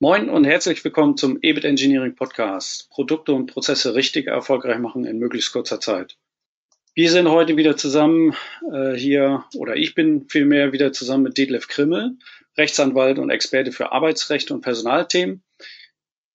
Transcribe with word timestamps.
Moin 0.00 0.28
und 0.28 0.44
herzlich 0.44 0.84
willkommen 0.84 1.16
zum 1.16 1.38
EBIT 1.40 1.64
Engineering 1.64 2.16
Podcast. 2.16 2.90
Produkte 2.90 3.32
und 3.32 3.46
Prozesse 3.46 3.94
richtig 3.94 4.26
erfolgreich 4.26 4.80
machen 4.80 5.04
in 5.04 5.20
möglichst 5.20 5.52
kurzer 5.52 5.78
Zeit. 5.78 6.16
Wir 6.96 7.08
sind 7.12 7.28
heute 7.30 7.56
wieder 7.56 7.76
zusammen 7.76 8.34
äh, 8.72 8.94
hier, 8.94 9.44
oder 9.56 9.76
ich 9.76 9.94
bin 9.94 10.28
vielmehr 10.28 10.72
wieder 10.72 10.92
zusammen 10.92 11.22
mit 11.22 11.38
Detlef 11.38 11.68
Krimmel, 11.68 12.16
Rechtsanwalt 12.58 13.20
und 13.20 13.30
Experte 13.30 13.70
für 13.70 13.92
Arbeitsrecht 13.92 14.50
und 14.50 14.62
Personalthemen. 14.62 15.44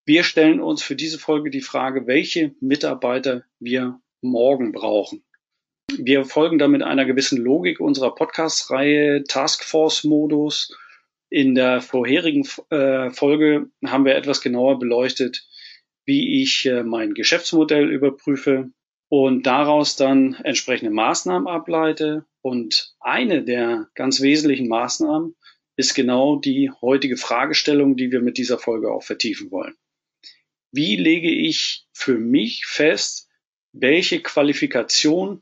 Wir 0.05 0.23
stellen 0.23 0.62
uns 0.62 0.82
für 0.82 0.96
diese 0.96 1.20
Folge 1.20 1.50
die 1.50 1.60
Frage, 1.60 2.07
welche 2.07 2.55
Mitarbeiter 2.62 3.44
wir 3.60 4.00
morgen 4.21 4.71
brauchen. 4.71 5.21
Wir 5.98 6.23
folgen 6.23 6.60
damit 6.60 6.82
einer 6.82 7.04
gewissen 7.04 7.38
Logik 7.38 7.82
unserer 7.82 8.16
Podcast-Reihe 8.16 9.26
Taskforce-Modus 9.26 10.78
in 11.30 11.55
der 11.55 11.82
vorherigen 11.82 12.48
äh, 12.70 13.11
Folge 13.11 13.70
haben 13.86 14.05
wir 14.05 14.16
etwas 14.16 14.41
genauer 14.41 14.79
beleuchtet, 14.79 15.47
wie 16.06 16.42
ich 16.42 16.65
äh, 16.65 16.83
mein 16.83 17.14
Geschäftsmodell 17.14 17.89
überprüfe 17.92 18.71
und 19.10 19.46
daraus 19.46 19.96
dann 19.96 20.36
entsprechende 20.43 20.92
Maßnahmen 20.92 21.47
ableite. 21.47 22.25
Und 22.42 22.96
eine 23.00 23.43
der 23.43 23.89
ganz 23.96 24.21
wesentlichen 24.21 24.68
Maßnahmen 24.68 25.36
ist 25.75 25.93
genau 25.93 26.37
die 26.37 26.71
heutige 26.82 27.18
Fragestellung, 27.18 27.96
die 27.96 28.11
wir 28.11 28.21
mit 28.21 28.37
dieser 28.37 28.57
Folge 28.57 28.92
auch 28.92 29.04
vertiefen 29.04 29.51
wollen. 29.51 29.75
Wie 30.71 30.96
lege 30.96 31.32
ich 31.32 31.86
für 31.93 32.17
mich 32.17 32.66
fest, 32.66 33.28
welche 33.72 34.22
Qualifikation 34.22 35.42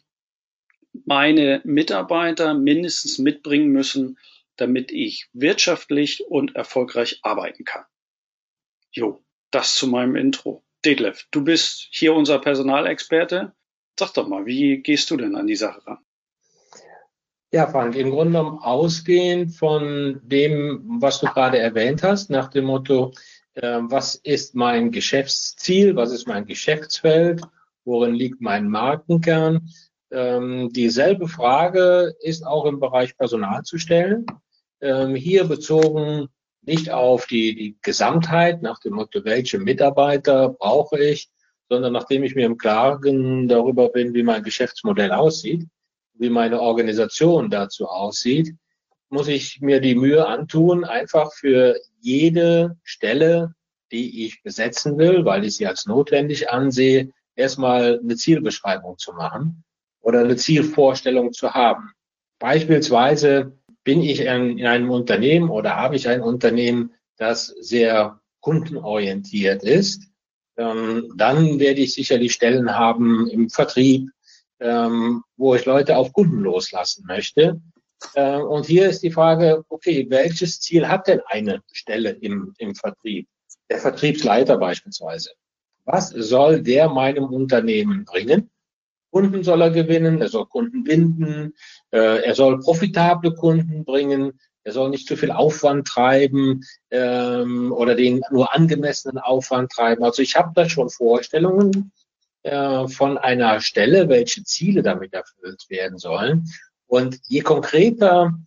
meine 1.05 1.61
Mitarbeiter 1.63 2.53
mindestens 2.53 3.19
mitbringen 3.19 3.69
müssen, 3.69 4.17
damit 4.57 4.91
ich 4.91 5.29
wirtschaftlich 5.33 6.25
und 6.27 6.55
erfolgreich 6.55 7.19
arbeiten 7.23 7.63
kann. 7.63 7.85
Jo, 8.91 9.23
das 9.51 9.75
zu 9.75 9.87
meinem 9.87 10.15
Intro. 10.15 10.63
Detlef, 10.85 11.27
du 11.31 11.43
bist 11.43 11.87
hier 11.91 12.13
unser 12.13 12.39
Personalexperte. 12.39 13.53
Sag 13.99 14.13
doch 14.13 14.27
mal, 14.27 14.45
wie 14.45 14.77
gehst 14.81 15.09
du 15.09 15.17
denn 15.17 15.35
an 15.35 15.47
die 15.47 15.55
Sache 15.55 15.85
ran? 15.85 15.97
Ja, 17.51 17.67
Frank, 17.67 17.95
im 17.95 18.11
Grunde 18.11 18.37
genommen 18.37 18.59
ausgehend 18.59 19.55
von 19.55 20.19
dem, 20.23 20.97
was 20.99 21.19
du 21.19 21.27
gerade 21.27 21.57
erwähnt 21.57 22.03
hast, 22.03 22.29
nach 22.29 22.49
dem 22.49 22.65
Motto, 22.65 23.13
äh, 23.53 23.79
was 23.81 24.15
ist 24.15 24.53
mein 24.53 24.91
Geschäftsziel, 24.91 25.95
was 25.95 26.11
ist 26.11 26.27
mein 26.27 26.45
Geschäftsfeld, 26.45 27.41
worin 27.85 28.13
liegt 28.13 28.41
mein 28.41 28.69
Markenkern. 28.69 29.69
Ähm, 30.11 30.69
dieselbe 30.73 31.27
Frage 31.27 32.15
ist 32.19 32.45
auch 32.45 32.65
im 32.65 32.79
Bereich 32.79 33.17
Personal 33.17 33.63
zu 33.63 33.77
stellen 33.77 34.25
ähm, 34.81 35.15
hier 35.15 35.45
bezogen 35.45 36.29
nicht 36.61 36.91
auf 36.91 37.27
die, 37.27 37.55
die 37.55 37.77
Gesamtheit 37.81 38.61
nach 38.61 38.79
dem 38.79 38.93
Motto, 38.93 39.23
welche 39.23 39.57
Mitarbeiter 39.57 40.49
brauche 40.49 40.99
ich, 40.99 41.29
sondern 41.69 41.93
nachdem 41.93 42.23
ich 42.23 42.35
mir 42.35 42.45
im 42.45 42.57
Klaren 42.57 43.47
darüber 43.47 43.89
bin, 43.89 44.13
wie 44.13 44.23
mein 44.23 44.43
Geschäftsmodell 44.43 45.11
aussieht, 45.11 45.65
wie 46.13 46.29
meine 46.29 46.61
Organisation 46.61 47.49
dazu 47.49 47.87
aussieht, 47.87 48.55
muss 49.09 49.27
ich 49.27 49.61
mir 49.61 49.79
die 49.79 49.95
Mühe 49.95 50.25
antun, 50.27 50.83
einfach 50.83 51.31
für 51.33 51.77
jede 52.01 52.77
Stelle, 52.83 53.53
die 53.91 54.25
ich 54.25 54.43
besetzen 54.43 54.97
will, 54.97 55.23
weil 55.23 55.45
ich 55.45 55.55
sie 55.55 55.67
als 55.67 55.85
notwendig 55.85 56.49
ansehe, 56.49 57.11
erstmal 57.35 57.99
eine 57.99 58.15
Zielbeschreibung 58.15 58.97
zu 58.97 59.13
machen 59.13 59.63
oder 60.01 60.19
eine 60.19 60.35
Zielvorstellung 60.35 61.31
zu 61.31 61.53
haben. 61.53 61.91
Beispielsweise 62.39 63.57
bin 63.87 64.03
ich 64.03 64.19
in, 64.19 64.57
in 64.57 64.65
einem 64.65 64.89
Unternehmen 64.89 65.49
oder 65.49 65.77
habe 65.77 65.95
ich 65.95 66.09
ein 66.09 66.19
Unternehmen, 66.21 66.91
das 67.15 67.47
sehr 67.47 68.19
kundenorientiert 68.41 69.63
ist, 69.63 70.03
ähm, 70.57 71.13
dann 71.15 71.57
werde 71.57 71.79
ich 71.79 71.93
sicherlich 71.93 72.33
Stellen 72.33 72.75
haben 72.75 73.29
im 73.29 73.49
Vertrieb, 73.49 74.09
ähm, 74.59 75.23
wo 75.37 75.55
ich 75.55 75.63
Leute 75.63 75.95
auf 75.95 76.11
Kunden 76.11 76.41
loslassen 76.41 77.05
möchte. 77.07 77.61
Äh, 78.13 78.35
und 78.35 78.65
hier 78.65 78.89
ist 78.89 79.03
die 79.03 79.11
Frage, 79.11 79.63
okay, 79.69 80.05
welches 80.09 80.59
Ziel 80.59 80.89
hat 80.89 81.07
denn 81.07 81.21
eine 81.25 81.63
Stelle 81.71 82.09
im, 82.09 82.53
im 82.57 82.75
Vertrieb? 82.75 83.29
Der 83.69 83.77
Vertriebsleiter 83.77 84.57
beispielsweise. 84.57 85.29
Was 85.85 86.09
soll 86.09 86.61
der 86.61 86.89
meinem 86.89 87.23
Unternehmen 87.23 88.03
bringen? 88.03 88.49
Kunden 89.11 89.43
soll 89.43 89.61
er 89.61 89.71
gewinnen, 89.71 90.21
er 90.21 90.27
soll 90.27 90.45
Kunden 90.47 90.83
binden, 90.83 91.53
er 91.91 92.35
soll 92.35 92.59
profitable 92.59 93.33
Kunden 93.33 93.85
bringen, 93.85 94.39
er 94.67 94.73
soll 94.73 94.89
nicht 94.89 95.07
zu 95.07 95.15
viel 95.15 95.31
Aufwand 95.31 95.87
treiben 95.87 96.65
ähm, 96.91 97.71
oder 97.71 97.95
den 97.95 98.21
nur 98.31 98.53
angemessenen 98.53 99.17
Aufwand 99.17 99.71
treiben. 99.71 100.03
Also 100.03 100.21
ich 100.21 100.35
habe 100.35 100.51
da 100.53 100.67
schon 100.67 100.89
Vorstellungen 100.89 101.93
äh, 102.43 102.85
von 102.89 103.17
einer 103.17 103.61
Stelle, 103.61 104.09
welche 104.09 104.43
Ziele 104.43 104.83
damit 104.83 105.13
erfüllt 105.13 105.69
werden 105.69 105.97
sollen. 105.97 106.49
Und 106.85 107.17
je 107.27 107.39
konkreter 107.39 108.37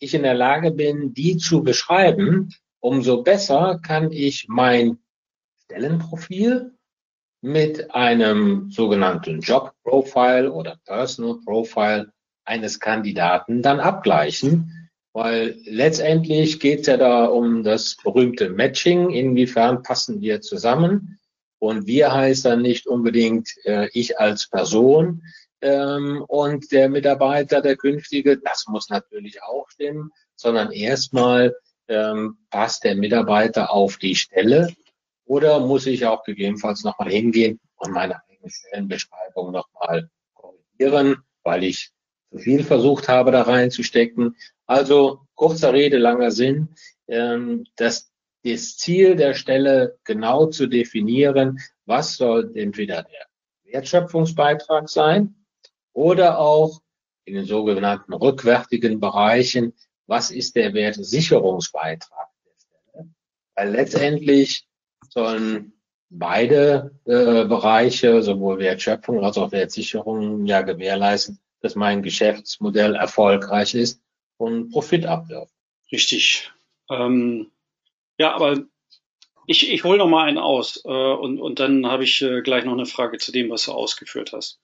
ich 0.00 0.14
in 0.14 0.24
der 0.24 0.34
Lage 0.34 0.72
bin, 0.72 1.14
die 1.14 1.36
zu 1.36 1.62
beschreiben, 1.62 2.52
umso 2.80 3.22
besser 3.22 3.78
kann 3.80 4.10
ich 4.10 4.46
mein 4.48 4.98
Stellenprofil 5.64 6.72
mit 7.40 7.94
einem 7.94 8.68
sogenannten 8.72 9.40
Job 9.40 9.74
Profile 9.84 10.52
oder 10.52 10.76
Personal 10.84 11.38
Profile 11.44 12.12
eines 12.48 12.80
Kandidaten 12.80 13.62
dann 13.62 13.78
abgleichen, 13.80 14.90
weil 15.12 15.56
letztendlich 15.64 16.60
geht 16.60 16.80
es 16.80 16.86
ja 16.86 16.96
da 16.96 17.26
um 17.26 17.62
das 17.62 17.96
berühmte 18.02 18.50
Matching, 18.50 19.10
inwiefern 19.10 19.82
passen 19.82 20.20
wir 20.20 20.40
zusammen. 20.40 21.18
Und 21.60 21.86
wir 21.86 22.12
heißt 22.12 22.44
dann 22.44 22.62
nicht 22.62 22.86
unbedingt 22.86 23.50
äh, 23.64 23.88
ich 23.92 24.18
als 24.20 24.48
Person 24.48 25.22
ähm, 25.60 26.24
und 26.28 26.70
der 26.70 26.88
Mitarbeiter, 26.88 27.60
der 27.60 27.76
künftige, 27.76 28.38
das 28.38 28.66
muss 28.68 28.90
natürlich 28.90 29.42
auch 29.42 29.68
stimmen, 29.68 30.12
sondern 30.36 30.70
erstmal 30.70 31.56
ähm, 31.88 32.38
passt 32.50 32.84
der 32.84 32.94
Mitarbeiter 32.94 33.72
auf 33.72 33.96
die 33.96 34.14
Stelle 34.14 34.72
oder 35.24 35.58
muss 35.58 35.86
ich 35.86 36.06
auch 36.06 36.22
gegebenenfalls 36.22 36.84
nochmal 36.84 37.10
hingehen 37.10 37.58
und 37.76 37.92
meine 37.92 38.20
eigene 38.28 38.50
Stellenbeschreibung 38.50 39.50
nochmal 39.50 40.08
korrigieren, 40.34 41.16
weil 41.42 41.64
ich 41.64 41.90
zu 42.30 42.38
viel 42.38 42.64
versucht 42.64 43.08
habe, 43.08 43.32
da 43.32 43.42
reinzustecken. 43.42 44.36
Also 44.66 45.20
kurzer 45.34 45.72
Rede, 45.72 45.98
langer 45.98 46.30
Sinn, 46.30 46.68
ähm, 47.08 47.64
das, 47.76 48.10
das 48.44 48.76
Ziel 48.76 49.16
der 49.16 49.34
Stelle 49.34 49.98
genau 50.04 50.46
zu 50.46 50.66
definieren, 50.66 51.58
was 51.86 52.16
soll 52.16 52.52
entweder 52.54 53.04
der 53.04 53.26
Wertschöpfungsbeitrag 53.72 54.88
sein 54.88 55.34
oder 55.92 56.38
auch 56.38 56.80
in 57.24 57.34
den 57.34 57.44
sogenannten 57.44 58.12
rückwärtigen 58.12 59.00
Bereichen, 59.00 59.74
was 60.06 60.30
ist 60.30 60.56
der 60.56 60.72
Wertsicherungsbeitrag 60.72 62.28
der 62.44 62.52
Stelle? 62.58 63.10
Weil 63.54 63.70
letztendlich 63.70 64.66
sollen 65.10 65.72
beide 66.08 66.98
äh, 67.04 67.44
Bereiche, 67.44 68.22
sowohl 68.22 68.58
Wertschöpfung 68.58 69.22
als 69.22 69.36
auch 69.36 69.52
Wertsicherung, 69.52 70.46
ja 70.46 70.62
gewährleisten, 70.62 71.38
dass 71.60 71.74
mein 71.74 72.02
Geschäftsmodell 72.02 72.94
erfolgreich 72.94 73.74
ist 73.74 74.00
und 74.36 74.70
Profit 74.70 75.06
abwirft. 75.06 75.52
Richtig. 75.90 76.50
Ähm, 76.90 77.50
ja, 78.18 78.34
aber 78.34 78.64
ich, 79.46 79.70
ich 79.72 79.84
hole 79.84 79.98
noch 79.98 80.08
mal 80.08 80.24
einen 80.24 80.38
aus 80.38 80.82
äh, 80.84 80.88
und, 80.88 81.40
und 81.40 81.58
dann 81.58 81.86
habe 81.86 82.04
ich 82.04 82.22
äh, 82.22 82.42
gleich 82.42 82.64
noch 82.64 82.74
eine 82.74 82.86
Frage 82.86 83.18
zu 83.18 83.32
dem, 83.32 83.50
was 83.50 83.64
du 83.64 83.72
ausgeführt 83.72 84.32
hast. 84.32 84.60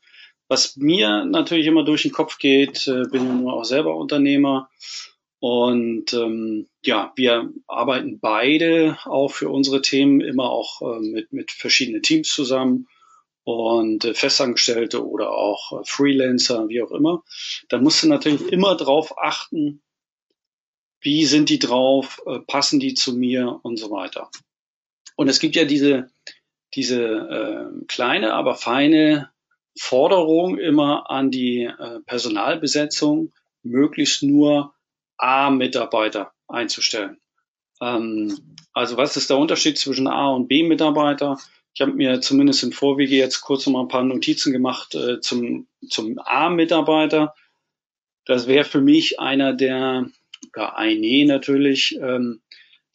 Was 0.48 0.76
mir 0.76 1.24
natürlich 1.24 1.66
immer 1.66 1.84
durch 1.84 2.02
den 2.02 2.12
Kopf 2.12 2.38
geht, 2.38 2.86
äh, 2.86 3.04
bin 3.10 3.48
auch 3.48 3.64
selber 3.64 3.96
Unternehmer 3.96 4.68
und 5.40 6.12
ähm, 6.12 6.68
ja, 6.84 7.12
wir 7.16 7.50
arbeiten 7.66 8.20
beide 8.20 8.98
auch 9.04 9.28
für 9.28 9.48
unsere 9.48 9.82
Themen 9.82 10.20
immer 10.20 10.50
auch 10.50 10.82
äh, 10.82 11.00
mit, 11.00 11.32
mit 11.32 11.50
verschiedenen 11.50 12.02
Teams 12.02 12.28
zusammen 12.28 12.86
und 13.44 14.04
äh, 14.04 14.14
Festangestellte 14.14 15.06
oder 15.06 15.30
auch 15.30 15.80
äh, 15.80 15.84
Freelancer, 15.84 16.68
wie 16.68 16.82
auch 16.82 16.90
immer. 16.90 17.22
Da 17.68 17.78
musst 17.78 18.02
du 18.02 18.08
natürlich 18.08 18.50
immer 18.50 18.76
drauf 18.76 19.18
achten, 19.18 19.82
wie 21.00 21.26
sind 21.26 21.50
die 21.50 21.58
drauf, 21.58 22.22
äh, 22.26 22.40
passen 22.40 22.80
die 22.80 22.94
zu 22.94 23.14
mir 23.14 23.60
und 23.62 23.78
so 23.78 23.90
weiter. 23.90 24.30
Und 25.16 25.28
es 25.28 25.38
gibt 25.38 25.54
ja 25.54 25.64
diese, 25.64 26.10
diese 26.74 27.02
äh, 27.02 27.84
kleine, 27.86 28.32
aber 28.32 28.54
feine 28.54 29.30
Forderung 29.78 30.58
immer 30.58 31.10
an 31.10 31.30
die 31.30 31.64
äh, 31.64 32.00
Personalbesetzung, 32.06 33.32
möglichst 33.62 34.22
nur 34.22 34.74
A-Mitarbeiter 35.18 36.32
einzustellen. 36.48 37.20
Ähm, 37.80 38.56
also 38.72 38.96
was 38.96 39.16
ist 39.16 39.30
der 39.30 39.38
Unterschied 39.38 39.78
zwischen 39.78 40.06
A 40.06 40.30
und 40.30 40.48
B-Mitarbeiter? 40.48 41.38
Ich 41.74 41.80
habe 41.80 41.92
mir 41.92 42.20
zumindest 42.20 42.62
im 42.62 42.70
Vorwege 42.70 43.16
jetzt 43.16 43.40
kurz 43.40 43.66
noch 43.66 43.72
mal 43.72 43.82
ein 43.82 43.88
paar 43.88 44.04
Notizen 44.04 44.52
gemacht 44.52 44.94
äh, 44.94 45.20
zum, 45.20 45.66
zum 45.88 46.20
A-Mitarbeiter. 46.20 47.34
Das 48.24 48.46
wäre 48.46 48.64
für 48.64 48.80
mich 48.80 49.18
einer 49.18 49.52
der, 49.52 50.08
ja, 50.56 50.74
eine 50.76 51.26
natürlich, 51.26 51.98
ähm, 52.00 52.42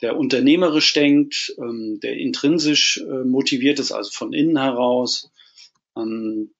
der 0.01 0.17
unternehmerisch 0.17 0.93
denkt, 0.93 1.53
ähm, 1.57 1.99
der 2.01 2.15
intrinsisch 2.15 2.99
äh, 2.99 3.25
motiviert 3.25 3.79
ist, 3.79 3.91
also 3.91 4.11
von 4.11 4.31
innen 4.31 4.57
heraus, 4.57 5.29
ähm, 5.97 6.51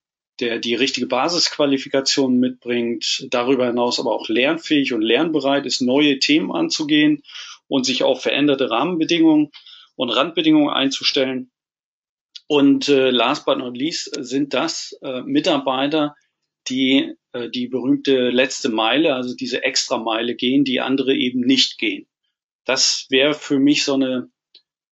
der 0.42 0.60
die 0.60 0.76
richtige 0.76 1.08
Basisqualifikation 1.08 2.38
mitbringt, 2.38 3.28
darüber 3.30 3.68
hinaus 3.68 3.98
aber 3.98 4.12
auch 4.12 4.28
lernfähig 4.28 4.92
und 4.92 5.02
lernbereit 5.02 5.66
ist, 5.66 5.80
neue 5.80 6.20
Themen 6.20 6.52
anzugehen 6.52 7.24
und 7.70 7.86
sich 7.86 8.04
auf 8.04 8.22
veränderte 8.22 8.70
Rahmenbedingungen 8.70 9.52
und 9.96 10.10
Randbedingungen 10.10 10.70
einzustellen. 10.70 11.50
Und 12.52 12.90
äh, 12.90 13.12
last 13.12 13.46
but 13.46 13.60
not 13.60 13.78
least 13.78 14.10
sind 14.26 14.56
das 14.56 14.98
äh, 15.04 15.22
Mitarbeiter, 15.22 16.16
die 16.68 17.14
äh, 17.32 17.50
die 17.50 17.68
berühmte 17.68 18.32
letzte 18.32 18.70
Meile, 18.70 19.14
also 19.14 19.36
diese 19.36 19.64
extra 19.64 19.98
Meile 19.98 20.34
gehen, 20.36 20.64
die 20.64 20.82
andere 20.82 21.14
eben 21.14 21.42
nicht 21.42 21.78
gehen. 21.78 22.08
Das 22.66 23.06
wäre 23.10 23.36
für 23.36 23.60
mich 23.60 23.84
so 23.84 23.94
eine 23.94 24.32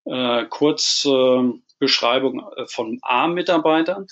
äh, 0.06 0.46
Kurzbeschreibung 0.46 2.48
äh, 2.56 2.68
von 2.68 3.00
A-Mitarbeitern. 3.02 4.06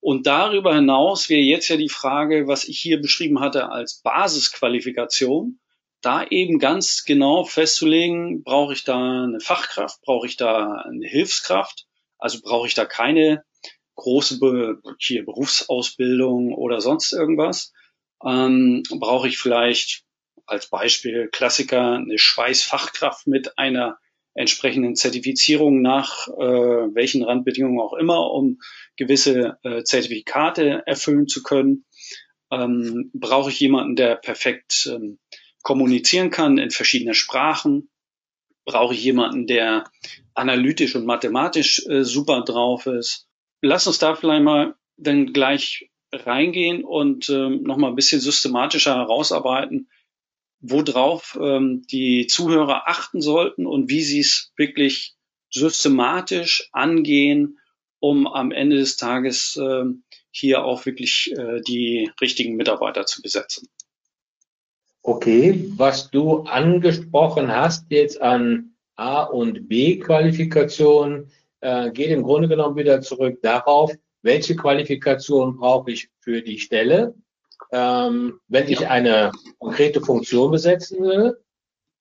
Und 0.00 0.26
darüber 0.26 0.74
hinaus 0.74 1.28
wäre 1.28 1.42
jetzt 1.42 1.68
ja 1.68 1.76
die 1.76 1.90
Frage, 1.90 2.46
was 2.46 2.64
ich 2.64 2.80
hier 2.80 2.98
beschrieben 3.00 3.40
hatte 3.40 3.70
als 3.70 4.00
Basisqualifikation, 4.02 5.58
da 6.00 6.24
eben 6.24 6.58
ganz 6.58 7.04
genau 7.04 7.44
festzulegen, 7.44 8.42
brauche 8.42 8.72
ich 8.72 8.84
da 8.84 9.24
eine 9.24 9.40
Fachkraft, 9.40 10.00
brauche 10.02 10.26
ich 10.26 10.38
da 10.38 10.76
eine 10.76 11.06
Hilfskraft, 11.06 11.86
also 12.18 12.40
brauche 12.42 12.66
ich 12.66 12.74
da 12.74 12.84
keine 12.84 13.44
große 13.94 14.38
Be 14.38 14.80
hier 14.98 15.24
Berufsausbildung 15.24 16.54
oder 16.54 16.80
sonst 16.80 17.12
irgendwas, 17.12 17.72
ähm, 18.24 18.82
brauche 18.98 19.28
ich 19.28 19.38
vielleicht 19.38 20.04
als 20.46 20.68
Beispiel 20.68 21.28
Klassiker 21.32 21.94
eine 21.94 22.18
Schweißfachkraft 22.18 23.26
mit 23.26 23.58
einer 23.58 23.98
entsprechenden 24.34 24.94
Zertifizierung 24.94 25.80
nach 25.80 26.28
äh, 26.28 26.34
welchen 26.34 27.24
Randbedingungen 27.24 27.80
auch 27.80 27.94
immer, 27.94 28.30
um 28.30 28.58
gewisse 28.96 29.58
äh, 29.62 29.82
Zertifikate 29.82 30.82
erfüllen 30.86 31.26
zu 31.26 31.42
können. 31.42 31.86
Ähm, 32.50 33.10
brauche 33.14 33.50
ich 33.50 33.58
jemanden, 33.58 33.96
der 33.96 34.14
perfekt 34.16 34.88
ähm, 34.92 35.18
kommunizieren 35.62 36.30
kann 36.30 36.58
in 36.58 36.70
verschiedenen 36.70 37.14
Sprachen? 37.14 37.88
Brauche 38.66 38.92
ich 38.92 39.02
jemanden, 39.02 39.46
der 39.46 39.84
analytisch 40.34 40.94
und 40.94 41.06
mathematisch 41.06 41.86
äh, 41.88 42.04
super 42.04 42.42
drauf 42.42 42.86
ist? 42.86 43.26
Lass 43.62 43.86
uns 43.86 43.98
da 43.98 44.14
vielleicht 44.14 44.42
mal 44.42 44.74
dann 44.98 45.32
gleich 45.32 45.90
reingehen 46.12 46.84
und 46.84 47.28
ähm, 47.30 47.62
nochmal 47.62 47.90
ein 47.90 47.96
bisschen 47.96 48.20
systematischer 48.20 48.96
herausarbeiten, 48.96 49.88
worauf 50.60 51.38
ähm, 51.40 51.86
die 51.90 52.26
Zuhörer 52.26 52.88
achten 52.88 53.20
sollten 53.20 53.66
und 53.66 53.88
wie 53.88 54.02
sie 54.02 54.20
es 54.20 54.52
wirklich 54.56 55.14
systematisch 55.50 56.68
angehen, 56.72 57.58
um 58.00 58.26
am 58.26 58.52
Ende 58.52 58.76
des 58.76 58.96
Tages 58.96 59.56
äh, 59.56 59.84
hier 60.30 60.64
auch 60.64 60.86
wirklich 60.86 61.32
äh, 61.32 61.60
die 61.60 62.10
richtigen 62.20 62.56
Mitarbeiter 62.56 63.06
zu 63.06 63.22
besetzen. 63.22 63.68
Okay, 65.08 65.70
was 65.76 66.10
du 66.10 66.40
angesprochen 66.40 67.54
hast 67.54 67.86
jetzt 67.92 68.20
an 68.20 68.72
A 68.96 69.22
und 69.22 69.68
B 69.68 70.00
Qualifikation, 70.00 71.30
äh, 71.60 71.92
geht 71.92 72.10
im 72.10 72.24
Grunde 72.24 72.48
genommen 72.48 72.74
wieder 72.74 73.00
zurück 73.00 73.38
darauf, 73.40 73.94
welche 74.22 74.56
Qualifikation 74.56 75.58
brauche 75.58 75.92
ich 75.92 76.08
für 76.18 76.42
die 76.42 76.58
Stelle, 76.58 77.14
ähm, 77.70 78.40
wenn 78.48 78.66
ich 78.66 78.88
eine 78.88 79.30
konkrete 79.60 80.00
Funktion 80.00 80.50
besetzen 80.50 81.00
will. 81.00 81.38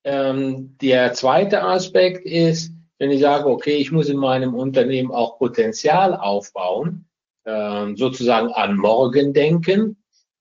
Ähm, 0.04 0.75
der 0.81 1.13
zweite 1.13 1.62
Aspekt 1.62 2.25
ist, 2.25 2.72
wenn 2.98 3.12
ich 3.12 3.22
sage, 3.22 3.48
okay, 3.48 3.75
ich 3.75 3.92
muss 3.92 4.10
in 4.10 4.18
meinem 4.18 4.56
Unternehmen 4.56 5.12
auch 5.12 5.38
Potenzial 5.38 6.16
aufbauen, 6.16 7.06
ähm, 7.46 7.98
sozusagen 7.98 8.51
an 8.51 8.75
morgen 8.75 9.31
denken 9.31 9.96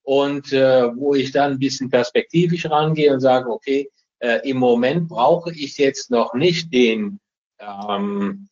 und 0.04 0.52
äh, 0.52 0.94
wo 0.96 1.14
ich 1.14 1.32
dann 1.32 1.52
ein 1.52 1.58
bisschen 1.58 1.90
perspektivisch 1.90 2.70
rangehe 2.70 3.12
und 3.12 3.20
sage, 3.20 3.50
okay, 3.50 3.90
äh, 4.20 4.48
im 4.48 4.58
Moment 4.58 5.08
brauche 5.08 5.50
ich 5.52 5.78
jetzt 5.78 6.10
noch 6.10 6.34
nicht 6.34 6.72
den 6.72 7.18
ähm, 7.58 8.48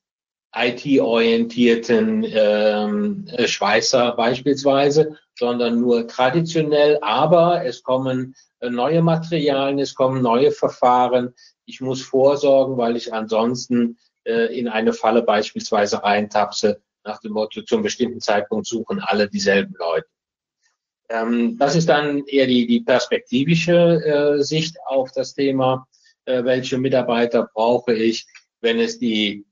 IT-orientierten 0.54 2.26
ähm, 2.28 3.26
Schweißer 3.44 4.12
beispielsweise, 4.12 5.18
sondern 5.38 5.80
nur 5.80 6.06
traditionell. 6.08 6.98
Aber 7.00 7.64
es 7.64 7.82
kommen 7.82 8.34
äh, 8.60 8.68
neue 8.68 9.02
Materialien, 9.02 9.78
es 9.78 9.94
kommen 9.94 10.22
neue 10.22 10.52
Verfahren. 10.52 11.34
Ich 11.64 11.80
muss 11.80 12.02
vorsorgen, 12.02 12.76
weil 12.76 12.96
ich 12.96 13.12
ansonsten 13.12 13.98
äh, 14.24 14.58
in 14.58 14.68
eine 14.68 14.92
Falle 14.92 15.22
beispielsweise 15.22 16.02
reintapse, 16.02 16.82
nach 17.04 17.20
dem 17.20 17.32
Motto, 17.32 17.62
zum 17.62 17.82
bestimmten 17.82 18.20
Zeitpunkt 18.20 18.66
suchen 18.66 19.00
alle 19.00 19.28
dieselben 19.28 19.74
Leute. 19.78 20.06
Ähm, 21.12 21.58
das 21.58 21.76
ist 21.76 21.90
dann 21.90 22.24
eher 22.26 22.46
die, 22.46 22.66
die 22.66 22.80
perspektivische 22.80 24.02
äh, 24.04 24.42
Sicht 24.42 24.78
auf 24.86 25.12
das 25.12 25.34
Thema, 25.34 25.86
äh, 26.24 26.42
welche 26.44 26.78
Mitarbeiter 26.78 27.50
brauche 27.52 27.92
ich, 27.92 28.26
wenn 28.62 28.80
es 28.80 28.98
die 28.98 29.44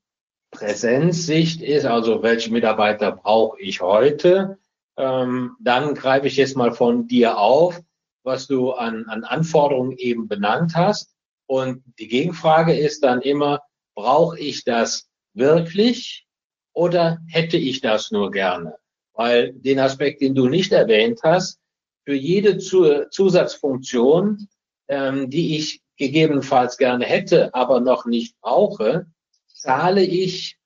Präsenzsicht 0.50 1.60
ist, 1.60 1.84
also 1.84 2.22
welche 2.22 2.50
Mitarbeiter 2.50 3.12
brauche 3.12 3.60
ich 3.60 3.82
heute, 3.82 4.58
ähm, 4.96 5.56
dann 5.60 5.94
greife 5.94 6.28
ich 6.28 6.36
jetzt 6.36 6.56
mal 6.56 6.72
von 6.72 7.06
dir 7.06 7.36
auf, 7.36 7.78
was 8.22 8.46
du 8.46 8.72
an, 8.72 9.04
an 9.08 9.24
Anforderungen 9.24 9.92
eben 9.98 10.28
benannt 10.28 10.72
hast. 10.74 11.14
Und 11.46 11.82
die 11.98 12.08
Gegenfrage 12.08 12.74
ist 12.74 13.04
dann 13.04 13.20
immer, 13.20 13.60
brauche 13.94 14.38
ich 14.38 14.64
das 14.64 15.10
wirklich 15.34 16.26
oder 16.72 17.18
hätte 17.28 17.58
ich 17.58 17.82
das 17.82 18.10
nur 18.10 18.30
gerne? 18.30 18.79
Weil 19.20 19.52
den 19.52 19.78
Aspekt, 19.78 20.22
den 20.22 20.34
du 20.34 20.49
nicht 20.49 20.72
erwähnt 20.72 21.20
hast, 21.22 21.61
für 22.06 22.14
jede 22.14 22.56
Zusatzfunktion, 22.56 24.49
ähm, 24.88 25.28
die 25.28 25.58
ich 25.58 25.82
gegebenenfalls 25.99 26.78
gerne 26.78 27.05
hätte, 27.05 27.52
aber 27.52 27.81
noch 27.81 28.06
nicht 28.06 28.40
brauche, 28.40 29.05
zahle 29.46 30.02
ich 30.02 30.56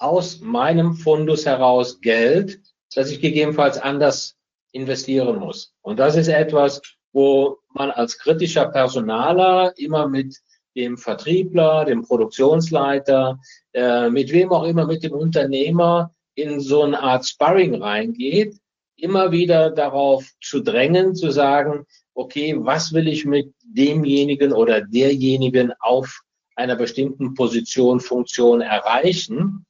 aus 0.00 0.40
meinem 0.40 0.94
Fundus 0.94 1.46
heraus 1.46 2.00
Geld, 2.00 2.60
das 2.92 3.12
ich 3.12 3.20
gegebenenfalls 3.20 3.78
anders 3.78 4.34
investieren 4.72 5.38
muss. 5.38 5.72
Und 5.80 6.00
das 6.00 6.16
ist 6.16 6.26
etwas, 6.26 6.82
wo 7.12 7.58
man 7.72 7.92
als 7.92 8.18
kritischer 8.18 8.66
Personaler 8.66 9.72
immer 9.76 10.08
mit 10.08 10.36
dem 10.74 10.98
Vertriebler, 10.98 11.84
dem 11.84 12.02
Produktionsleiter, 12.02 13.38
äh, 13.74 14.10
mit 14.10 14.32
wem 14.32 14.50
auch 14.50 14.64
immer, 14.64 14.86
mit 14.86 15.04
dem 15.04 15.12
Unternehmer 15.12 16.15
in 16.36 16.60
so 16.60 16.82
eine 16.82 17.02
Art 17.02 17.26
Sparring 17.26 17.74
reingeht, 17.82 18.56
immer 18.96 19.32
wieder 19.32 19.70
darauf 19.70 20.30
zu 20.40 20.60
drängen, 20.60 21.14
zu 21.14 21.30
sagen, 21.30 21.86
okay, 22.14 22.54
was 22.56 22.92
will 22.92 23.08
ich 23.08 23.24
mit 23.24 23.52
demjenigen 23.62 24.52
oder 24.52 24.80
derjenigen 24.80 25.72
auf 25.80 26.22
einer 26.54 26.76
bestimmten 26.76 27.34
Position, 27.34 28.00
Funktion 28.00 28.60
erreichen. 28.60 29.66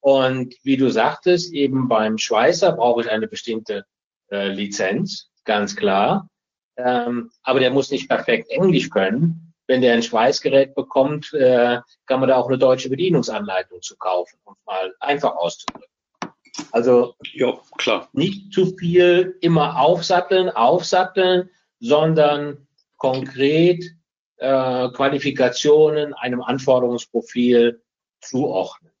Und 0.00 0.54
wie 0.62 0.76
du 0.76 0.90
sagtest, 0.90 1.52
eben 1.52 1.88
beim 1.88 2.18
Schweißer 2.18 2.72
brauche 2.72 3.02
ich 3.02 3.10
eine 3.10 3.26
bestimmte 3.26 3.84
äh, 4.30 4.48
Lizenz, 4.48 5.30
ganz 5.44 5.74
klar. 5.74 6.28
Ähm, 6.76 7.30
aber 7.42 7.60
der 7.60 7.70
muss 7.70 7.90
nicht 7.90 8.08
perfekt 8.08 8.50
Englisch 8.50 8.90
können. 8.90 9.54
Wenn 9.66 9.80
der 9.80 9.94
ein 9.94 10.02
Schweißgerät 10.02 10.74
bekommt, 10.74 11.32
äh, 11.32 11.80
kann 12.06 12.20
man 12.20 12.28
da 12.28 12.36
auch 12.36 12.48
eine 12.48 12.58
deutsche 12.58 12.90
Bedienungsanleitung 12.90 13.82
zu 13.82 13.96
kaufen, 13.96 14.38
um 14.44 14.54
mal 14.64 14.94
einfach 15.00 15.34
auszudrücken. 15.34 15.95
Also 16.72 17.14
ja, 17.32 17.58
klar. 17.76 18.08
nicht 18.12 18.52
zu 18.52 18.76
viel 18.76 19.36
immer 19.40 19.78
aufsatteln, 19.78 20.48
aufsatteln, 20.50 21.50
sondern 21.80 22.66
konkret 22.96 23.84
äh, 24.36 24.88
Qualifikationen 24.90 26.14
einem 26.14 26.42
Anforderungsprofil 26.42 27.82
zuordnen. 28.20 28.92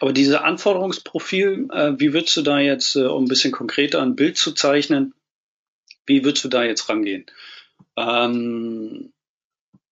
Aber 0.00 0.12
diese 0.12 0.42
Anforderungsprofil, 0.42 1.68
äh, 1.72 1.92
wie 1.98 2.12
würdest 2.12 2.36
du 2.36 2.42
da 2.42 2.58
jetzt, 2.58 2.96
äh, 2.96 3.06
um 3.06 3.24
ein 3.24 3.28
bisschen 3.28 3.52
konkreter 3.52 4.02
ein 4.02 4.16
Bild 4.16 4.36
zu 4.36 4.52
zeichnen, 4.52 5.14
wie 6.04 6.24
würdest 6.24 6.44
du 6.44 6.48
da 6.48 6.64
jetzt 6.64 6.88
rangehen? 6.88 7.26
Ähm, 7.96 9.12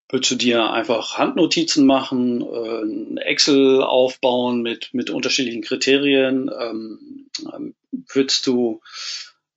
würdest 0.09 0.31
du 0.31 0.35
dir 0.35 0.71
einfach 0.71 1.17
Handnotizen 1.17 1.85
machen, 1.85 2.41
äh, 2.41 2.81
ein 2.83 3.17
Excel 3.17 3.81
aufbauen 3.81 4.61
mit, 4.61 4.89
mit 4.93 5.09
unterschiedlichen 5.09 5.61
Kriterien? 5.61 6.49
Ähm, 6.59 7.29
ähm 7.53 7.75
würdest 8.13 8.45
du, 8.45 8.81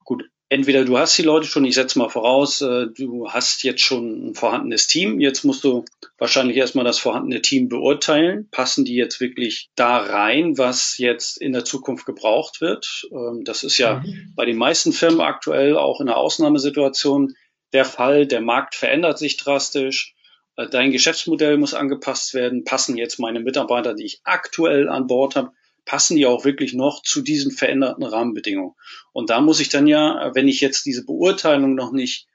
gut, 0.05 0.25
entweder 0.49 0.85
du 0.85 0.99
hast 0.99 1.17
die 1.19 1.23
Leute 1.23 1.47
schon, 1.47 1.65
ich 1.65 1.75
setze 1.75 1.99
mal 1.99 2.09
voraus, 2.09 2.63
äh, 2.63 2.87
du 2.87 3.29
hast 3.29 3.63
jetzt 3.63 3.83
schon 3.83 4.31
ein 4.31 4.35
vorhandenes 4.35 4.87
Team, 4.87 5.21
jetzt 5.21 5.45
musst 5.45 5.65
du 5.65 5.85
wahrscheinlich 6.17 6.57
erstmal 6.57 6.85
das 6.85 6.99
vorhandene 6.99 7.43
Team 7.43 7.69
beurteilen. 7.69 8.49
Passen 8.51 8.85
die 8.85 8.95
jetzt 8.95 9.21
wirklich 9.21 9.71
da 9.75 9.99
rein, 9.99 10.57
was 10.59 10.99
jetzt 10.99 11.41
in 11.41 11.53
der 11.53 11.65
Zukunft 11.65 12.07
gebraucht 12.07 12.61
wird? 12.61 13.07
Ähm, 13.13 13.43
das 13.45 13.63
ist 13.63 13.79
ja 13.79 14.01
mhm. 14.01 14.33
bei 14.35 14.45
den 14.45 14.57
meisten 14.57 14.93
Firmen 14.93 15.21
aktuell 15.21 15.77
auch 15.77 16.01
in 16.01 16.09
einer 16.09 16.17
Ausnahmesituation 16.17 17.35
der 17.73 17.85
Fall. 17.85 18.27
Der 18.27 18.41
Markt 18.41 18.75
verändert 18.75 19.19
sich 19.19 19.37
drastisch. 19.37 20.15
Äh, 20.59 20.69
dein 20.69 20.91
Geschäftsmodell 20.91 21.57
muss 21.57 21.73
angepasst 21.73 22.35
werden, 22.35 22.65
passen 22.65 22.97
jetzt 22.97 23.21
meine 23.21 23.39
Mitarbeiter, 23.41 23.95
die 23.95 24.05
ich 24.05 24.21
aktuell 24.25 24.89
an 24.89 25.07
Bord 25.07 25.37
habe, 25.37 25.53
passen 25.85 26.17
die 26.17 26.27
auch 26.27 26.45
wirklich 26.45 26.75
noch 26.75 27.01
zu 27.03 27.23
diesen 27.23 27.53
veränderten 27.53 28.03
Rahmenbedingungen. 28.03 28.75
Und 29.13 29.31
da 29.31 29.41
muss 29.41 29.61
ich 29.61 29.69
dann 29.69 29.87
ja, 29.87 30.33
wenn 30.35 30.49
ich 30.49 30.61
jetzt 30.61 30.85
diese 30.85 31.07
Beurteilung 31.07 31.77
noch 31.77 31.93
nicht 31.93 32.27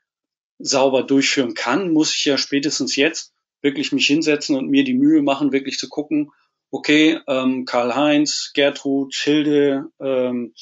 sauber 0.57 1.03
durchführen 1.03 1.53
kann, 1.53 1.91
muss 1.91 2.15
ich 2.15 2.23
ja 2.23 2.37
spätestens 2.37 2.95
jetzt 2.95 3.33
wirklich 3.61 3.91
mich 3.91 4.07
hinsetzen 4.07 4.55
und 4.55 4.69
mir 4.69 4.85
die 4.85 4.93
Mühe 4.93 5.21
machen, 5.21 5.51
wirklich 5.51 5.77
zu 5.77 5.89
gucken, 5.89 6.31
okay, 6.71 7.19
ähm, 7.27 7.65
Karl-Heinz, 7.65 8.51
Gertrud, 8.53 9.13
Hilde, 9.13 9.89
ähm, 9.99 10.53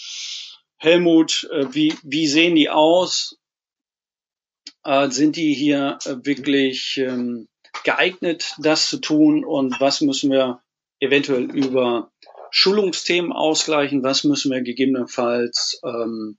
Helmut, 0.77 1.47
äh, 1.53 1.73
wie, 1.73 1.93
wie 2.03 2.27
sehen 2.27 2.55
die 2.55 2.69
aus? 2.69 3.37
Äh, 4.83 5.11
sind 5.11 5.35
die 5.35 5.53
hier 5.53 5.99
äh, 6.05 6.15
wirklich 6.23 6.97
ähm, 6.97 7.47
geeignet, 7.83 8.55
das 8.59 8.89
zu 8.89 8.97
tun? 8.97 9.45
Und 9.45 9.79
was 9.79 10.01
müssen 10.01 10.31
wir 10.31 10.61
eventuell 10.99 11.49
über 11.51 12.11
Schulungsthemen 12.51 13.31
ausgleichen? 13.31 14.03
Was 14.03 14.23
müssen 14.23 14.51
wir 14.51 14.61
gegebenenfalls 14.61 15.79
ähm, 15.83 16.37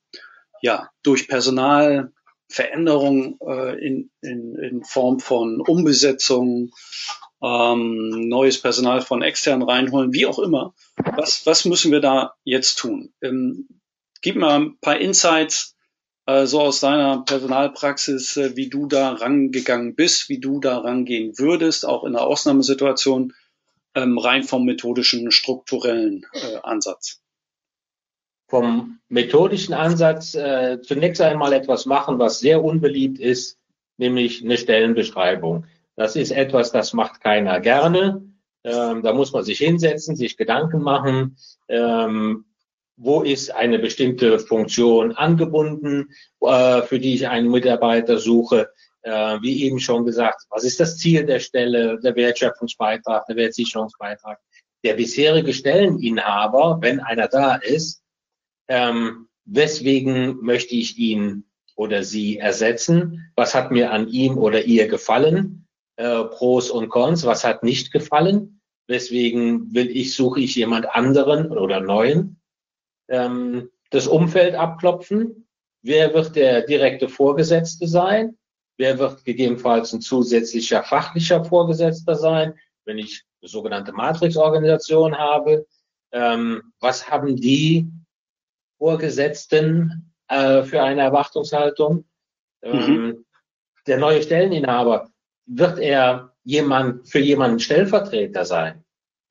ja, 0.63 0.89
durch 1.03 1.29
Personalveränderung 1.29 3.39
äh, 3.47 3.79
in, 3.85 4.11
in, 4.23 4.57
in 4.57 4.83
Form 4.85 5.19
von 5.19 5.61
Umbesetzung, 5.61 6.71
ähm, 7.43 8.29
neues 8.29 8.61
Personal 8.61 9.03
von 9.03 9.23
extern 9.23 9.63
reinholen, 9.63 10.13
wie 10.13 10.27
auch 10.27 10.39
immer. 10.39 10.75
Was, 11.17 11.45
was 11.45 11.65
müssen 11.65 11.91
wir 11.91 12.01
da 12.01 12.35
jetzt 12.45 12.77
tun? 12.77 13.13
Ähm, 13.21 13.67
gib 14.23 14.37
mal 14.37 14.61
ein 14.61 14.79
paar 14.79 14.99
Insights 14.99 15.75
äh, 16.33 16.47
so 16.47 16.61
aus 16.61 16.81
deiner 16.81 17.23
Personalpraxis, 17.25 18.37
äh, 18.37 18.57
wie 18.57 18.69
du 18.69 18.87
da 18.87 19.13
rangegangen 19.13 19.95
bist, 19.95 20.29
wie 20.29 20.39
du 20.41 20.61
da 20.61 20.79
rangehen 20.79 21.39
würdest, 21.39 21.87
auch 21.87 22.05
in 22.05 22.17
einer 22.17 22.27
Ausnahmesituation, 22.27 23.35
ähm, 23.95 24.19
rein 24.19 24.43
vom 24.43 24.65
methodischen, 24.65 25.31
strukturellen 25.31 26.27
äh, 26.33 26.57
Ansatz. 26.63 27.21
Vom 28.49 28.99
methodischen 29.09 29.75
Ansatz 29.75 30.35
äh, 30.35 30.81
zunächst 30.83 31.21
einmal 31.21 31.53
etwas 31.53 31.87
machen, 31.87 32.19
was 32.19 32.41
sehr 32.41 32.63
unbeliebt 32.63 33.19
ist, 33.19 33.59
nämlich 33.97 34.43
eine 34.43 34.59
Stellenbeschreibung. 34.59 35.67
Das 35.97 36.17
ist 36.17 36.31
etwas, 36.31 36.73
das 36.73 36.93
macht 36.93 37.21
keiner 37.21 37.61
gerne. 37.61 38.23
Ähm, 38.65 39.03
da 39.03 39.13
muss 39.13 39.33
man 39.33 39.45
sich 39.45 39.59
hinsetzen, 39.59 40.17
sich 40.17 40.37
Gedanken 40.37 40.83
machen. 40.83 41.37
Ähm, 41.69 42.45
wo 42.97 43.23
ist 43.23 43.51
eine 43.55 43.79
bestimmte 43.79 44.39
Funktion 44.39 45.13
angebunden, 45.13 46.11
äh, 46.41 46.83
für 46.83 46.99
die 46.99 47.15
ich 47.15 47.29
einen 47.29 47.51
Mitarbeiter 47.51 48.19
suche. 48.19 48.71
Äh, 49.03 49.39
wie 49.43 49.65
eben 49.65 49.81
schon 49.81 50.05
gesagt, 50.05 50.43
was 50.51 50.65
ist 50.65 50.79
das 50.79 50.99
Ziel 50.99 51.25
der 51.25 51.41
Stelle, 51.41 51.99
der 52.01 52.15
Wertschöpfungsbeitrag, 52.15 53.27
der 53.27 53.37
Wertsicherungsbeitrag? 53.37 54.39
Der 54.85 54.95
bisherige 54.95 55.53
Stelleninhaber, 55.53 56.79
wenn 56.81 57.01
einer 57.01 57.29
da 57.29 57.57
ist, 57.57 58.03
ähm, 58.69 59.29
weswegen 59.45 60.39
möchte 60.43 60.75
ich 60.75 60.99
ihn 60.99 61.45
oder 61.75 62.05
sie 62.05 62.39
ersetzen? 62.39 63.33
Was 63.35 63.55
hat 63.55 63.71
mir 63.71 63.91
an 63.91 64.09
ihm 64.09 64.39
oder 64.39 64.65
ihr 64.65 64.87
gefallen? 64.87 65.67
Äh, 65.97 66.25
Pros 66.25 66.71
und 66.71 66.89
Cons, 66.89 67.25
was 67.25 67.45
hat 67.45 67.63
nicht 67.63 67.93
gefallen? 67.93 68.61
Weswegen 68.87 69.75
will 69.75 69.91
ich, 69.91 70.15
suche 70.15 70.41
ich 70.41 70.55
jemand 70.55 70.87
anderen 70.95 71.51
oder 71.51 71.81
neuen? 71.81 72.42
Ähm, 73.13 73.71
das 73.91 74.09
Umfeld 74.09 74.55
abklopfen. 74.55 75.47
Wer 75.83 76.15
wird 76.15 76.35
der 76.35 76.63
direkte 76.63 77.09
Vorgesetzte 77.09 77.87
sein? 77.87 78.37
Wer 78.79 78.99
wird 78.99 79.25
gegebenenfalls 79.25 79.93
ein 79.93 80.01
zusätzlicher 80.01 80.83
fachlicher 80.83 81.45
Vorgesetzter 81.45 82.17
sein, 82.17 82.55
wenn 82.85 82.99
ich 82.99 83.25
eine 83.41 83.49
sogenannte 83.49 83.93
Matrix-Organisation 83.93 85.17
habe? 85.17 85.67
Ähm, 86.11 86.73
was 86.81 87.09
haben 87.11 87.37
die 87.37 87.87
Vorgesetzten 88.79 90.13
äh, 90.29 90.63
für 90.63 90.83
eine 90.83 91.03
Erwartungshaltung? 91.03 92.07
Ähm, 92.63 92.87
mhm. 92.87 93.25
Der 93.87 93.99
neue 93.99 94.23
Stelleninhaber, 94.23 95.11
wird 95.47 95.79
er 95.79 96.35
jemand, 96.45 97.09
für 97.09 97.19
jemanden 97.19 97.59
Stellvertreter 97.59 98.45
sein, 98.45 98.85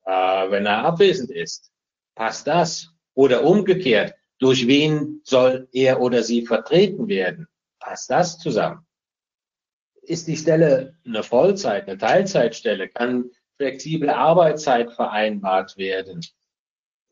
äh, 0.06 0.12
wenn 0.12 0.66
er 0.66 0.86
abwesend 0.86 1.32
ist? 1.32 1.72
Passt 2.16 2.46
das? 2.48 2.92
Oder 3.14 3.44
umgekehrt, 3.44 4.16
durch 4.40 4.68
wen 4.68 5.22
soll 5.24 5.68
er 5.72 6.02
oder 6.02 6.24
sie 6.24 6.46
vertreten 6.46 7.08
werden? 7.08 7.48
Passt 7.80 8.10
das 8.10 8.38
zusammen? 8.40 8.86
Ist 10.02 10.28
die 10.28 10.38
Stelle 10.38 10.98
eine 11.06 11.24
Vollzeit, 11.24 11.88
eine 11.88 11.98
Teilzeitstelle? 11.98 12.90
Kann 12.90 13.30
flexible 13.58 14.10
Arbeitszeit 14.10 14.92
vereinbart 14.94 15.78
werden? 15.78 16.22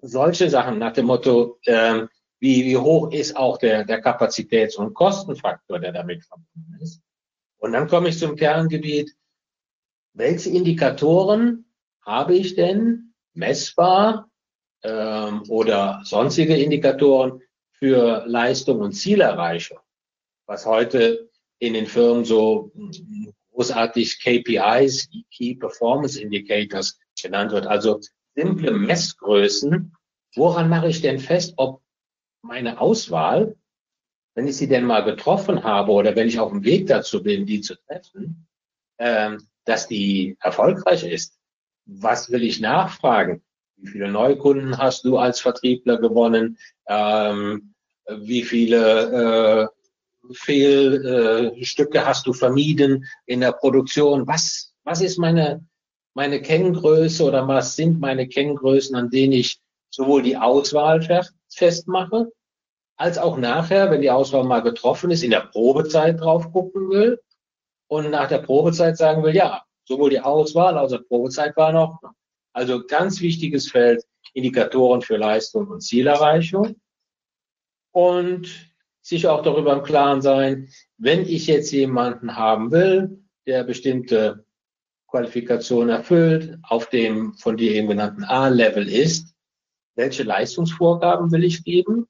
Solche 0.01 0.49
Sachen 0.49 0.79
nach 0.79 0.93
dem 0.93 1.05
Motto, 1.05 1.59
äh, 1.65 2.07
wie, 2.39 2.65
wie 2.65 2.77
hoch 2.77 3.11
ist 3.11 3.35
auch 3.35 3.57
der, 3.57 3.83
der 3.83 4.01
Kapazitäts- 4.01 4.77
und 4.77 4.93
Kostenfaktor, 4.93 5.79
der 5.79 5.91
damit 5.91 6.23
verbunden 6.23 6.77
ist? 6.81 7.01
Und 7.57 7.73
dann 7.73 7.87
komme 7.87 8.09
ich 8.09 8.17
zum 8.17 8.35
Kerngebiet. 8.35 9.13
Welche 10.13 10.49
Indikatoren 10.49 11.65
habe 12.01 12.35
ich 12.35 12.55
denn 12.55 13.13
messbar 13.33 14.28
ähm, 14.83 15.43
oder 15.50 16.01
sonstige 16.03 16.55
Indikatoren 16.55 17.41
für 17.71 18.24
Leistung 18.25 18.79
und 18.79 18.93
Zielerreichung, 18.93 19.79
was 20.45 20.65
heute 20.65 21.29
in 21.59 21.74
den 21.74 21.86
Firmen 21.86 22.25
so 22.25 22.71
großartig 23.51 24.19
KPIs, 24.21 25.09
Key 25.31 25.55
Performance 25.55 26.21
Indicators 26.21 26.98
genannt 27.21 27.51
wird, 27.51 27.67
also 27.67 28.00
simple 28.36 28.71
Messgrößen. 28.71 29.93
Woran 30.36 30.69
mache 30.69 30.89
ich 30.89 31.01
denn 31.01 31.19
fest, 31.19 31.53
ob 31.57 31.81
meine 32.41 32.79
Auswahl, 32.79 33.57
wenn 34.36 34.48
ich 34.48 34.57
sie 34.57 34.67
denn 34.67 34.86
mal 34.86 35.03
getroffen 35.03 35.63
habe 35.63 35.91
oder 35.91 36.15
wenn 36.15 36.27
ich 36.27 36.39
auf 36.39 36.51
dem 36.51 36.63
Weg 36.63 36.88
dazu 36.88 37.21
bin, 37.21 37.45
die 37.45 37.62
zu 37.62 37.75
treffen, 37.75 38.48
ähm, 38.98 39.48
dass 39.65 39.88
die 39.88 40.38
erfolgreich 40.39 41.03
ist? 41.03 41.38
Was 41.86 42.29
will 42.31 42.43
ich 42.43 42.59
nachfragen? 42.59 43.43
Wie 43.81 43.88
viele 43.88 44.12
Neukunden 44.12 44.77
hast 44.77 45.05
du 45.05 45.17
als 45.17 45.39
Vertriebler 45.39 45.98
gewonnen? 45.98 46.57
Ähm, 46.88 47.74
wie 48.07 48.43
viele 48.43 49.69
äh, 50.27 50.33
Fehlstücke 50.33 52.00
äh, 52.00 52.01
hast 52.01 52.27
du 52.27 52.33
vermieden 52.33 53.05
in 53.25 53.39
der 53.39 53.53
Produktion? 53.53 54.27
Was, 54.27 54.74
was 54.83 55.01
ist 55.01 55.17
meine, 55.17 55.65
meine 56.13 56.41
Kenngröße 56.41 57.24
oder 57.24 57.48
was 57.48 57.75
sind 57.75 58.00
meine 58.00 58.27
Kenngrößen, 58.27 58.95
an 58.95 59.09
denen 59.09 59.33
ich 59.33 59.59
sowohl 59.89 60.24
die 60.24 60.38
Auswahl 60.38 61.01
festmache, 61.50 62.31
als 62.98 63.17
auch 63.17 63.38
nachher, 63.38 63.89
wenn 63.91 64.01
die 64.01 64.12
Auswahl 64.12 64.43
mal 64.43 64.62
getroffen 64.62 65.09
ist, 65.09 65.24
in 65.24 65.31
der 65.31 65.48
Probezeit 65.51 66.19
drauf 66.19 66.51
gucken 66.51 66.89
will 66.89 67.19
und 67.88 68.12
nach 68.12 68.27
der 68.27 68.39
Probezeit 68.39 68.98
sagen 68.98 69.24
will, 69.24 69.36
ja, 69.36 69.63
sowohl 69.86 70.09
die 70.09 70.19
Auswahl 70.19 70.77
als 70.77 70.91
auch 70.91 70.98
die 70.98 71.05
Probezeit 71.05 71.55
war 71.55 71.71
noch 71.71 72.01
also 72.59 72.85
ganz 72.85 73.21
wichtiges 73.21 73.71
Feld, 73.71 74.03
Indikatoren 74.33 75.01
für 75.01 75.15
Leistung 75.15 75.69
und 75.69 75.81
Zielerreichung. 75.81 76.75
Und 77.91 78.49
sich 79.01 79.27
auch 79.27 79.41
darüber 79.41 79.73
im 79.73 79.83
Klaren 79.83 80.21
sein, 80.21 80.67
wenn 80.97 81.21
ich 81.21 81.47
jetzt 81.47 81.71
jemanden 81.71 82.35
haben 82.35 82.71
will, 82.71 83.23
der 83.47 83.63
bestimmte 83.63 84.45
Qualifikationen 85.07 85.89
erfüllt, 85.89 86.59
auf 86.61 86.89
dem 86.89 87.33
von 87.35 87.55
dir 87.55 87.71
eben 87.71 87.87
genannten 87.87 88.25
A-Level 88.25 88.87
ist, 88.87 89.33
welche 89.95 90.23
Leistungsvorgaben 90.23 91.31
will 91.31 91.45
ich 91.45 91.63
geben? 91.63 92.07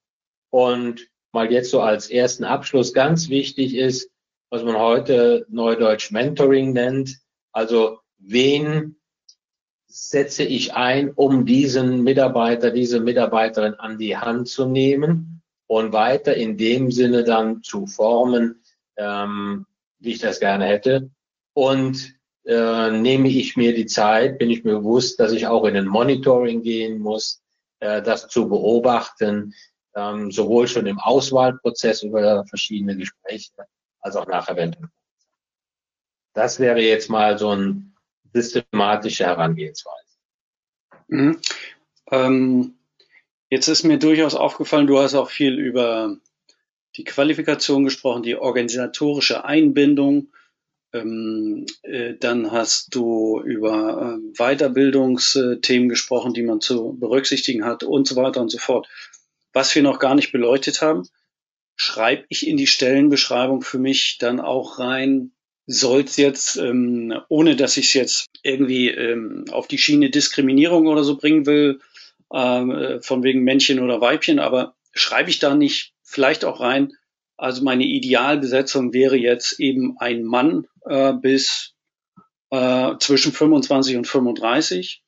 und 0.51 1.09
mal 1.33 1.51
jetzt 1.51 1.71
so 1.71 1.81
als 1.81 2.11
ersten 2.11 2.45
Abschluss 2.45 2.93
ganz 2.93 3.29
wichtig 3.29 3.75
ist, 3.75 4.09
was 4.51 4.63
man 4.63 4.79
heute 4.79 5.47
Neudeutsch 5.49 6.13
Mentoring 6.13 6.73
nennt. 6.73 7.19
Also 7.53 7.99
wen 8.19 8.97
setze 9.87 10.45
ich 10.45 10.75
ein, 10.75 11.11
um 11.11 11.47
diesen 11.47 12.03
Mitarbeiter, 12.03 12.71
diese 12.71 13.01
Mitarbeiterin 13.01 13.75
an 13.75 13.99
die 13.99 14.17
Hand 14.17 14.49
zu 14.49 14.67
nehmen 14.67 15.32
und 15.73 15.95
weiter 15.95 16.35
in 16.35 16.59
dem 16.59 16.91
Sinne 16.91 17.25
dann 17.25 17.63
zu 17.63 17.87
formen, 17.87 18.63
ähm, 18.99 19.65
wie 20.01 20.13
ich 20.13 20.19
das 20.19 20.39
gerne 20.39 20.67
hätte. 20.67 21.11
Und 21.55 22.15
äh, 22.45 22.91
nehme 22.91 23.29
ich 23.29 23.57
mir 23.57 23.75
die 23.75 23.87
Zeit, 23.87 24.39
bin 24.39 24.51
ich 24.51 24.65
mir 24.65 24.75
bewusst, 24.75 25.19
dass 25.19 25.33
ich 25.33 25.47
auch 25.47 25.65
in 25.65 25.75
ein 25.75 25.87
Monitoring 25.87 26.61
gehen 26.61 26.99
muss, 26.99 27.43
äh, 27.81 28.03
das 28.03 28.29
zu 28.29 28.51
beobachten, 28.51 29.55
ähm, 29.95 30.31
sowohl 30.31 30.69
schon 30.69 30.87
im 30.87 30.99
Auswahlprozess 30.99 32.03
über 32.03 32.45
verschiedene 32.45 32.95
Gespräche 32.95 33.53
als 34.01 34.17
auch 34.17 34.27
nachher 34.27 34.57
während 34.57 34.77
Das 36.35 36.61
wäre 36.61 36.83
jetzt 36.83 37.09
mal 37.09 37.39
so 37.39 37.49
eine 37.49 37.83
systematische 38.35 39.25
Herangehensweise. 39.25 40.19
Mhm. 41.09 41.41
Ähm, 42.11 42.75
jetzt 43.53 43.69
ist 43.69 43.83
mir 43.83 43.99
durchaus 43.99 44.35
aufgefallen, 44.35 44.87
du 44.87 44.99
hast 44.99 45.15
auch 45.15 45.29
viel 45.29 45.59
über 45.59 46.17
die 46.97 47.05
Qualifikation 47.05 47.85
gesprochen, 47.85 48.23
die 48.23 48.37
organisatorische 48.37 49.45
Einbindung. 49.45 50.33
Ähm, 50.95 51.67
äh, 51.83 52.15
dann 52.19 52.51
hast 52.51 52.95
du 52.95 53.43
über 53.45 54.17
äh, 54.17 54.39
Weiterbildungsthemen 54.39 55.91
gesprochen, 55.91 56.33
die 56.33 56.43
man 56.43 56.63
zu 56.63 56.97
berücksichtigen 56.99 57.67
hat 57.67 57.83
und 57.83 58.09
so 58.09 58.17
weiter 58.17 58.41
und 58.41 58.49
so 58.49 58.57
fort. 58.57 58.89
Was 59.53 59.75
wir 59.75 59.83
noch 59.83 59.99
gar 59.99 60.15
nicht 60.15 60.33
beleuchtet 60.33 60.81
haben, 60.81 61.07
schreibe 61.77 62.25
ich 62.31 62.47
in 62.47 62.57
die 62.57 62.67
Stellenbeschreibung 62.67 63.61
für 63.61 63.79
mich 63.79 64.17
dann 64.19 64.41
auch 64.41 64.79
rein, 64.79 65.33
soll 65.67 66.05
es 66.05 66.17
jetzt, 66.17 66.57
ähm, 66.57 67.21
ohne 67.29 67.55
dass 67.55 67.77
ich 67.77 67.89
es 67.89 67.95
jetzt 67.95 68.27
irgendwie 68.43 68.89
ähm, 68.89 69.45
auf 69.51 69.69
die 69.69 69.79
Schiene 69.79 70.09
Diskriminierung 70.09 70.87
oder 70.87 71.05
so 71.05 71.19
bringen 71.19 71.45
will, 71.45 71.81
äh, 72.33 73.01
von 73.01 73.23
wegen 73.23 73.43
Männchen 73.43 73.81
oder 73.81 74.01
Weibchen, 74.01 74.39
aber 74.39 74.75
schreibe 74.93 75.31
ich 75.31 75.39
da 75.39 75.55
nicht 75.55 75.95
vielleicht 76.03 76.45
auch 76.45 76.61
rein, 76.61 76.93
also 77.37 77.65
meine 77.65 77.85
Idealbesetzung 77.85 78.93
wäre 78.93 79.17
jetzt 79.17 79.59
eben 79.59 79.97
ein 79.99 80.23
Mann 80.23 80.67
äh, 80.85 81.13
bis 81.13 81.75
äh, 82.51 82.93
zwischen 83.01 83.33
25 83.33 83.97
und 83.97 84.07
35. 84.07 85.03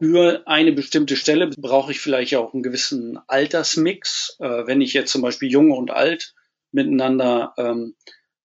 Für 0.00 0.42
eine 0.46 0.72
bestimmte 0.72 1.16
Stelle 1.16 1.50
brauche 1.50 1.92
ich 1.92 2.00
vielleicht 2.00 2.34
auch 2.36 2.52
einen 2.52 2.62
gewissen 2.62 3.18
Altersmix. 3.28 4.36
Äh, 4.40 4.66
wenn 4.66 4.80
ich 4.80 4.92
jetzt 4.92 5.12
zum 5.12 5.22
Beispiel 5.22 5.50
jung 5.50 5.70
und 5.70 5.90
alt 5.90 6.34
miteinander 6.72 7.54
ähm, 7.58 7.94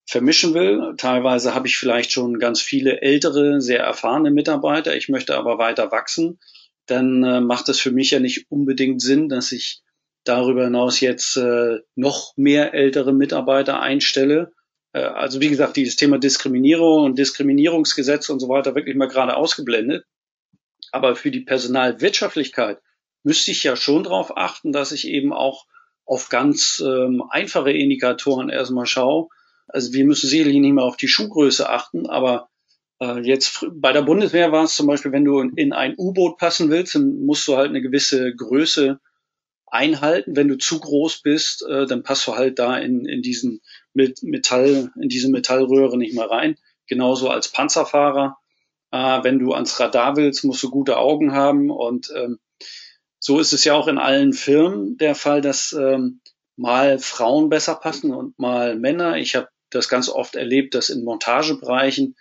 vermischen 0.06 0.54
will. 0.54 0.96
Teilweise 0.98 1.56
habe 1.56 1.68
ich 1.68 1.78
vielleicht 1.78 2.12
schon 2.12 2.38
ganz 2.38 2.62
viele 2.62 3.02
ältere, 3.02 3.62
sehr 3.62 3.80
erfahrene 3.80 4.32
Mitarbeiter. 4.32 4.96
Ich 4.96 5.10
möchte 5.10 5.38
aber 5.38 5.58
weiter 5.58 5.92
wachsen. 5.92 6.40
Dann 6.86 7.24
äh, 7.24 7.42
macht 7.42 7.70
es 7.70 7.80
für 7.80 7.92
mich 7.92 8.12
ja 8.12 8.20
nicht 8.20 8.52
unbedingt 8.52 9.02
Sinn, 9.02 9.30
dass 9.30 9.52
ich 9.52 9.82
darüber 10.24 10.66
hinaus 10.66 11.00
jetzt 11.00 11.38
äh, 11.38 11.80
noch 11.96 12.34
mehr 12.36 12.74
ältere 12.74 13.14
Mitarbeiter 13.14 13.80
einstelle. 13.80 14.54
Äh, 14.94 15.02
also 15.02 15.42
wie 15.42 15.50
gesagt, 15.50 15.76
dieses 15.76 15.96
Thema 15.96 16.18
Diskriminierung 16.18 17.04
und 17.06 17.18
Diskriminierungsgesetze 17.18 18.32
und 18.32 18.40
so 18.40 18.50
weiter 18.50 18.76
wirklich 18.76 18.96
mal 18.96 19.08
gerade 19.08 19.36
ausgeblendet. 19.36 20.06
Aber 20.92 21.16
für 21.16 21.32
die 21.32 21.42
Personalwirtschaftlichkeit 21.42 22.80
müsste 23.24 23.52
ich 23.52 23.64
ja 23.64 23.76
schon 23.76 24.04
darauf 24.04 24.38
achten, 24.38 24.72
dass 24.72 24.92
ich 24.92 25.08
eben 25.08 25.34
auch 25.34 25.66
auf 26.06 26.30
ganz 26.30 26.84
ähm, 26.86 27.24
einfache 27.30 27.72
Indikatoren 27.72 28.50
erstmal 28.50 28.86
schaue. 28.86 29.30
Also 29.68 29.94
wir 29.94 30.06
müssen 30.06 30.30
sicherlich 30.30 30.58
nicht 30.58 30.74
mehr 30.74 30.84
auf 30.84 30.98
die 30.98 31.08
Schuhgröße 31.08 31.70
achten, 31.70 32.08
aber 32.08 32.50
jetzt 33.22 33.66
bei 33.72 33.92
der 33.92 34.02
Bundeswehr 34.02 34.52
war 34.52 34.64
es 34.64 34.76
zum 34.76 34.88
Beispiel, 34.88 35.12
wenn 35.12 35.26
du 35.26 35.40
in 35.40 35.74
ein 35.74 35.96
U-Boot 35.98 36.38
passen 36.38 36.70
willst, 36.70 36.96
dann 36.96 37.26
musst 37.26 37.48
du 37.48 37.58
halt 37.58 37.70
eine 37.70 37.82
gewisse 37.82 38.34
Größe 38.36 39.00
einhalten. 39.66 40.36
Wenn 40.36 40.48
du 40.48 40.58
zu 40.58 40.80
groß 40.80 41.22
bist, 41.22 41.66
äh, 41.68 41.86
dann 41.86 42.04
passt 42.04 42.28
du 42.28 42.36
halt 42.36 42.60
da 42.60 42.78
in, 42.78 43.06
in 43.06 43.22
diesen 43.22 43.62
Metall, 43.94 44.92
in 45.02 45.10
diese 45.10 45.30
Metallröhre 45.30 45.98
nicht 45.98 46.14
mehr 46.14 46.30
rein. 46.30 46.58
Genauso 46.88 47.30
als 47.30 47.52
Panzerfahrer. 47.52 48.38
Äh, 48.92 49.24
wenn 49.24 49.40
du 49.40 49.54
ans 49.54 49.80
Radar 49.80 50.16
willst, 50.16 50.44
musst 50.44 50.62
du 50.62 50.70
gute 50.70 50.98
Augen 50.98 51.34
haben. 51.34 51.72
Und 51.72 52.12
ähm, 52.16 52.40
so 53.20 53.40
ist 53.40 53.54
es 53.54 53.64
ja 53.64 53.74
auch 53.74 53.88
in 53.88 53.98
allen 53.98 54.34
Firmen 54.34 54.98
der 54.98 55.16
Fall, 55.16 55.42
dass 55.42 55.74
ähm, 55.74 56.22
mal 56.56 57.00
Frauen 57.00 57.50
besser 57.50 57.76
passen 57.76 58.14
und 58.14 58.38
mal 58.38 58.76
Männer. 58.76 59.18
Ich 59.18 59.36
habe 59.36 59.48
das 59.72 59.90
ganz 59.90 60.10
oft 60.10 60.36
erlebt, 60.36 60.76
dass 60.76 60.90
in 60.90 61.04
Montagebereichen, 61.04 62.16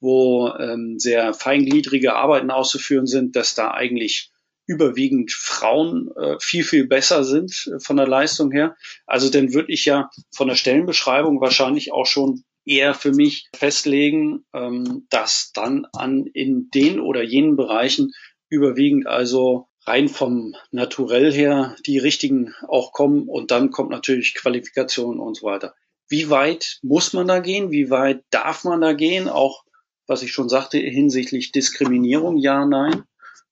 wo 0.00 0.48
ähm, 0.58 0.98
sehr 0.98 1.34
feingliedrige 1.34 2.14
Arbeiten 2.14 2.50
auszuführen 2.50 3.06
sind, 3.06 3.36
dass 3.36 3.54
da 3.54 3.70
eigentlich 3.70 4.30
überwiegend 4.66 5.32
Frauen 5.32 6.10
äh, 6.16 6.36
viel, 6.40 6.64
viel 6.64 6.86
besser 6.86 7.24
sind 7.24 7.70
äh, 7.72 7.80
von 7.80 7.96
der 7.96 8.08
Leistung 8.08 8.50
her. 8.50 8.76
Also 9.06 9.30
dann 9.30 9.54
würde 9.54 9.72
ich 9.72 9.84
ja 9.84 10.10
von 10.34 10.48
der 10.48 10.56
Stellenbeschreibung 10.56 11.40
wahrscheinlich 11.40 11.92
auch 11.92 12.06
schon 12.06 12.42
eher 12.64 12.94
für 12.94 13.12
mich 13.12 13.48
festlegen, 13.54 14.44
ähm, 14.52 15.06
dass 15.08 15.52
dann 15.54 15.86
an 15.92 16.26
in 16.26 16.68
den 16.70 17.00
oder 17.00 17.22
jenen 17.22 17.56
Bereichen 17.56 18.12
überwiegend 18.48 19.06
also 19.06 19.68
rein 19.86 20.08
vom 20.08 20.54
Naturell 20.72 21.32
her 21.32 21.76
die 21.86 21.98
richtigen 21.98 22.52
auch 22.66 22.92
kommen 22.92 23.28
und 23.28 23.52
dann 23.52 23.70
kommt 23.70 23.90
natürlich 23.90 24.34
Qualifikation 24.34 25.20
und 25.20 25.36
so 25.36 25.46
weiter. 25.46 25.74
Wie 26.08 26.28
weit 26.28 26.78
muss 26.82 27.12
man 27.12 27.28
da 27.28 27.38
gehen? 27.38 27.70
Wie 27.70 27.90
weit 27.90 28.24
darf 28.30 28.64
man 28.64 28.80
da 28.80 28.92
gehen? 28.92 29.28
Auch 29.28 29.64
was 30.06 30.22
ich 30.22 30.32
schon 30.32 30.48
sagte 30.48 30.78
hinsichtlich 30.78 31.52
Diskriminierung, 31.52 32.36
ja, 32.36 32.64
nein. 32.64 33.02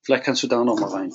Vielleicht 0.03 0.25
kannst 0.25 0.43
du 0.43 0.47
da 0.47 0.65
noch 0.65 0.79
mal 0.79 0.91
rein. 0.91 1.13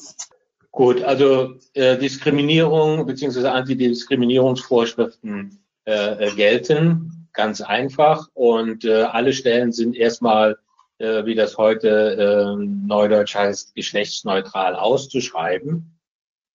Gut, 0.72 1.04
also 1.04 1.56
äh, 1.74 1.98
Diskriminierung 1.98 3.06
bzw. 3.06 3.48
Antidiskriminierungsvorschriften 3.48 5.64
äh, 5.86 6.28
äh, 6.28 6.36
gelten, 6.36 7.28
ganz 7.34 7.62
einfach. 7.62 8.28
Und 8.34 8.86
äh, 8.86 9.04
alle 9.04 9.34
Stellen 9.34 9.72
sind 9.72 9.96
erstmal, 9.96 10.58
äh, 11.00 11.26
wie 11.26 11.36
das 11.36 11.58
heute 11.58 11.90
äh, 11.90 12.56
neudeutsch 12.64 13.36
heißt, 13.36 13.76
geschlechtsneutral 13.76 14.76
auszuschreiben. 14.76 16.00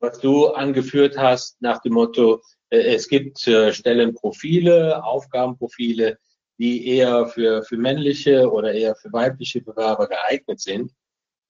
Was 0.00 0.20
du 0.20 0.48
angeführt 0.48 1.18
hast 1.18 1.60
nach 1.60 1.82
dem 1.82 1.94
Motto, 1.94 2.40
äh, 2.70 2.94
es 2.94 3.08
gibt 3.08 3.46
äh, 3.48 3.72
Stellenprofile, 3.72 5.04
Aufgabenprofile, 5.04 6.18
die 6.58 6.86
eher 6.86 7.26
für, 7.26 7.62
für 7.64 7.76
männliche 7.76 8.50
oder 8.50 8.72
eher 8.72 8.94
für 8.94 9.12
weibliche 9.12 9.60
Bewerber 9.60 10.08
geeignet 10.08 10.60
sind. 10.60 10.92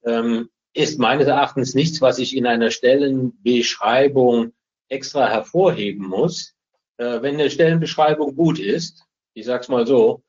Ähm, 0.04 0.48
ist 0.72 0.98
meines 0.98 1.28
Erachtens 1.28 1.74
nichts, 1.74 2.00
was 2.00 2.18
ich 2.18 2.36
in 2.36 2.46
einer 2.46 2.70
Stellenbeschreibung 2.70 4.52
extra 4.88 5.28
hervorheben 5.28 6.06
muss. 6.06 6.54
Äh, 6.96 7.22
wenn 7.22 7.34
eine 7.34 7.50
Stellenbeschreibung 7.50 8.34
gut 8.34 8.58
ist, 8.58 9.04
ich 9.34 9.46
sag's 9.46 9.68
mal 9.68 9.86
so, 9.86 10.22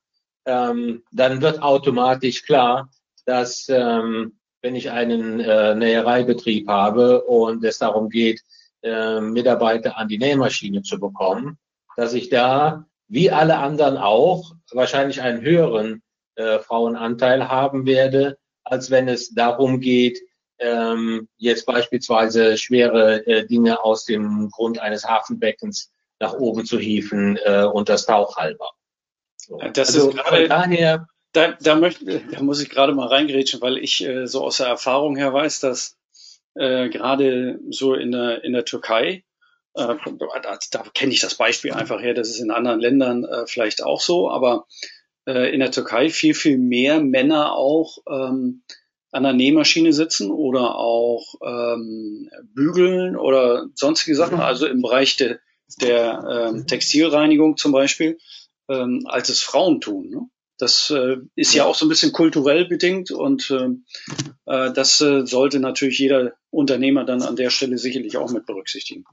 ähm, 0.45 1.03
dann 1.11 1.41
wird 1.41 1.61
automatisch 1.61 2.43
klar, 2.43 2.89
dass 3.25 3.67
ähm, 3.69 4.37
wenn 4.61 4.75
ich 4.75 4.91
einen 4.91 5.39
äh, 5.39 5.75
Nähereibetrieb 5.75 6.67
habe 6.67 7.23
und 7.23 7.63
es 7.63 7.79
darum 7.79 8.09
geht, 8.09 8.41
äh, 8.81 9.19
Mitarbeiter 9.19 9.97
an 9.97 10.07
die 10.07 10.17
Nähmaschine 10.17 10.81
zu 10.83 10.99
bekommen, 10.99 11.57
dass 11.95 12.13
ich 12.13 12.29
da, 12.29 12.85
wie 13.07 13.31
alle 13.31 13.57
anderen 13.57 13.97
auch, 13.97 14.53
wahrscheinlich 14.71 15.21
einen 15.21 15.41
höheren 15.41 16.01
äh, 16.35 16.59
Frauenanteil 16.59 17.47
haben 17.49 17.85
werde, 17.85 18.37
als 18.63 18.89
wenn 18.91 19.07
es 19.07 19.33
darum 19.33 19.79
geht, 19.79 20.19
ähm, 20.57 21.27
jetzt 21.37 21.65
beispielsweise 21.65 22.57
schwere 22.57 23.25
äh, 23.27 23.45
Dinge 23.45 23.83
aus 23.83 24.05
dem 24.05 24.49
Grund 24.49 24.79
eines 24.79 25.05
Hafenbeckens 25.05 25.91
nach 26.19 26.33
oben 26.33 26.65
zu 26.65 26.79
hieven 26.79 27.37
äh, 27.43 27.63
und 27.63 27.89
das 27.89 28.05
Tauch 28.05 28.37
halber. 28.37 28.69
So. 29.35 29.59
Das 29.73 29.89
also 29.89 30.09
ist 30.09 30.17
gerade, 30.17 30.47
daher, 30.47 31.07
da, 31.33 31.51
da, 31.59 31.75
möchte, 31.75 32.21
da 32.31 32.41
muss 32.41 32.61
ich 32.61 32.69
gerade 32.69 32.93
mal 32.93 33.07
reingrätschen, 33.07 33.61
weil 33.61 33.77
ich 33.77 34.03
äh, 34.03 34.27
so 34.27 34.43
aus 34.43 34.57
der 34.57 34.67
Erfahrung 34.67 35.17
her 35.17 35.33
weiß, 35.33 35.59
dass 35.59 35.97
äh, 36.55 36.87
gerade 36.89 37.59
so 37.69 37.93
in 37.93 38.13
der, 38.13 38.43
in 38.45 38.53
der 38.53 38.63
Türkei, 38.63 39.24
da, 39.75 40.59
da 40.71 40.83
kenne 40.93 41.13
ich 41.13 41.19
das 41.19 41.35
Beispiel 41.35 41.73
einfach 41.73 42.01
her, 42.01 42.13
das 42.13 42.29
ist 42.29 42.39
in 42.39 42.51
anderen 42.51 42.79
Ländern 42.79 43.25
äh, 43.25 43.45
vielleicht 43.45 43.83
auch 43.83 44.01
so, 44.01 44.29
aber 44.29 44.65
äh, 45.27 45.53
in 45.53 45.59
der 45.59 45.71
Türkei 45.71 46.09
viel, 46.09 46.33
viel 46.33 46.57
mehr 46.57 47.01
Männer 47.01 47.53
auch 47.53 47.97
ähm, 48.09 48.63
an 49.11 49.23
der 49.23 49.33
Nähmaschine 49.33 49.93
sitzen 49.93 50.29
oder 50.29 50.75
auch 50.75 51.35
ähm, 51.41 52.29
bügeln 52.53 53.15
oder 53.15 53.67
sonstige 53.73 54.15
Sachen, 54.15 54.35
mhm. 54.35 54.43
also 54.43 54.65
im 54.67 54.81
Bereich 54.81 55.15
de, 55.17 55.37
der 55.81 56.49
ähm, 56.53 56.67
Textilreinigung 56.67 57.57
zum 57.57 57.71
Beispiel, 57.71 58.17
ähm, 58.69 59.03
als 59.05 59.29
es 59.29 59.41
Frauen 59.41 59.81
tun. 59.81 60.09
Ne? 60.09 60.21
Das 60.57 60.89
äh, 60.89 61.17
ist 61.35 61.53
ja. 61.53 61.63
ja 61.63 61.69
auch 61.69 61.75
so 61.75 61.85
ein 61.85 61.89
bisschen 61.89 62.11
kulturell 62.11 62.65
bedingt 62.65 63.11
und 63.11 63.51
ähm, 63.51 63.85
äh, 64.45 64.71
das 64.71 65.01
äh, 65.01 65.25
sollte 65.25 65.59
natürlich 65.59 65.99
jeder 65.99 66.33
Unternehmer 66.49 67.03
dann 67.03 67.21
an 67.21 67.35
der 67.35 67.49
Stelle 67.49 67.77
sicherlich 67.77 68.17
auch 68.17 68.31
mit 68.31 68.45
berücksichtigen. 68.45 69.05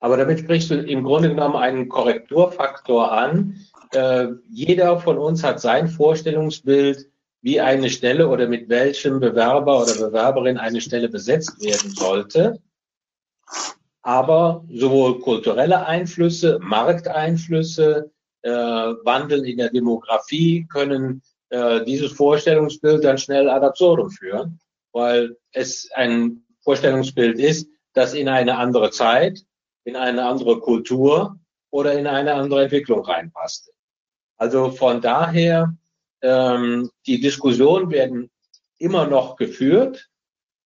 Aber 0.00 0.16
damit 0.16 0.40
sprichst 0.40 0.70
du 0.70 0.76
im 0.76 1.02
Grunde 1.02 1.30
genommen 1.30 1.56
einen 1.56 1.88
Korrekturfaktor 1.88 3.10
an. 3.10 3.56
Äh, 3.92 4.28
jeder 4.48 5.00
von 5.00 5.18
uns 5.18 5.42
hat 5.42 5.60
sein 5.60 5.88
Vorstellungsbild 5.88 7.06
wie 7.40 7.60
eine 7.60 7.90
Stelle 7.90 8.28
oder 8.28 8.48
mit 8.48 8.68
welchem 8.68 9.20
Bewerber 9.20 9.82
oder 9.82 9.94
Bewerberin 9.94 10.58
eine 10.58 10.80
Stelle 10.80 11.08
besetzt 11.08 11.62
werden 11.62 11.90
sollte. 11.90 12.60
Aber 14.02 14.64
sowohl 14.72 15.20
kulturelle 15.20 15.86
Einflüsse, 15.86 16.58
Markteinflüsse, 16.62 18.10
äh, 18.42 18.50
Wandel 18.50 19.46
in 19.46 19.58
der 19.58 19.70
Demografie 19.70 20.66
können 20.70 21.22
äh, 21.50 21.84
dieses 21.84 22.12
Vorstellungsbild 22.12 23.04
dann 23.04 23.18
schnell 23.18 23.48
ad 23.48 23.66
absurdum 23.66 24.10
führen, 24.10 24.60
weil 24.92 25.36
es 25.52 25.90
ein 25.94 26.44
Vorstellungsbild 26.60 27.38
ist, 27.38 27.68
das 27.94 28.14
in 28.14 28.28
eine 28.28 28.56
andere 28.56 28.90
Zeit 28.90 29.44
in 29.88 29.96
eine 29.96 30.26
andere 30.26 30.60
Kultur 30.60 31.38
oder 31.70 31.98
in 31.98 32.06
eine 32.06 32.34
andere 32.34 32.64
Entwicklung 32.64 33.00
reinpasste. 33.04 33.72
Also 34.36 34.70
von 34.70 35.00
daher, 35.00 35.74
ähm, 36.20 36.90
die 37.06 37.20
Diskussionen 37.20 37.90
werden 37.90 38.30
immer 38.78 39.06
noch 39.06 39.36
geführt. 39.36 40.10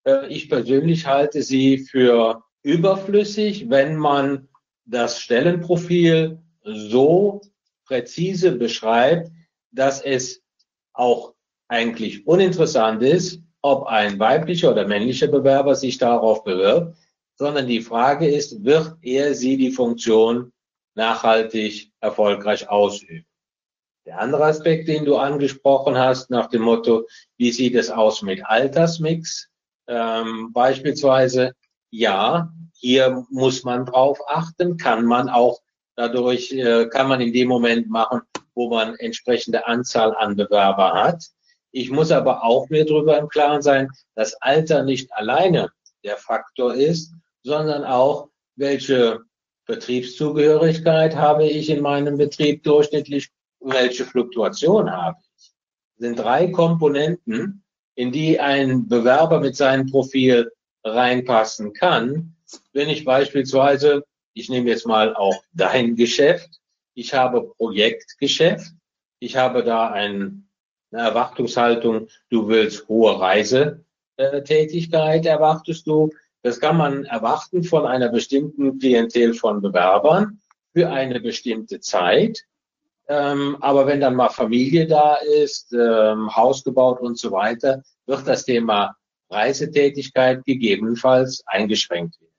Äh, 0.04 0.26
ich 0.26 0.48
persönlich 0.48 1.06
halte 1.06 1.42
sie 1.42 1.78
für 1.78 2.42
überflüssig, 2.62 3.70
wenn 3.70 3.96
man 3.96 4.48
das 4.84 5.20
Stellenprofil 5.20 6.40
so 6.64 7.42
präzise 7.84 8.52
beschreibt, 8.52 9.30
dass 9.70 10.00
es 10.02 10.42
auch 10.92 11.34
eigentlich 11.68 12.26
uninteressant 12.26 13.02
ist, 13.02 13.40
ob 13.62 13.86
ein 13.86 14.18
weiblicher 14.18 14.72
oder 14.72 14.86
männlicher 14.86 15.28
Bewerber 15.28 15.76
sich 15.76 15.98
darauf 15.98 16.42
bewirbt, 16.42 16.96
sondern 17.42 17.66
die 17.66 17.80
Frage 17.80 18.28
ist, 18.28 18.64
wird 18.64 18.94
er 19.02 19.34
sie 19.34 19.56
die 19.56 19.72
Funktion 19.72 20.52
nachhaltig 20.94 21.90
erfolgreich 21.98 22.68
ausüben? 22.68 23.26
Der 24.06 24.20
andere 24.20 24.44
Aspekt, 24.44 24.86
den 24.86 25.04
du 25.04 25.16
angesprochen 25.16 25.98
hast, 25.98 26.30
nach 26.30 26.46
dem 26.50 26.62
Motto, 26.62 27.04
wie 27.38 27.50
sieht 27.50 27.74
es 27.74 27.90
aus 27.90 28.22
mit 28.22 28.46
Altersmix? 28.46 29.48
Ähm, 29.88 30.52
beispielsweise, 30.52 31.52
ja, 31.90 32.52
hier 32.74 33.26
muss 33.30 33.64
man 33.64 33.86
drauf 33.86 34.20
achten, 34.28 34.76
kann 34.76 35.04
man 35.04 35.28
auch 35.28 35.58
dadurch, 35.96 36.52
äh, 36.52 36.86
kann 36.86 37.08
man 37.08 37.20
in 37.20 37.32
dem 37.32 37.48
Moment 37.48 37.90
machen, 37.90 38.20
wo 38.54 38.70
man 38.70 38.94
entsprechende 38.94 39.66
Anzahl 39.66 40.14
an 40.14 40.36
Bewerber 40.36 40.92
hat. 40.92 41.24
Ich 41.72 41.90
muss 41.90 42.12
aber 42.12 42.44
auch 42.44 42.68
mir 42.68 42.84
darüber 42.84 43.18
im 43.18 43.28
Klaren 43.28 43.62
sein, 43.62 43.88
dass 44.14 44.34
Alter 44.34 44.84
nicht 44.84 45.12
alleine 45.12 45.72
der 46.04 46.16
Faktor 46.16 46.74
ist, 46.74 47.12
sondern 47.42 47.84
auch, 47.84 48.28
welche 48.56 49.20
Betriebszugehörigkeit 49.66 51.16
habe 51.16 51.46
ich 51.46 51.70
in 51.70 51.80
meinem 51.80 52.18
Betrieb 52.18 52.62
durchschnittlich 52.62 53.30
welche 53.64 54.04
Fluktuation 54.04 54.90
habe 54.90 55.18
ich. 55.20 55.28
Das 55.36 55.54
sind 56.08 56.18
drei 56.18 56.48
Komponenten, 56.48 57.62
in 57.94 58.10
die 58.12 58.40
ein 58.40 58.88
Bewerber 58.88 59.40
mit 59.40 59.56
seinem 59.56 59.90
Profil 59.90 60.52
reinpassen 60.84 61.72
kann. 61.72 62.36
Wenn 62.72 62.88
ich 62.88 63.04
beispielsweise, 63.04 64.04
ich 64.34 64.48
nehme 64.48 64.70
jetzt 64.70 64.86
mal 64.86 65.14
auch 65.14 65.44
dein 65.52 65.96
Geschäft, 65.96 66.60
ich 66.94 67.12
habe 67.14 67.52
Projektgeschäft, 67.56 68.72
ich 69.20 69.36
habe 69.36 69.62
da 69.62 69.90
ein, 69.90 70.48
eine 70.90 71.02
Erwartungshaltung, 71.02 72.08
du 72.28 72.48
willst 72.48 72.88
hohe 72.88 73.20
Reisetätigkeit, 73.20 75.24
erwartest 75.26 75.86
du. 75.86 76.10
Das 76.42 76.58
kann 76.58 76.76
man 76.76 77.04
erwarten 77.04 77.62
von 77.62 77.86
einer 77.86 78.08
bestimmten 78.08 78.78
Klientel 78.78 79.34
von 79.34 79.62
Bewerbern 79.62 80.40
für 80.74 80.90
eine 80.90 81.20
bestimmte 81.20 81.80
Zeit. 81.80 82.44
Ähm, 83.08 83.56
aber 83.60 83.86
wenn 83.86 84.00
dann 84.00 84.14
mal 84.14 84.28
Familie 84.28 84.86
da 84.86 85.16
ist, 85.16 85.72
ähm, 85.72 86.34
Haus 86.34 86.64
gebaut 86.64 87.00
und 87.00 87.18
so 87.18 87.30
weiter, 87.30 87.82
wird 88.06 88.26
das 88.26 88.44
Thema 88.44 88.96
Reisetätigkeit 89.30 90.44
gegebenenfalls 90.44 91.42
eingeschränkt 91.46 92.20
werden. 92.20 92.32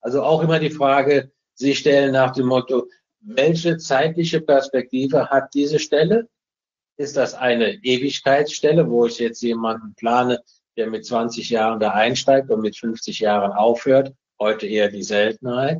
Also 0.00 0.22
auch 0.22 0.42
immer 0.42 0.58
die 0.58 0.70
Frage, 0.70 1.30
Sie 1.54 1.74
stellen 1.74 2.12
nach 2.12 2.32
dem 2.32 2.46
Motto, 2.46 2.88
welche 3.20 3.78
zeitliche 3.78 4.40
Perspektive 4.40 5.30
hat 5.30 5.54
diese 5.54 5.78
Stelle? 5.78 6.28
Ist 6.96 7.16
das 7.16 7.34
eine 7.34 7.74
Ewigkeitsstelle, 7.82 8.88
wo 8.88 9.06
ich 9.06 9.18
jetzt 9.18 9.42
jemanden 9.42 9.94
plane, 9.94 10.42
der 10.76 10.88
mit 10.88 11.06
20 11.06 11.50
Jahren 11.50 11.80
da 11.80 11.90
einsteigt 11.90 12.50
und 12.50 12.60
mit 12.60 12.76
50 12.76 13.20
Jahren 13.20 13.52
aufhört? 13.52 14.12
Heute 14.38 14.66
eher 14.66 14.90
die 14.90 15.02
Seltenheit. 15.02 15.78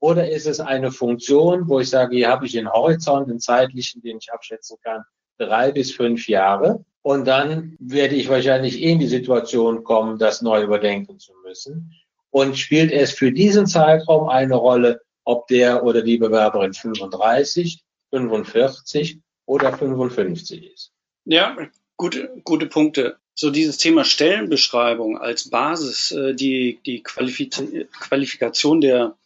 Oder 0.00 0.30
ist 0.30 0.46
es 0.46 0.60
eine 0.60 0.92
Funktion, 0.92 1.68
wo 1.68 1.80
ich 1.80 1.90
sage, 1.90 2.16
hier 2.16 2.28
habe 2.28 2.46
ich 2.46 2.52
den 2.52 2.70
Horizont, 2.70 3.28
den 3.28 3.40
zeitlichen, 3.40 4.02
den 4.02 4.18
ich 4.18 4.32
abschätzen 4.32 4.76
kann, 4.82 5.02
drei 5.38 5.72
bis 5.72 5.92
fünf 5.92 6.28
Jahre. 6.28 6.84
Und 7.02 7.26
dann 7.26 7.76
werde 7.78 8.14
ich 8.14 8.28
wahrscheinlich 8.28 8.82
in 8.82 8.98
die 8.98 9.06
Situation 9.06 9.84
kommen, 9.84 10.18
das 10.18 10.42
neu 10.42 10.62
überdenken 10.62 11.18
zu 11.18 11.32
müssen. 11.44 11.92
Und 12.30 12.58
spielt 12.58 12.92
es 12.92 13.12
für 13.12 13.32
diesen 13.32 13.66
Zeitraum 13.66 14.28
eine 14.28 14.56
Rolle, 14.56 15.00
ob 15.24 15.46
der 15.46 15.84
oder 15.84 16.02
die 16.02 16.18
Bewerberin 16.18 16.74
35, 16.74 17.82
45 18.10 19.20
oder 19.46 19.72
55 19.72 20.72
ist? 20.72 20.92
Ja, 21.24 21.56
gute, 21.96 22.40
gute 22.44 22.66
Punkte. 22.66 23.16
So 23.36 23.50
dieses 23.50 23.76
Thema 23.76 24.04
Stellenbeschreibung 24.04 25.18
als 25.18 25.48
Basis, 25.48 26.10
äh, 26.10 26.34
die, 26.34 26.80
die 26.84 27.04
Qualifikation 27.04 28.80
der, 28.80 29.16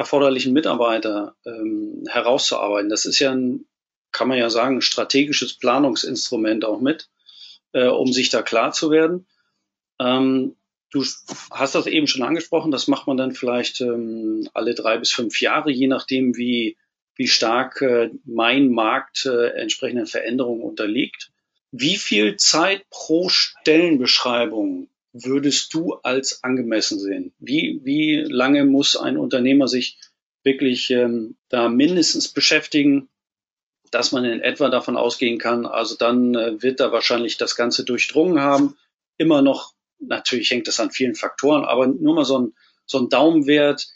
erforderlichen 0.00 0.54
Mitarbeiter 0.54 1.36
ähm, 1.44 2.06
herauszuarbeiten. 2.08 2.88
Das 2.88 3.04
ist 3.04 3.18
ja 3.18 3.32
ein, 3.32 3.66
kann 4.12 4.28
man 4.28 4.38
ja 4.38 4.48
sagen, 4.48 4.78
ein 4.78 4.82
strategisches 4.82 5.58
Planungsinstrument 5.58 6.64
auch 6.64 6.80
mit, 6.80 7.10
äh, 7.72 7.86
um 7.86 8.10
sich 8.10 8.30
da 8.30 8.40
klar 8.40 8.72
zu 8.72 8.90
werden. 8.90 9.26
Ähm, 10.00 10.56
du 10.90 11.04
hast 11.50 11.74
das 11.74 11.86
eben 11.86 12.06
schon 12.06 12.22
angesprochen, 12.22 12.70
das 12.70 12.88
macht 12.88 13.06
man 13.06 13.18
dann 13.18 13.32
vielleicht 13.32 13.82
ähm, 13.82 14.48
alle 14.54 14.74
drei 14.74 14.96
bis 14.96 15.10
fünf 15.10 15.38
Jahre, 15.42 15.70
je 15.70 15.86
nachdem, 15.86 16.34
wie, 16.34 16.78
wie 17.14 17.28
stark 17.28 17.82
äh, 17.82 18.08
mein 18.24 18.70
Markt 18.70 19.26
äh, 19.26 19.48
entsprechenden 19.48 20.06
Veränderungen 20.06 20.62
unterliegt. 20.62 21.30
Wie 21.72 21.96
viel 21.96 22.36
Zeit 22.36 22.88
pro 22.90 23.28
Stellenbeschreibung 23.28 24.88
würdest 25.12 25.72
du 25.74 25.94
als 25.94 26.42
angemessen 26.42 26.98
sehen? 26.98 27.32
Wie, 27.38 27.80
wie 27.84 28.16
lange 28.16 28.64
muss 28.64 28.96
ein 28.96 29.16
Unternehmer 29.16 29.68
sich 29.68 29.98
wirklich 30.42 30.90
ähm, 30.90 31.36
da 31.48 31.68
mindestens 31.68 32.28
beschäftigen, 32.28 33.08
dass 33.90 34.12
man 34.12 34.24
in 34.24 34.40
etwa 34.40 34.68
davon 34.68 34.96
ausgehen 34.96 35.38
kann, 35.38 35.66
also 35.66 35.96
dann 35.96 36.34
äh, 36.34 36.62
wird 36.62 36.80
er 36.80 36.92
wahrscheinlich 36.92 37.36
das 37.36 37.56
Ganze 37.56 37.84
durchdrungen 37.84 38.40
haben. 38.40 38.76
Immer 39.18 39.42
noch, 39.42 39.74
natürlich 39.98 40.50
hängt 40.50 40.68
das 40.68 40.80
an 40.80 40.90
vielen 40.90 41.14
Faktoren, 41.14 41.64
aber 41.64 41.86
nur 41.86 42.14
mal 42.14 42.24
so 42.24 42.38
ein, 42.38 42.54
so 42.86 42.98
ein 42.98 43.08
Daumenwert. 43.08 43.88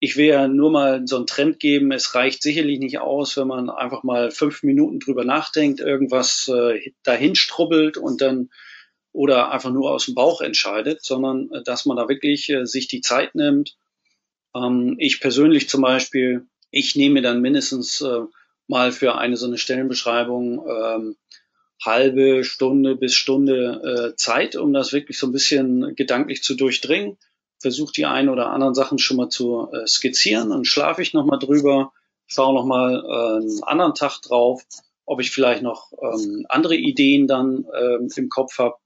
Ich 0.00 0.16
will 0.16 0.26
ja 0.26 0.46
nur 0.46 0.70
mal 0.70 1.02
so 1.06 1.16
einen 1.16 1.26
Trend 1.26 1.58
geben. 1.58 1.90
Es 1.90 2.14
reicht 2.14 2.42
sicherlich 2.42 2.78
nicht 2.78 2.98
aus, 3.00 3.36
wenn 3.36 3.48
man 3.48 3.68
einfach 3.68 4.04
mal 4.04 4.30
fünf 4.30 4.62
Minuten 4.62 5.00
drüber 5.00 5.24
nachdenkt, 5.24 5.80
irgendwas 5.80 6.48
äh, 6.48 6.92
dahin 7.02 7.34
strubbelt 7.34 7.96
und 7.96 8.20
dann 8.20 8.50
oder 9.12 9.50
einfach 9.50 9.72
nur 9.72 9.90
aus 9.90 10.04
dem 10.04 10.14
Bauch 10.14 10.40
entscheidet, 10.40 11.02
sondern 11.02 11.50
äh, 11.52 11.62
dass 11.64 11.86
man 11.86 11.96
da 11.96 12.08
wirklich 12.08 12.48
äh, 12.50 12.66
sich 12.66 12.86
die 12.86 13.00
Zeit 13.00 13.34
nimmt. 13.34 13.76
Ähm, 14.54 14.96
ich 14.98 15.20
persönlich 15.20 15.68
zum 15.68 15.82
Beispiel, 15.82 16.46
ich 16.70 16.94
nehme 16.94 17.22
dann 17.22 17.40
mindestens 17.40 18.00
äh, 18.00 18.20
mal 18.68 18.92
für 18.92 19.16
eine 19.16 19.36
so 19.36 19.46
eine 19.46 19.58
Stellenbeschreibung 19.58 20.64
ähm, 20.68 21.16
halbe 21.84 22.44
Stunde 22.44 22.96
bis 22.96 23.14
Stunde 23.14 24.12
äh, 24.12 24.16
Zeit, 24.16 24.56
um 24.56 24.72
das 24.72 24.92
wirklich 24.92 25.18
so 25.18 25.26
ein 25.26 25.32
bisschen 25.32 25.94
gedanklich 25.94 26.42
zu 26.42 26.54
durchdringen. 26.54 27.18
Versuche 27.60 27.92
die 27.92 28.06
ein 28.06 28.28
oder 28.28 28.50
anderen 28.50 28.74
Sachen 28.74 28.98
schon 28.98 29.16
mal 29.16 29.28
zu 29.28 29.68
äh, 29.72 29.86
skizzieren, 29.86 30.50
dann 30.50 30.64
schlafe 30.64 31.02
ich 31.02 31.14
nochmal 31.14 31.38
drüber, 31.38 31.92
schaue 32.26 32.54
nochmal 32.54 33.04
äh, 33.04 33.36
einen 33.42 33.62
anderen 33.64 33.94
Tag 33.94 34.20
drauf, 34.22 34.62
ob 35.06 35.20
ich 35.20 35.30
vielleicht 35.30 35.62
noch 35.62 35.92
ähm, 36.00 36.46
andere 36.48 36.76
Ideen 36.76 37.26
dann 37.26 37.64
ähm, 37.78 38.08
im 38.14 38.28
Kopf 38.28 38.58
habe 38.58 38.76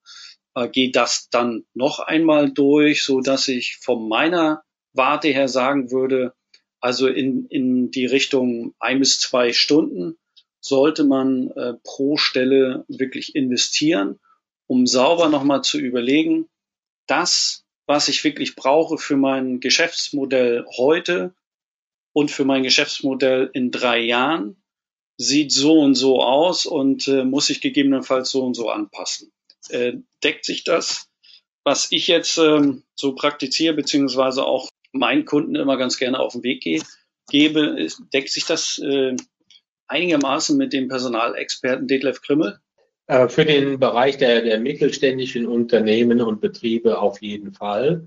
äh, 0.55 0.69
gehe 0.69 0.91
das 0.91 1.29
dann 1.31 1.65
noch 1.75 2.01
einmal 2.01 2.51
durch, 2.51 3.05
so 3.05 3.21
dass 3.21 3.49
ich 3.49 3.79
von 3.81 4.09
meiner 4.09 4.63
Warte 4.93 5.29
her 5.29 5.49
sagen 5.49 5.91
würde, 5.91 6.35
also 6.81 7.07
in, 7.07 7.47
in 7.47 7.91
die 7.91 8.07
Richtung 8.07 8.75
ein 8.79 8.99
bis 8.99 9.19
zwei 9.19 9.53
Stunden 9.53 10.19
sollte 10.61 11.05
man 11.05 11.51
äh, 11.51 11.75
pro 11.83 12.17
Stelle 12.17 12.85
wirklich 12.89 13.35
investieren, 13.35 14.21
um 14.67 14.87
sauber 14.87 15.29
nochmal 15.29 15.63
zu 15.63 15.79
überlegen, 15.79 16.49
das, 17.07 17.62
was 17.87 18.09
ich 18.09 18.25
wirklich 18.25 18.57
brauche 18.57 18.99
für 18.99 19.17
mein 19.17 19.61
Geschäftsmodell 19.61 20.65
heute 20.77 21.35
und 22.13 22.31
für 22.31 22.45
mein 22.45 22.63
Geschäftsmodell 22.63 23.51
in 23.53 23.71
drei 23.71 23.99
Jahren, 24.01 24.63
sieht 25.17 25.53
so 25.53 25.81
und 25.81 25.95
so 25.95 26.23
aus 26.23 26.67
und 26.67 27.07
äh, 27.09 27.25
muss 27.25 27.47
sich 27.47 27.61
gegebenenfalls 27.61 28.31
so 28.31 28.45
und 28.45 28.55
so 28.55 28.71
anpassen 28.71 29.33
äh, 29.71 29.95
deckt 30.23 30.45
sich 30.45 30.65
das, 30.65 31.09
was 31.65 31.89
ich 31.91 32.07
jetzt 32.09 32.39
ähm, 32.39 32.83
so 32.95 33.15
praktiziere, 33.15 33.75
beziehungsweise 33.75 34.45
auch 34.45 34.69
meinen 34.93 35.25
Kunden 35.25 35.55
immer 35.55 35.77
ganz 35.77 35.97
gerne 35.97 36.19
auf 36.19 36.33
den 36.33 36.43
Weg 36.43 36.63
gehe, 36.63 36.83
gebe, 37.31 37.87
deckt 38.13 38.31
sich 38.31 38.45
das 38.45 38.79
äh, 38.79 39.17
einigermaßen 39.87 40.57
mit 40.57 40.73
dem 40.73 40.89
Personalexperten 40.89 41.87
Detlef 41.87 42.21
Krimmel? 42.21 42.61
Äh, 43.13 43.29
für 43.29 43.45
den 43.45 43.79
Bereich 43.79 44.17
der, 44.17 44.41
der 44.41 44.59
mittelständischen 44.59 45.47
Unternehmen 45.47 46.23
und 46.23 46.41
Betriebe 46.41 46.99
auf 46.99 47.21
jeden 47.21 47.53
Fall. 47.53 48.07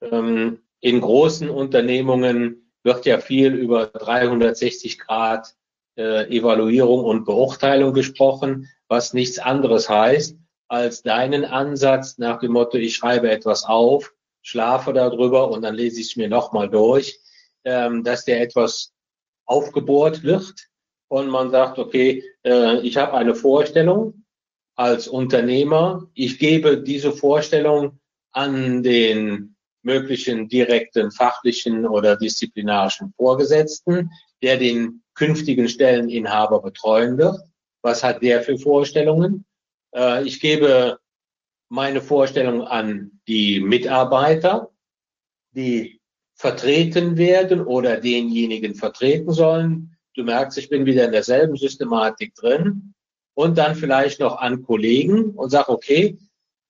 Ähm, 0.00 0.58
in 0.80 1.00
großen 1.00 1.48
Unternehmungen 1.48 2.72
wird 2.82 3.06
ja 3.06 3.20
viel 3.20 3.54
über 3.54 3.86
360 3.86 4.98
Grad 4.98 5.54
äh, 5.96 6.26
Evaluierung 6.36 7.04
und 7.04 7.24
Beurteilung 7.24 7.92
gesprochen, 7.92 8.68
was 8.88 9.14
nichts 9.14 9.38
anderes 9.38 9.88
heißt, 9.88 10.36
als 10.66 11.02
deinen 11.02 11.44
Ansatz 11.44 12.18
nach 12.18 12.40
dem 12.40 12.50
Motto, 12.50 12.78
ich 12.78 12.96
schreibe 12.96 13.30
etwas 13.30 13.64
auf, 13.64 14.12
schlafe 14.42 14.92
darüber 14.92 15.52
und 15.52 15.62
dann 15.62 15.76
lese 15.76 16.00
ich 16.00 16.08
es 16.08 16.16
mir 16.16 16.28
nochmal 16.28 16.68
durch. 16.68 17.20
ähm, 17.64 18.02
dass 18.02 18.24
der 18.24 18.40
etwas 18.40 18.92
aufgebohrt 19.46 20.24
wird 20.24 20.52
und 21.06 21.28
man 21.28 21.52
sagt, 21.52 21.78
okay, 21.78 22.24
äh, 22.44 22.80
ich 22.80 22.96
habe 22.96 23.14
eine 23.14 23.36
Vorstellung 23.36 24.21
als 24.74 25.08
Unternehmer, 25.08 26.08
ich 26.14 26.38
gebe 26.38 26.82
diese 26.82 27.12
Vorstellung 27.12 28.00
an 28.32 28.82
den 28.82 29.56
möglichen 29.82 30.48
direkten 30.48 31.10
fachlichen 31.10 31.86
oder 31.86 32.16
disziplinarischen 32.16 33.12
Vorgesetzten, 33.16 34.10
der 34.42 34.56
den 34.56 35.02
künftigen 35.14 35.68
Stelleninhaber 35.68 36.62
betreuen 36.62 37.18
wird. 37.18 37.38
Was 37.82 38.02
hat 38.02 38.22
der 38.22 38.42
für 38.42 38.58
Vorstellungen? 38.58 39.44
Äh, 39.94 40.24
ich 40.24 40.40
gebe 40.40 40.98
meine 41.68 42.00
Vorstellung 42.00 42.62
an 42.62 43.20
die 43.26 43.60
Mitarbeiter, 43.60 44.70
die 45.54 46.00
vertreten 46.34 47.16
werden 47.16 47.60
oder 47.60 47.98
denjenigen 48.00 48.74
vertreten 48.74 49.32
sollen. 49.32 49.96
Du 50.14 50.24
merkst, 50.24 50.58
ich 50.58 50.68
bin 50.68 50.86
wieder 50.86 51.04
in 51.04 51.12
derselben 51.12 51.56
Systematik 51.56 52.34
drin. 52.34 52.91
Und 53.34 53.56
dann 53.58 53.74
vielleicht 53.74 54.20
noch 54.20 54.38
an 54.38 54.62
Kollegen 54.62 55.30
und 55.30 55.50
sag, 55.50 55.68
okay, 55.68 56.18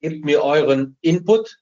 gebt 0.01 0.25
mir 0.25 0.43
euren 0.43 0.97
Input, 1.01 1.59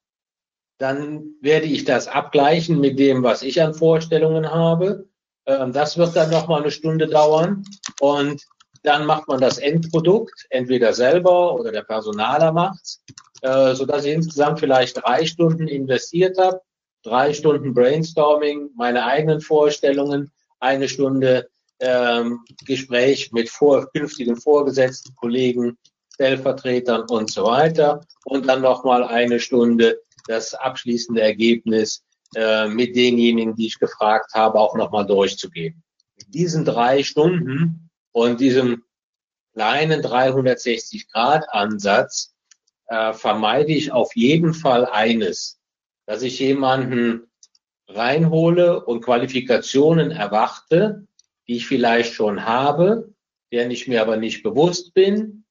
dann 0.78 1.34
werde 1.40 1.66
ich 1.66 1.84
das 1.84 2.08
abgleichen 2.08 2.80
mit 2.80 2.98
dem, 2.98 3.22
was 3.22 3.42
ich 3.42 3.62
an 3.62 3.74
Vorstellungen 3.74 4.50
habe. 4.50 5.08
Ähm, 5.46 5.72
das 5.72 5.98
wird 5.98 6.16
dann 6.16 6.30
noch 6.30 6.48
mal 6.48 6.62
eine 6.62 6.70
Stunde 6.70 7.06
dauern 7.06 7.64
und 8.00 8.42
dann 8.82 9.04
macht 9.04 9.28
man 9.28 9.40
das 9.40 9.58
Endprodukt 9.58 10.46
entweder 10.48 10.94
selber 10.94 11.54
oder 11.54 11.70
der 11.70 11.82
Personaler 11.82 12.52
macht's, 12.52 13.02
äh, 13.42 13.74
so 13.74 13.84
dass 13.84 14.06
ich 14.06 14.14
insgesamt 14.14 14.60
vielleicht 14.60 14.96
drei 14.96 15.26
Stunden 15.26 15.68
investiert 15.68 16.38
habe, 16.38 16.62
drei 17.02 17.34
Stunden 17.34 17.74
Brainstorming, 17.74 18.70
meine 18.74 19.04
eigenen 19.04 19.42
Vorstellungen, 19.42 20.30
eine 20.60 20.88
Stunde 20.88 21.48
ähm, 21.80 22.44
Gespräch 22.64 23.32
mit 23.32 23.50
vor, 23.50 23.90
künftigen 23.92 24.36
Vorgesetzten, 24.36 25.14
Kollegen, 25.16 25.76
Stellvertretern 26.14 27.02
und 27.08 27.30
so 27.30 27.44
weiter 27.44 28.00
und 28.24 28.46
dann 28.46 28.62
noch 28.62 28.84
mal 28.84 29.04
eine 29.04 29.40
Stunde 29.40 30.00
das 30.26 30.54
abschließende 30.54 31.22
Ergebnis 31.22 32.04
äh, 32.36 32.68
mit 32.68 32.94
denjenigen, 32.94 33.56
die 33.56 33.66
ich 33.66 33.78
gefragt 33.78 34.34
habe, 34.34 34.60
auch 34.60 34.76
nochmal 34.76 35.06
durchzugehen. 35.06 35.82
Mit 36.16 36.34
diesen 36.34 36.64
drei 36.64 37.02
Stunden 37.02 37.90
und 38.12 38.40
diesem 38.40 38.84
kleinen 39.54 40.02
360-Grad-Ansatz 40.02 42.34
äh, 42.86 43.12
vermeide 43.12 43.72
ich 43.72 43.92
auf 43.92 44.14
jeden 44.14 44.54
Fall 44.54 44.86
eines, 44.86 45.58
dass 46.06 46.22
ich 46.22 46.38
jemanden 46.38 47.26
reinhole 47.88 48.84
und 48.84 49.04
Qualifikationen 49.04 50.10
erwarte, 50.10 51.06
die 51.46 51.56
ich 51.56 51.66
vielleicht 51.66 52.14
schon 52.14 52.44
habe, 52.44 53.12
deren 53.52 53.70
ich 53.70 53.88
mir 53.88 54.02
aber 54.02 54.16
nicht 54.16 54.42
bewusst 54.42 54.94
bin, 54.94 55.44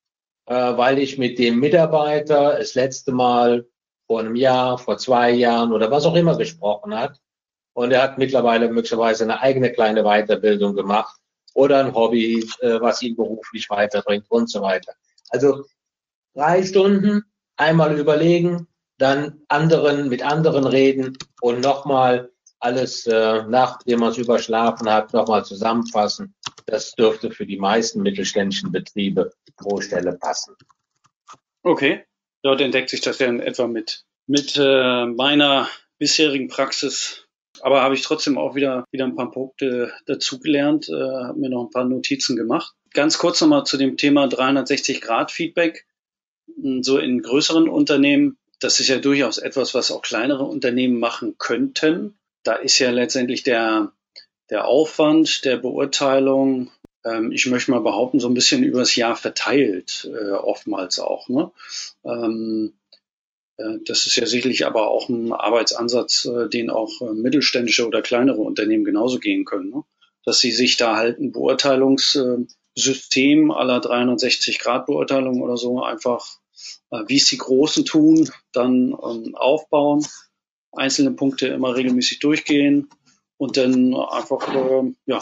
äh, 0.46 0.54
weil 0.54 1.00
ich 1.00 1.18
mit 1.18 1.38
dem 1.40 1.60
Mitarbeiter 1.60 2.58
das 2.58 2.76
letzte 2.76 3.12
Mal 3.12 3.68
vor 4.08 4.22
einem 4.22 4.36
Jahr, 4.36 4.78
vor 4.78 4.98
zwei 4.98 5.32
Jahren 5.32 5.72
oder 5.72 5.92
was 5.92 6.06
auch 6.06 6.16
immer 6.16 6.38
gesprochen 6.38 6.98
hat. 6.98 7.20
Und 7.74 7.92
er 7.92 8.02
hat 8.02 8.18
mittlerweile 8.18 8.70
möglicherweise 8.70 9.24
eine 9.24 9.42
eigene 9.42 9.72
kleine 9.72 10.04
Weiterbildung 10.04 10.76
gemacht 10.76 11.20
oder 11.54 11.80
ein 11.80 11.94
Hobby, 11.94 12.48
äh, 12.62 12.82
was 12.82 13.02
ihn 13.02 13.16
beruflich 13.16 13.70
weiterbringt 13.70 14.26
und 14.30 14.50
so 14.50 14.62
weiter. 14.62 14.94
Also 15.30 15.66
drei 16.34 16.64
Stunden 16.64 17.24
einmal 17.56 17.98
überlegen, 18.00 18.68
dann 18.98 19.42
anderen 19.48 20.10
mit 20.10 20.24
anderen 20.24 20.66
reden 20.66 21.18
und 21.42 21.62
nochmal 21.62 22.32
alles, 22.60 23.06
äh, 23.08 23.44
nachdem 23.48 24.00
man 24.00 24.12
es 24.12 24.18
überschlafen 24.18 24.90
hat, 24.90 25.14
nochmal 25.14 25.46
zusammenfassen. 25.46 26.36
Das 26.66 26.94
dürfte 26.94 27.32
für 27.32 27.46
die 27.46 27.58
meisten 27.58 28.02
mittelständischen 28.02 28.72
Betriebe 28.72 29.32
pro 29.56 29.82
Stelle 29.82 30.14
passen. 30.14 30.56
Okay. 31.64 32.06
Dort 32.42 32.62
entdeckt 32.62 32.90
sich 32.90 33.02
das 33.02 33.20
ja 33.20 33.28
in 33.28 33.40
etwa 33.40 33.68
mit, 33.68 34.06
mit 34.28 34.56
äh, 34.58 35.06
meiner 35.06 35.68
bisherigen 35.98 36.48
Praxis. 36.48 37.26
Aber 37.62 37.82
habe 37.82 37.96
ich 37.96 38.02
trotzdem 38.02 38.38
auch 38.38 38.56
wieder, 38.56 38.86
wieder 38.92 39.06
ein 39.06 39.16
paar 39.16 39.32
Punkte 39.32 39.92
dazugelernt, 40.06 40.88
äh, 40.90 40.94
habe 40.94 41.40
mir 41.40 41.50
noch 41.50 41.66
ein 41.66 41.72
paar 41.72 41.84
Notizen 41.84 42.36
gemacht. 42.38 42.74
Ganz 42.94 43.18
kurz 43.18 43.42
nochmal 43.42 43.66
zu 43.66 43.78
dem 43.78 43.98
Thema 43.98 44.26
360-Grad-Feedback. 44.26 45.86
Hm, 46.62 46.84
so 46.84 46.98
in 46.98 47.22
größeren 47.22 47.68
Unternehmen, 47.68 48.38
das 48.60 48.80
ist 48.80 48.88
ja 48.88 49.00
durchaus 49.00 49.38
etwas, 49.38 49.74
was 49.74 49.92
auch 49.92 50.02
kleinere 50.02 50.44
Unternehmen 50.44 51.00
machen 51.00 51.36
könnten. 51.38 52.19
Da 52.44 52.56
ist 52.56 52.80
ja 52.80 52.92
letztendlich 52.92 53.44
der, 53.44 53.92
der 54.50 54.66
Aufwand 54.66 55.46
der 55.46 55.58
Beurteilung 55.58 56.72
ähm, 57.06 57.32
ich 57.32 57.46
möchte 57.46 57.72
mal 57.72 57.80
behaupten, 57.82 58.20
so 58.20 58.28
ein 58.28 58.34
bisschen 58.34 58.64
übers 58.64 58.94
Jahr 58.96 59.16
verteilt, 59.16 60.10
äh, 60.12 60.32
oftmals 60.32 61.00
auch. 61.00 61.30
Ne? 61.30 61.52
Ähm, 62.04 62.74
äh, 63.58 63.78
das 63.86 64.08
ist 64.08 64.16
ja 64.16 64.26
sicherlich 64.26 64.66
aber 64.66 64.90
auch 64.90 65.10
ein 65.10 65.32
Arbeitsansatz, 65.32 66.26
äh, 66.26 66.50
den 66.50 66.70
auch 66.70 67.02
äh, 67.02 67.14
mittelständische 67.14 67.88
oder 67.88 68.02
kleinere 68.02 68.42
Unternehmen 68.42 68.84
genauso 68.84 69.20
gehen 69.20 69.46
können. 69.46 69.70
Ne? 69.70 69.84
Dass 70.26 70.40
sie 70.40 70.52
sich 70.52 70.76
da 70.78 70.98
halt 70.98 71.20
ein 71.20 71.32
Beurteilungssystem 71.32 73.52
aller 73.52 73.80
360 73.80 74.60
Grad 74.60 74.86
Beurteilung 74.86 75.42
oder 75.42 75.58
so 75.58 75.82
einfach, 75.82 76.38
wie 77.08 77.16
es 77.16 77.26
die 77.26 77.38
Großen 77.38 77.86
tun, 77.86 78.30
dann 78.52 78.92
ähm, 78.92 79.34
aufbauen, 79.36 80.06
einzelne 80.72 81.12
Punkte 81.12 81.48
immer 81.48 81.76
regelmäßig 81.76 82.20
durchgehen 82.20 82.90
und 83.38 83.58
dann 83.58 83.94
einfach 83.96 84.54
äh, 84.54 84.92
ja, 85.06 85.22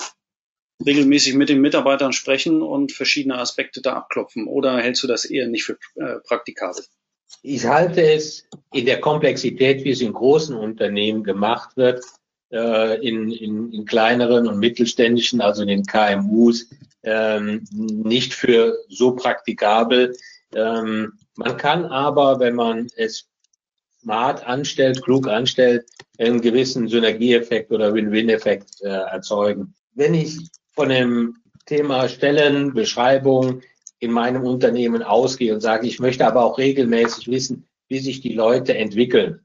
regelmäßig 0.86 1.36
mit 1.36 1.50
den 1.50 1.62
Mitarbeitern 1.62 2.14
sprechen 2.14 2.62
und 2.62 2.92
verschiedene 2.92 3.38
Aspekte 3.38 3.82
da 3.82 3.94
abklopfen? 3.94 4.48
Oder 4.48 4.78
hältst 4.78 5.04
du 5.04 5.08
das 5.08 5.26
eher 5.26 5.48
nicht 5.48 5.64
für 5.64 5.78
äh, 5.96 6.20
praktikabel? 6.26 6.84
Ich 7.42 7.66
halte 7.66 8.02
es 8.02 8.48
in 8.74 8.86
der 8.86 9.02
Komplexität, 9.02 9.84
wie 9.84 9.92
es 9.92 10.02
in 10.02 10.14
großen 10.14 10.56
Unternehmen 10.56 11.24
gemacht 11.24 11.76
wird, 11.76 12.04
äh, 12.52 13.06
in, 13.06 13.32
in, 13.32 13.72
in 13.74 13.86
kleineren 13.86 14.48
und 14.48 14.60
mittelständischen, 14.60 15.42
also 15.42 15.64
in 15.64 15.68
den 15.68 15.86
KMUs, 15.86 16.70
ähm, 17.04 17.64
nicht 17.72 18.34
für 18.34 18.78
so 18.90 19.16
praktikabel. 19.16 20.16
Ähm, 20.54 21.14
man 21.36 21.58
kann 21.58 21.86
aber, 21.86 22.40
wenn 22.40 22.56
man 22.56 22.88
es 22.96 23.28
smart 24.08 24.48
anstellt, 24.48 25.04
klug 25.04 25.28
anstellt, 25.28 25.86
einen 26.18 26.40
gewissen 26.40 26.88
Synergieeffekt 26.88 27.72
oder 27.74 27.94
Win-Win-Effekt 27.94 28.82
äh, 28.82 28.88
erzeugen. 28.88 29.76
Wenn 29.96 30.14
ich 30.14 30.38
von 30.72 30.88
dem 30.88 31.36
Thema 31.66 32.08
Stellenbeschreibung 32.08 33.62
in 34.00 34.12
meinem 34.12 34.44
Unternehmen 34.44 35.04
ausgehe 35.04 35.54
und 35.54 35.60
sage, 35.60 35.88
ich 35.88 36.00
möchte 36.00 36.26
aber 36.26 36.46
auch 36.46 36.58
regelmäßig 36.58 37.28
wissen, 37.28 37.68
wie 37.90 38.00
sich 38.00 38.22
die 38.22 38.34
Leute 38.34 38.78
entwickeln. 38.78 39.42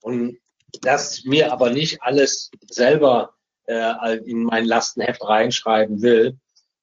Und 0.00 0.38
das 0.82 1.24
mir 1.24 1.52
aber 1.52 1.70
nicht 1.70 2.02
alles 2.02 2.50
selber 2.68 3.34
äh, 3.66 4.16
in 4.24 4.42
mein 4.42 4.64
Lastenheft 4.64 5.22
reinschreiben 5.22 6.02
will, 6.02 6.36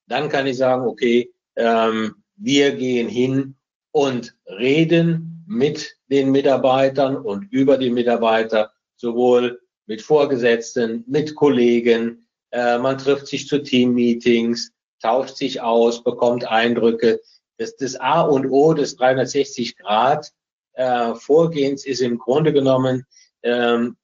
dann 0.07 0.29
kann 0.29 0.47
ich 0.47 0.55
sagen, 0.55 0.87
okay, 0.87 1.29
ähm, 1.57 2.15
wir 2.37 2.73
gehen 2.73 3.09
hin 3.09 3.55
und 3.91 4.33
reden 4.45 5.36
mit 5.47 5.95
den 6.09 6.31
Mitarbeitern 6.31 7.15
und 7.15 7.51
über 7.51 7.77
die 7.77 7.89
Mitarbeiter, 7.89 8.71
sowohl 8.95 9.59
mit 9.85 10.01
Vorgesetzten, 10.01 11.05
mit 11.07 11.35
Kollegen, 11.35 12.27
äh, 12.51 12.77
man 12.77 12.97
trifft 12.97 13.27
sich 13.27 13.47
zu 13.47 13.63
Teammeetings, 13.63 14.71
tauscht 15.01 15.37
sich 15.37 15.61
aus, 15.61 16.03
bekommt 16.03 16.45
Eindrücke. 16.45 17.21
Das, 17.57 17.75
das 17.77 17.95
A 17.95 18.21
und 18.21 18.47
O 18.47 18.73
des 18.73 18.97
360 18.97 19.77
Grad 19.77 20.31
äh, 20.73 21.15
Vorgehens 21.15 21.85
ist 21.85 22.01
im 22.01 22.17
Grunde 22.17 22.51
genommen 22.51 23.05
ähm, 23.43 23.95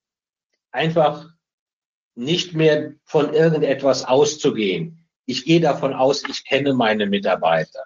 einfach 0.72 1.30
nicht 2.16 2.54
mehr 2.54 2.94
von 3.04 3.34
irgendetwas 3.34 4.06
auszugehen. 4.06 5.08
Ich 5.26 5.46
gehe 5.46 5.60
davon 5.60 5.94
aus, 5.94 6.24
ich 6.28 6.46
kenne 6.46 6.74
meine 6.74 7.06
Mitarbeiter. 7.06 7.84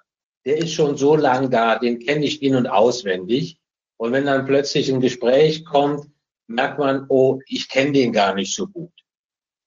Der 0.48 0.60
ist 0.60 0.72
schon 0.72 0.96
so 0.96 1.18
lang 1.18 1.52
da, 1.52 1.78
den 1.78 2.00
kenne 2.00 2.26
ich 2.26 2.42
in- 2.42 2.56
und 2.56 2.68
auswendig. 2.68 3.60
Und 3.98 4.14
wenn 4.14 4.26
dann 4.26 4.46
plötzlich 4.46 4.90
ein 4.90 5.02
Gespräch 5.02 5.66
kommt, 5.66 6.10
merkt 6.48 6.80
man, 6.80 7.06
oh, 7.10 7.42
ich 7.48 7.68
kenne 7.68 7.92
den 7.92 8.14
gar 8.14 8.34
nicht 8.34 8.56
so 8.56 8.66
gut. 8.68 8.94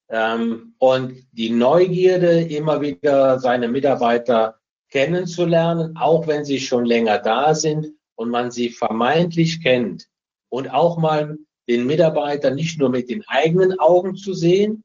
Ähm, 0.09 0.75
und 0.79 1.27
die 1.33 1.51
Neugierde, 1.51 2.41
immer 2.41 2.81
wieder 2.81 3.39
seine 3.41 3.69
Mitarbeiter 3.69 4.59
kennenzulernen, 4.89 5.99
auch 5.99 6.27
wenn 6.27 6.47
sie 6.47 6.59
schon 6.59 6.87
länger 6.87 7.19
da 7.19 7.55
sind 7.55 7.89
und 8.15 8.31
man 8.31 8.51
sie 8.51 8.71
vermeintlich 8.71 9.63
kennt. 9.63 10.09
Und 10.49 10.73
auch 10.73 10.97
mal 10.97 11.37
den 11.69 11.87
Mitarbeiter 11.87 12.53
nicht 12.53 12.79
nur 12.79 12.89
mit 12.89 13.11
den 13.11 13.23
eigenen 13.29 13.79
Augen 13.79 14.17
zu 14.17 14.33
sehen, 14.33 14.83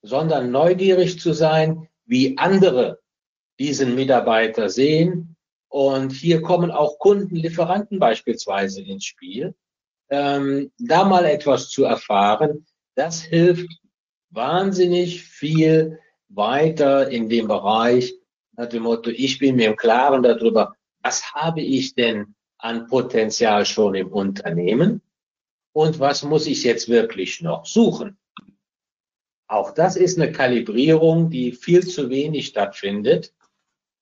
sondern 0.00 0.50
neugierig 0.50 1.20
zu 1.20 1.34
sein, 1.34 1.88
wie 2.06 2.38
andere 2.38 3.00
diesen 3.58 3.94
Mitarbeiter 3.94 4.68
sehen. 4.68 5.36
Und 5.68 6.12
hier 6.12 6.42
kommen 6.42 6.70
auch 6.70 6.98
Kunden, 6.98 7.36
Lieferanten 7.36 7.98
beispielsweise 7.98 8.82
ins 8.82 9.04
Spiel. 9.04 9.54
Ähm, 10.08 10.70
da 10.78 11.04
mal 11.04 11.24
etwas 11.24 11.68
zu 11.68 11.84
erfahren, 11.84 12.66
das 12.94 13.22
hilft 13.22 13.68
wahnsinnig 14.30 15.22
viel 15.22 15.98
weiter 16.28 17.08
in 17.08 17.28
dem 17.28 17.48
Bereich 17.48 18.14
nach 18.56 18.68
dem 18.68 18.84
Motto, 18.84 19.10
ich 19.10 19.38
bin 19.38 19.56
mir 19.56 19.68
im 19.68 19.76
Klaren 19.76 20.22
darüber, 20.22 20.74
was 21.02 21.32
habe 21.34 21.60
ich 21.60 21.94
denn 21.94 22.34
an 22.58 22.86
Potenzial 22.86 23.66
schon 23.66 23.94
im 23.94 24.08
Unternehmen 24.08 25.02
und 25.72 26.00
was 26.00 26.22
muss 26.22 26.46
ich 26.46 26.64
jetzt 26.64 26.88
wirklich 26.88 27.42
noch 27.42 27.66
suchen. 27.66 28.18
Auch 29.46 29.72
das 29.72 29.96
ist 29.96 30.18
eine 30.18 30.32
Kalibrierung, 30.32 31.30
die 31.30 31.52
viel 31.52 31.86
zu 31.86 32.08
wenig 32.08 32.46
stattfindet. 32.46 33.32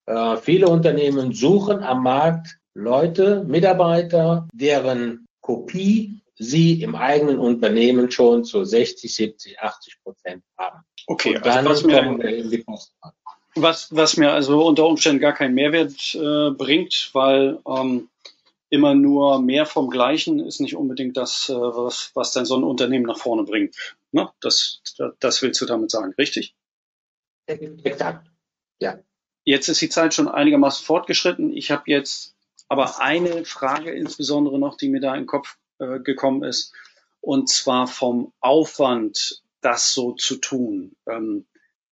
Äh, 0.07 0.37
viele 0.37 0.69
Unternehmen 0.69 1.33
suchen 1.33 1.83
am 1.83 2.03
Markt 2.03 2.59
Leute, 2.75 3.45
Mitarbeiter, 3.45 4.49
deren 4.53 5.27
Kopie 5.41 6.21
sie 6.37 6.83
im 6.83 6.95
eigenen 6.95 7.39
Unternehmen 7.39 8.11
schon 8.11 8.45
zu 8.45 8.65
60, 8.65 9.15
70, 9.15 9.61
80 9.61 10.03
Prozent 10.03 10.43
haben. 10.59 10.81
Okay, 11.07 11.37
Und 11.37 11.47
dann 11.47 11.67
also 11.67 11.89
was, 11.89 12.07
mir, 12.07 12.65
was, 13.55 13.95
was 13.95 14.17
mir 14.17 14.33
also 14.33 14.67
unter 14.67 14.87
Umständen 14.87 15.21
gar 15.21 15.33
keinen 15.33 15.55
Mehrwert 15.55 16.15
äh, 16.15 16.51
bringt, 16.51 17.11
weil 17.13 17.61
ähm, 17.67 18.09
immer 18.71 18.95
nur 18.95 19.41
mehr 19.41 19.67
vom 19.67 19.91
Gleichen 19.91 20.41
ist 20.41 20.61
nicht 20.61 20.75
unbedingt 20.75 21.17
das, 21.17 21.49
äh, 21.49 21.55
was, 21.55 22.11
was 22.15 22.33
dann 22.33 22.47
so 22.47 22.57
ein 22.57 22.65
Unternehmen 22.65 23.07
nach 23.07 23.19
vorne 23.19 23.45
bringt. 23.45 23.97
Ne? 24.11 24.29
Das, 24.41 24.83
das 25.21 25.43
willst 25.43 25.61
du 25.61 25.67
damit 25.67 25.91
sagen, 25.91 26.15
richtig? 26.19 26.57
Exakt. 27.47 28.27
Ja. 28.81 28.99
Jetzt 29.45 29.69
ist 29.69 29.81
die 29.83 29.91
Zeit 29.91 30.15
schon 30.15 30.29
einigermaßen 30.29 30.85
fortgeschritten. 30.85 31.53
Ich 31.53 31.71
habe 31.71 31.85
jetzt 31.87 32.35
aber 32.69 33.01
eine 33.01 33.45
Frage 33.45 33.91
insbesondere 33.91 34.59
noch, 34.59 34.77
die 34.77 34.89
mir 34.89 35.01
da 35.01 35.15
in 35.15 35.23
den 35.23 35.27
Kopf 35.27 35.59
äh, 35.79 36.01
gekommen 36.01 36.43
ist, 36.43 36.73
und 37.21 37.49
zwar 37.49 37.87
vom 37.87 38.33
Aufwand, 38.41 39.43
das 39.61 39.93
so 39.93 40.13
zu 40.13 40.37
tun. 40.37 40.97
Ähm, 41.07 41.47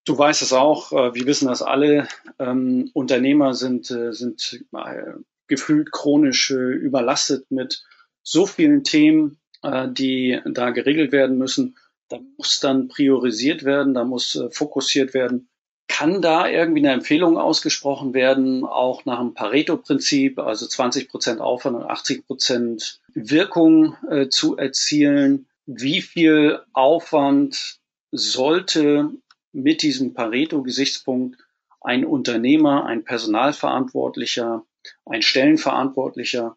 du 0.05 0.17
weißt 0.17 0.43
es 0.43 0.53
auch, 0.53 0.93
äh, 0.93 1.15
wir 1.15 1.27
wissen 1.27 1.49
das 1.49 1.63
alle, 1.63 2.09
ähm, 2.39 2.91
Unternehmer 2.95 3.55
sind, 3.55 3.91
äh, 3.91 4.13
sind 4.13 4.65
äh, 4.73 5.13
gefühlt 5.47 5.93
chronisch 5.93 6.51
äh, 6.51 6.55
überlastet 6.55 7.51
mit 7.51 7.85
so 8.23 8.47
vielen 8.47 8.85
Themen, 8.85 9.39
äh, 9.63 9.89
die 9.91 10.41
da 10.47 10.71
geregelt 10.71 11.13
werden 11.13 11.39
müssen. 11.39 11.77
Da 12.09 12.19
muss 12.37 12.61
dann 12.61 12.89
priorisiert 12.89 13.65
werden, 13.65 13.95
da 13.95 14.05
muss 14.05 14.43
fokussiert 14.51 15.15
werden. 15.15 15.49
Kann 15.89 16.23
da 16.23 16.49
irgendwie 16.49 16.81
eine 16.81 16.93
Empfehlung 16.93 17.37
ausgesprochen 17.37 18.15
werden, 18.15 18.65
auch 18.65 19.05
nach 19.05 19.19
dem 19.19 19.35
Pareto-Prinzip, 19.35 20.39
also 20.39 20.67
20 20.67 21.09
Prozent 21.09 21.41
Aufwand 21.41 21.77
und 21.77 21.85
80 21.85 22.27
Prozent 22.27 23.01
Wirkung 23.15 23.97
äh, 24.09 24.29
zu 24.29 24.57
erzielen? 24.57 25.47
Wie 25.67 26.01
viel 26.01 26.61
Aufwand 26.73 27.79
sollte 28.11 29.11
mit 29.53 29.83
diesem 29.83 30.15
Pareto-Gesichtspunkt 30.15 31.39
ein 31.81 32.05
Unternehmer, 32.05 32.87
ein 32.87 33.05
Personalverantwortlicher, 33.05 34.65
ein 35.05 35.23
Stellenverantwortlicher 35.23 36.57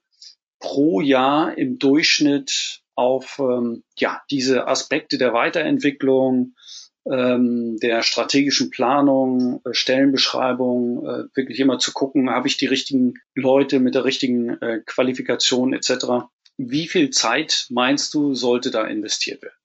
pro 0.60 1.02
Jahr 1.02 1.58
im 1.58 1.78
Durchschnitt 1.78 2.82
auf 2.96 3.40
ähm, 3.40 3.84
ja, 3.98 4.22
diese 4.32 4.68
Aspekte 4.68 5.18
der 5.18 5.34
Weiterentwicklung, 5.34 6.56
ähm, 7.12 7.78
der 7.78 8.02
strategischen 8.02 8.72
Planung, 8.72 9.62
äh, 9.66 9.74
Stellenbeschreibung, 9.74 11.06
äh, 11.06 11.24
wirklich 11.36 11.60
immer 11.60 11.80
zu 11.80 11.94
gucken, 11.94 12.30
habe 12.30 12.48
ich 12.48 12.58
die 12.58 12.66
richtigen 12.66 13.16
Leute 13.36 13.80
mit 13.80 13.96
der 13.96 14.06
richtigen 14.06 14.62
äh, 14.62 14.82
Qualifikation 14.86 15.74
etc. 15.74 16.28
Wie 16.58 16.88
viel 16.88 17.10
Zeit 17.12 17.68
meinst 17.70 18.14
du, 18.14 18.34
sollte 18.34 18.72
da 18.72 18.86
investiert 18.86 19.42
werden? 19.44 19.56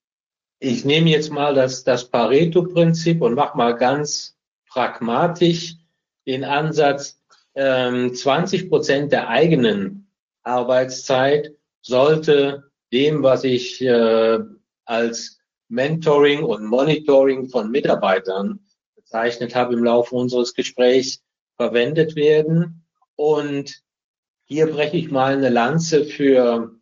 Ich 0.59 0.85
nehme 0.85 1.09
jetzt 1.09 1.31
mal 1.31 1.55
das, 1.55 1.85
das 1.85 2.11
Pareto-Prinzip 2.11 3.23
und 3.23 3.35
mach 3.35 3.55
mal 3.55 3.77
ganz 3.77 4.37
pragmatisch 4.69 5.77
den 6.27 6.45
Ansatz, 6.45 7.19
ähm, 7.55 8.15
20 8.15 8.69
Prozent 8.69 9.13
der 9.13 9.29
eigenen 9.29 10.11
Arbeitszeit 10.43 11.53
sollte 11.81 12.71
dem, 12.93 13.23
was 13.23 13.45
ich 13.45 13.81
äh, 13.81 14.39
als 14.85 15.40
Mentoring 15.71 16.43
und 16.43 16.65
Monitoring 16.65 17.49
von 17.49 17.71
Mitarbeitern 17.71 18.59
bezeichnet 18.97 19.55
habe 19.55 19.75
im 19.75 19.85
Laufe 19.85 20.17
unseres 20.17 20.55
Gesprächs, 20.55 21.23
verwendet 21.57 22.17
werden. 22.17 22.85
Und 23.17 23.83
hier 24.45 24.67
breche 24.67 24.97
ich 24.97 25.11
mal 25.11 25.35
eine 25.35 25.49
Lanze 25.49 26.05
für 26.05 26.73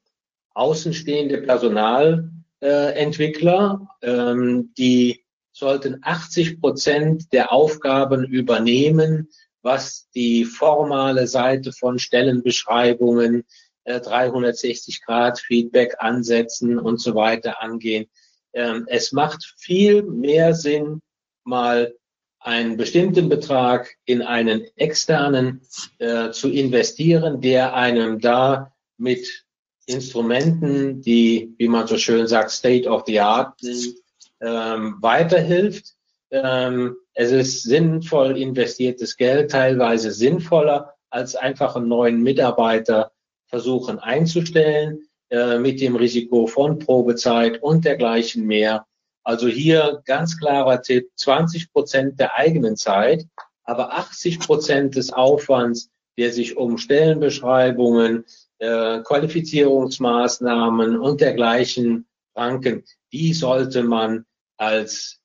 außenstehende 0.54 1.42
Personalentwickler. 1.42 3.88
Ähm, 4.02 4.72
die 4.78 5.24
sollten 5.52 5.98
80 6.02 6.60
Prozent 6.60 7.32
der 7.32 7.52
Aufgaben 7.52 8.24
übernehmen, 8.24 9.28
was 9.62 10.08
die 10.14 10.44
formale 10.44 11.26
Seite 11.26 11.72
von 11.72 11.98
Stellenbeschreibungen, 11.98 13.44
360 13.84 14.96
äh, 14.96 14.98
Grad 15.04 15.40
Feedback 15.40 15.96
ansetzen 15.98 16.78
und 16.78 17.00
so 17.00 17.14
weiter 17.14 17.62
angehen. 17.62 18.08
Ähm, 18.52 18.86
es 18.88 19.12
macht 19.12 19.44
viel 19.58 20.02
mehr 20.02 20.54
Sinn, 20.54 21.00
mal 21.44 21.94
einen 22.40 22.76
bestimmten 22.76 23.28
Betrag 23.28 23.94
in 24.04 24.22
einen 24.22 24.64
externen 24.76 25.62
äh, 25.98 26.30
zu 26.30 26.50
investieren, 26.50 27.40
der 27.40 27.74
einem 27.74 28.20
da 28.20 28.72
mit 28.96 29.44
Instrumenten, 29.86 31.00
die, 31.00 31.54
wie 31.56 31.68
man 31.68 31.86
so 31.86 31.96
schön 31.96 32.26
sagt, 32.26 32.50
State 32.50 32.88
of 32.88 33.04
the 33.06 33.20
Art 33.20 33.58
sind, 33.60 33.96
ähm, 34.40 34.96
weiterhilft. 35.00 35.94
Ähm, 36.30 36.96
es 37.14 37.32
ist 37.32 37.62
sinnvoll 37.62 38.36
investiertes 38.36 39.16
Geld, 39.16 39.50
teilweise 39.50 40.12
sinnvoller, 40.12 40.94
als 41.10 41.34
einfach 41.34 41.74
einen 41.74 41.88
neuen 41.88 42.22
Mitarbeiter 42.22 43.12
versuchen 43.46 43.98
einzustellen. 43.98 45.07
Äh, 45.30 45.58
mit 45.58 45.82
dem 45.82 45.94
Risiko 45.94 46.46
von 46.46 46.78
Probezeit 46.78 47.62
und 47.62 47.84
dergleichen 47.84 48.46
mehr. 48.46 48.86
Also 49.22 49.46
hier 49.46 50.00
ganz 50.06 50.38
klarer 50.38 50.80
Tipp, 50.80 51.10
20 51.16 51.70
Prozent 51.70 52.18
der 52.18 52.34
eigenen 52.36 52.76
Zeit, 52.76 53.26
aber 53.64 53.92
80 53.92 54.38
Prozent 54.40 54.96
des 54.96 55.12
Aufwands, 55.12 55.90
der 56.16 56.32
sich 56.32 56.56
um 56.56 56.78
Stellenbeschreibungen, 56.78 58.24
äh, 58.58 59.00
Qualifizierungsmaßnahmen 59.00 60.98
und 60.98 61.20
dergleichen 61.20 62.06
ranken, 62.34 62.84
die 63.12 63.34
sollte 63.34 63.82
man 63.82 64.24
als 64.56 65.20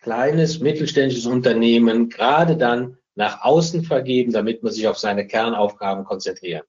kleines 0.00 0.60
mittelständisches 0.60 1.26
Unternehmen 1.26 2.08
gerade 2.08 2.56
dann 2.56 2.98
nach 3.16 3.42
außen 3.42 3.82
vergeben, 3.82 4.32
damit 4.32 4.62
man 4.62 4.72
sich 4.72 4.86
auf 4.86 4.98
seine 4.98 5.26
Kernaufgaben 5.26 6.04
konzentrieren. 6.04 6.62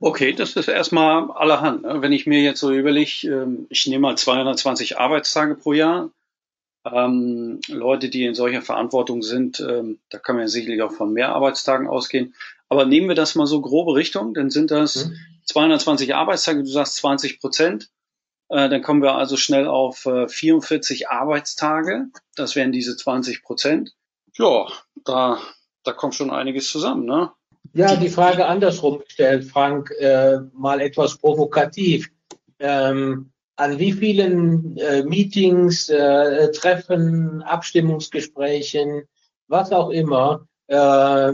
Okay, 0.00 0.32
das 0.32 0.56
ist 0.56 0.68
erstmal 0.68 1.30
allerhand. 1.30 1.82
Ne? 1.82 2.02
Wenn 2.02 2.12
ich 2.12 2.26
mir 2.26 2.42
jetzt 2.42 2.60
so 2.60 2.72
überlege, 2.72 3.28
ähm, 3.28 3.66
ich 3.70 3.86
nehme 3.86 4.02
mal 4.02 4.16
220 4.16 4.98
Arbeitstage 4.98 5.54
pro 5.54 5.72
Jahr. 5.72 6.10
Ähm, 6.84 7.60
Leute, 7.68 8.10
die 8.10 8.24
in 8.24 8.34
solcher 8.34 8.60
Verantwortung 8.60 9.22
sind, 9.22 9.60
ähm, 9.60 10.00
da 10.10 10.18
kann 10.18 10.36
man 10.36 10.44
ja 10.44 10.48
sicherlich 10.48 10.82
auch 10.82 10.92
von 10.92 11.12
mehr 11.12 11.30
Arbeitstagen 11.30 11.88
ausgehen. 11.88 12.34
Aber 12.68 12.84
nehmen 12.84 13.08
wir 13.08 13.14
das 13.14 13.34
mal 13.34 13.46
so 13.46 13.60
grobe 13.60 13.94
Richtung, 13.94 14.34
dann 14.34 14.50
sind 14.50 14.70
das 14.70 15.06
mhm. 15.06 15.16
220 15.46 16.14
Arbeitstage, 16.14 16.62
du 16.62 16.68
sagst 16.68 16.96
20 16.96 17.40
Prozent. 17.40 17.90
Äh, 18.48 18.68
dann 18.68 18.82
kommen 18.82 19.02
wir 19.02 19.14
also 19.14 19.36
schnell 19.36 19.66
auf 19.66 20.04
äh, 20.06 20.28
44 20.28 21.08
Arbeitstage. 21.08 22.08
Das 22.36 22.56
wären 22.56 22.72
diese 22.72 22.96
20 22.96 23.42
Prozent. 23.42 23.94
Ja, 24.36 24.66
da, 25.04 25.40
da 25.84 25.92
kommt 25.92 26.14
schon 26.14 26.30
einiges 26.30 26.68
zusammen, 26.68 27.06
ne? 27.06 27.32
Ja, 27.72 27.96
die 27.96 28.08
Frage 28.08 28.46
andersrum 28.46 29.00
gestellt, 29.00 29.44
Frank, 29.44 29.90
äh, 29.98 30.38
mal 30.52 30.80
etwas 30.80 31.16
provokativ. 31.18 32.08
Ähm, 32.58 33.32
an 33.56 33.78
wie 33.78 33.92
vielen 33.92 34.76
äh, 34.76 35.02
Meetings, 35.04 35.88
äh, 35.88 36.50
Treffen, 36.52 37.42
Abstimmungsgesprächen, 37.42 39.04
was 39.48 39.72
auch 39.72 39.90
immer, 39.90 40.46
äh, 40.66 41.32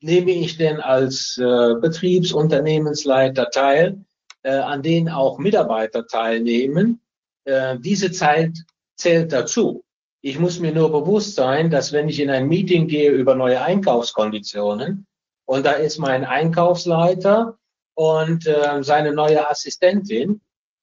nehme 0.00 0.30
ich 0.30 0.56
denn 0.56 0.80
als 0.80 1.38
äh, 1.38 1.74
Betriebsunternehmensleiter 1.80 3.50
teil, 3.50 4.04
äh, 4.42 4.50
an 4.50 4.82
denen 4.82 5.08
auch 5.08 5.38
Mitarbeiter 5.38 6.06
teilnehmen? 6.06 7.00
Äh, 7.44 7.78
diese 7.78 8.12
Zeit 8.12 8.52
zählt 8.96 9.32
dazu. 9.32 9.84
Ich 10.20 10.38
muss 10.38 10.58
mir 10.58 10.72
nur 10.72 10.90
bewusst 10.90 11.34
sein, 11.34 11.70
dass 11.70 11.92
wenn 11.92 12.08
ich 12.08 12.20
in 12.20 12.30
ein 12.30 12.48
Meeting 12.48 12.88
gehe 12.88 13.10
über 13.10 13.34
neue 13.34 13.60
Einkaufskonditionen, 13.60 15.06
und 15.46 15.66
da 15.66 15.72
ist 15.72 15.98
mein 15.98 16.24
Einkaufsleiter 16.24 17.58
und 17.94 18.46
äh, 18.46 18.82
seine 18.82 19.12
neue 19.12 19.48
Assistentin, 19.48 20.40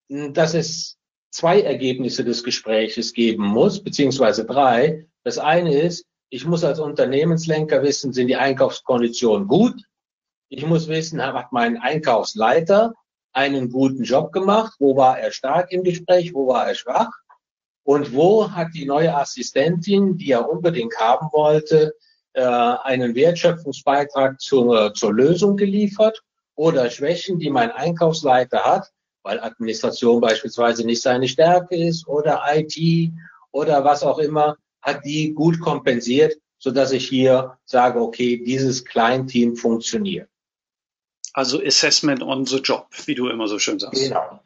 dass 0.09 0.53
es 0.53 0.97
zwei 1.31 1.61
Ergebnisse 1.61 2.23
des 2.23 2.43
Gespräches 2.43 3.13
geben 3.13 3.45
muss, 3.45 3.83
beziehungsweise 3.83 4.45
drei. 4.45 5.07
Das 5.23 5.37
eine 5.37 5.73
ist, 5.79 6.05
ich 6.29 6.45
muss 6.45 6.63
als 6.63 6.79
Unternehmenslenker 6.79 7.83
wissen, 7.83 8.13
sind 8.13 8.27
die 8.27 8.35
Einkaufskonditionen 8.35 9.47
gut? 9.47 9.81
Ich 10.49 10.65
muss 10.65 10.87
wissen, 10.87 11.21
hat 11.21 11.51
mein 11.51 11.77
Einkaufsleiter 11.77 12.93
einen 13.33 13.69
guten 13.69 14.03
Job 14.03 14.31
gemacht? 14.33 14.73
Wo 14.79 14.95
war 14.95 15.19
er 15.19 15.31
stark 15.31 15.71
im 15.71 15.83
Gespräch? 15.83 16.33
Wo 16.33 16.47
war 16.47 16.67
er 16.67 16.75
schwach? 16.75 17.11
Und 17.83 18.13
wo 18.13 18.51
hat 18.51 18.69
die 18.73 18.85
neue 18.85 19.15
Assistentin, 19.15 20.17
die 20.17 20.31
er 20.31 20.49
unbedingt 20.49 20.97
haben 20.99 21.27
wollte, 21.31 21.93
äh, 22.33 22.41
einen 22.41 23.15
Wertschöpfungsbeitrag 23.15 24.39
zur, 24.39 24.93
zur 24.93 25.13
Lösung 25.13 25.57
geliefert 25.57 26.21
oder 26.55 26.89
Schwächen, 26.89 27.39
die 27.39 27.49
mein 27.49 27.71
Einkaufsleiter 27.71 28.63
hat, 28.63 28.87
weil 29.23 29.39
Administration 29.39 30.21
beispielsweise 30.21 30.85
nicht 30.85 31.01
seine 31.01 31.27
Stärke 31.27 31.75
ist 31.75 32.07
oder 32.07 32.43
IT 32.53 33.11
oder 33.51 33.83
was 33.83 34.03
auch 34.03 34.19
immer, 34.19 34.55
hat 34.81 35.05
die 35.05 35.33
gut 35.33 35.59
kompensiert, 35.59 36.35
so 36.57 36.71
dass 36.71 36.91
ich 36.91 37.07
hier 37.07 37.57
sage, 37.65 37.99
okay, 37.99 38.43
dieses 38.43 38.85
Kleinteam 38.85 39.55
funktioniert. 39.55 40.29
Also 41.33 41.61
Assessment 41.61 42.21
on 42.21 42.45
the 42.45 42.57
Job, 42.57 42.87
wie 43.05 43.15
du 43.15 43.29
immer 43.29 43.47
so 43.47 43.57
schön 43.57 43.79
sagst. 43.79 44.01
Genau. 44.01 44.39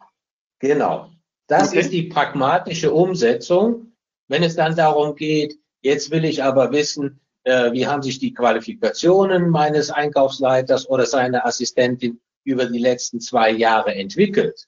Genau. 0.60 1.12
Das 1.48 1.70
okay. 1.70 1.80
ist 1.80 1.92
die 1.92 2.04
pragmatische 2.04 2.92
Umsetzung. 2.92 3.94
Wenn 4.28 4.44
es 4.44 4.56
dann 4.56 4.76
darum 4.76 5.16
geht, 5.16 5.60
jetzt 5.82 6.12
will 6.12 6.26
ich 6.26 6.44
aber 6.44 6.72
wissen, 6.72 7.20
äh, 7.46 7.72
wie 7.72 7.88
haben 7.88 8.02
sich 8.02 8.20
die 8.20 8.34
Qualifikationen 8.34 9.50
meines 9.50 9.90
Einkaufsleiters 9.92 10.90
oder 10.90 11.06
seiner 11.06 11.46
Assistentin 11.46 12.20
über 12.44 12.66
die 12.66 12.80
letzten 12.80 13.22
zwei 13.22 13.52
Jahre 13.52 13.96
entwickelt. 13.96 14.66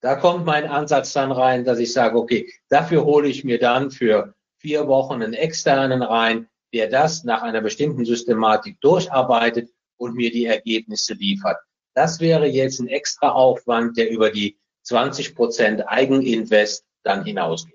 Da 0.00 0.16
kommt 0.16 0.44
mein 0.44 0.66
Ansatz 0.66 1.12
dann 1.12 1.32
rein, 1.32 1.64
dass 1.64 1.78
ich 1.78 1.92
sage, 1.92 2.16
okay, 2.16 2.50
dafür 2.68 3.04
hole 3.04 3.28
ich 3.28 3.44
mir 3.44 3.58
dann 3.58 3.90
für 3.90 4.34
vier 4.58 4.86
Wochen 4.86 5.22
einen 5.22 5.34
externen 5.34 6.02
rein, 6.02 6.48
der 6.72 6.88
das 6.88 7.24
nach 7.24 7.42
einer 7.42 7.60
bestimmten 7.60 8.04
Systematik 8.04 8.80
durcharbeitet 8.80 9.70
und 9.96 10.14
mir 10.14 10.30
die 10.30 10.46
Ergebnisse 10.46 11.14
liefert. 11.14 11.58
Das 11.94 12.20
wäre 12.20 12.46
jetzt 12.46 12.80
ein 12.80 12.88
extra 12.88 13.30
Aufwand, 13.30 13.96
der 13.96 14.10
über 14.10 14.30
die 14.30 14.58
20 14.82 15.34
Prozent 15.34 15.88
Eigeninvest 15.88 16.84
dann 17.02 17.24
hinausgeht. 17.24 17.74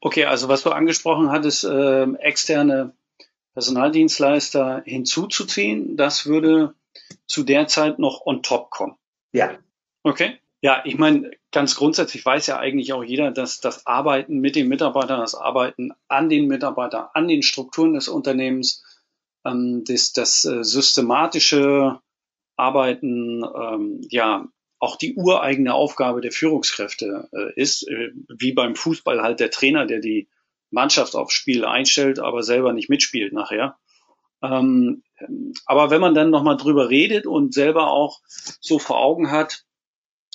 Okay, 0.00 0.24
also 0.24 0.48
was 0.48 0.62
du 0.62 0.70
angesprochen 0.70 1.30
hattest, 1.30 1.64
äh, 1.64 2.04
externe 2.18 2.94
Personaldienstleister 3.54 4.82
hinzuzuziehen, 4.84 5.96
das 5.96 6.26
würde 6.26 6.74
zu 7.26 7.42
der 7.42 7.66
Zeit 7.66 7.98
noch 7.98 8.24
on 8.26 8.42
top 8.42 8.70
kommen. 8.70 8.96
Ja. 9.32 9.58
Okay. 10.02 10.38
Ja, 10.60 10.82
ich 10.84 10.96
meine, 10.96 11.32
ganz 11.50 11.74
grundsätzlich 11.74 12.24
weiß 12.24 12.46
ja 12.46 12.58
eigentlich 12.58 12.92
auch 12.92 13.02
jeder, 13.02 13.32
dass 13.32 13.60
das 13.60 13.86
Arbeiten 13.86 14.38
mit 14.38 14.54
den 14.54 14.68
Mitarbeitern, 14.68 15.20
das 15.20 15.34
Arbeiten 15.34 15.90
an 16.08 16.28
den 16.28 16.46
Mitarbeitern, 16.46 17.08
an 17.14 17.26
den 17.26 17.42
Strukturen 17.42 17.94
des 17.94 18.08
Unternehmens, 18.08 18.84
ähm, 19.44 19.82
das, 19.84 20.12
das 20.12 20.44
äh, 20.44 20.62
systematische 20.62 22.00
Arbeiten, 22.56 23.42
ähm, 23.44 24.06
ja, 24.08 24.46
auch 24.78 24.96
die 24.96 25.14
ureigene 25.14 25.74
Aufgabe 25.74 26.20
der 26.20 26.32
Führungskräfte 26.32 27.28
äh, 27.32 27.60
ist, 27.60 27.88
äh, 27.88 28.10
wie 28.28 28.52
beim 28.52 28.76
Fußball 28.76 29.22
halt 29.22 29.40
der 29.40 29.50
Trainer, 29.50 29.86
der 29.86 30.00
die 30.00 30.28
Mannschaft 30.72 31.14
aufs 31.14 31.34
Spiel 31.34 31.64
einstellt, 31.64 32.18
aber 32.18 32.42
selber 32.42 32.72
nicht 32.72 32.88
mitspielt 32.88 33.32
nachher. 33.32 33.76
Ähm, 34.42 35.02
aber 35.66 35.90
wenn 35.90 36.00
man 36.00 36.14
dann 36.14 36.30
nochmal 36.30 36.56
drüber 36.56 36.90
redet 36.90 37.26
und 37.26 37.54
selber 37.54 37.90
auch 37.90 38.20
so 38.60 38.78
vor 38.78 38.98
Augen 38.98 39.30
hat, 39.30 39.64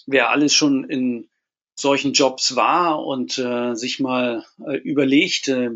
wer 0.05 0.29
alles 0.29 0.53
schon 0.53 0.85
in 0.85 1.29
solchen 1.75 2.13
Jobs 2.13 2.55
war 2.55 3.05
und 3.05 3.37
äh, 3.37 3.75
sich 3.75 3.99
mal 3.99 4.45
äh, 4.65 4.77
überlegt, 4.77 5.47
äh, 5.49 5.71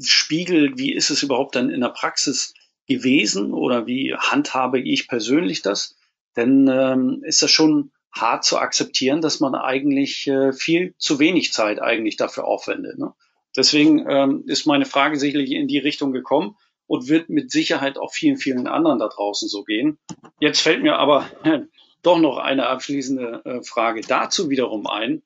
spiegelt, 0.00 0.78
wie 0.78 0.94
ist 0.94 1.10
es 1.10 1.22
überhaupt 1.22 1.56
dann 1.56 1.70
in 1.70 1.80
der 1.80 1.88
Praxis 1.88 2.54
gewesen 2.86 3.52
oder 3.52 3.86
wie 3.86 4.14
handhabe 4.14 4.80
ich 4.80 5.08
persönlich 5.08 5.62
das, 5.62 5.96
dann 6.34 6.68
ähm, 6.68 7.22
ist 7.24 7.42
das 7.42 7.50
schon 7.50 7.90
hart 8.12 8.44
zu 8.44 8.58
akzeptieren, 8.58 9.20
dass 9.20 9.40
man 9.40 9.54
eigentlich 9.54 10.26
äh, 10.28 10.52
viel 10.52 10.94
zu 10.98 11.18
wenig 11.18 11.52
Zeit 11.52 11.80
eigentlich 11.80 12.16
dafür 12.16 12.44
aufwendet. 12.44 12.98
Ne? 12.98 13.12
Deswegen 13.56 14.08
ähm, 14.08 14.44
ist 14.46 14.66
meine 14.66 14.84
Frage 14.84 15.18
sicherlich 15.18 15.52
in 15.52 15.68
die 15.68 15.78
Richtung 15.78 16.12
gekommen 16.12 16.56
und 16.86 17.08
wird 17.08 17.28
mit 17.28 17.50
Sicherheit 17.50 17.98
auch 17.98 18.12
vielen, 18.12 18.36
vielen 18.36 18.66
anderen 18.66 18.98
da 18.98 19.08
draußen 19.08 19.48
so 19.48 19.64
gehen. 19.64 19.98
Jetzt 20.40 20.60
fällt 20.60 20.82
mir 20.82 20.98
aber 20.98 21.28
äh, 21.44 21.60
doch 22.02 22.18
noch 22.18 22.38
eine 22.38 22.66
abschließende 22.66 23.42
äh, 23.44 23.62
Frage 23.62 24.02
dazu 24.02 24.50
wiederum 24.50 24.86
ein. 24.86 25.22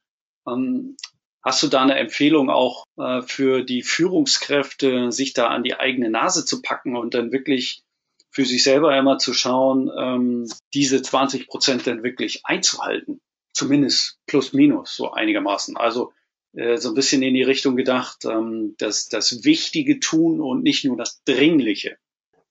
Ähm, 0.46 0.96
hast 1.42 1.62
du 1.62 1.68
da 1.68 1.82
eine 1.82 1.96
Empfehlung 1.96 2.50
auch 2.50 2.84
äh, 2.96 3.22
für 3.22 3.62
die 3.62 3.82
Führungskräfte, 3.82 5.12
sich 5.12 5.32
da 5.32 5.48
an 5.48 5.62
die 5.62 5.74
eigene 5.74 6.10
Nase 6.10 6.44
zu 6.44 6.62
packen 6.62 6.96
und 6.96 7.14
dann 7.14 7.32
wirklich 7.32 7.82
für 8.30 8.44
sich 8.44 8.62
selber 8.62 8.96
immer 8.96 9.18
zu 9.18 9.34
schauen, 9.34 9.90
ähm, 9.98 10.48
diese 10.72 11.02
20 11.02 11.48
Prozent 11.48 11.86
dann 11.86 12.02
wirklich 12.02 12.42
einzuhalten? 12.44 13.20
Zumindest 13.52 14.18
plus 14.26 14.52
minus 14.52 14.94
so 14.94 15.10
einigermaßen. 15.10 15.76
Also 15.76 16.12
so 16.53 16.88
ein 16.88 16.94
bisschen 16.94 17.22
in 17.22 17.34
die 17.34 17.42
Richtung 17.42 17.76
gedacht, 17.76 18.24
ähm, 18.24 18.74
dass 18.78 19.09
das 19.09 19.44
Wichtige 19.44 20.01
tun 20.01 20.40
und 20.40 20.62
nicht 20.62 20.84
nur 20.84 20.96
das 20.96 21.22
Dringliche. 21.24 21.96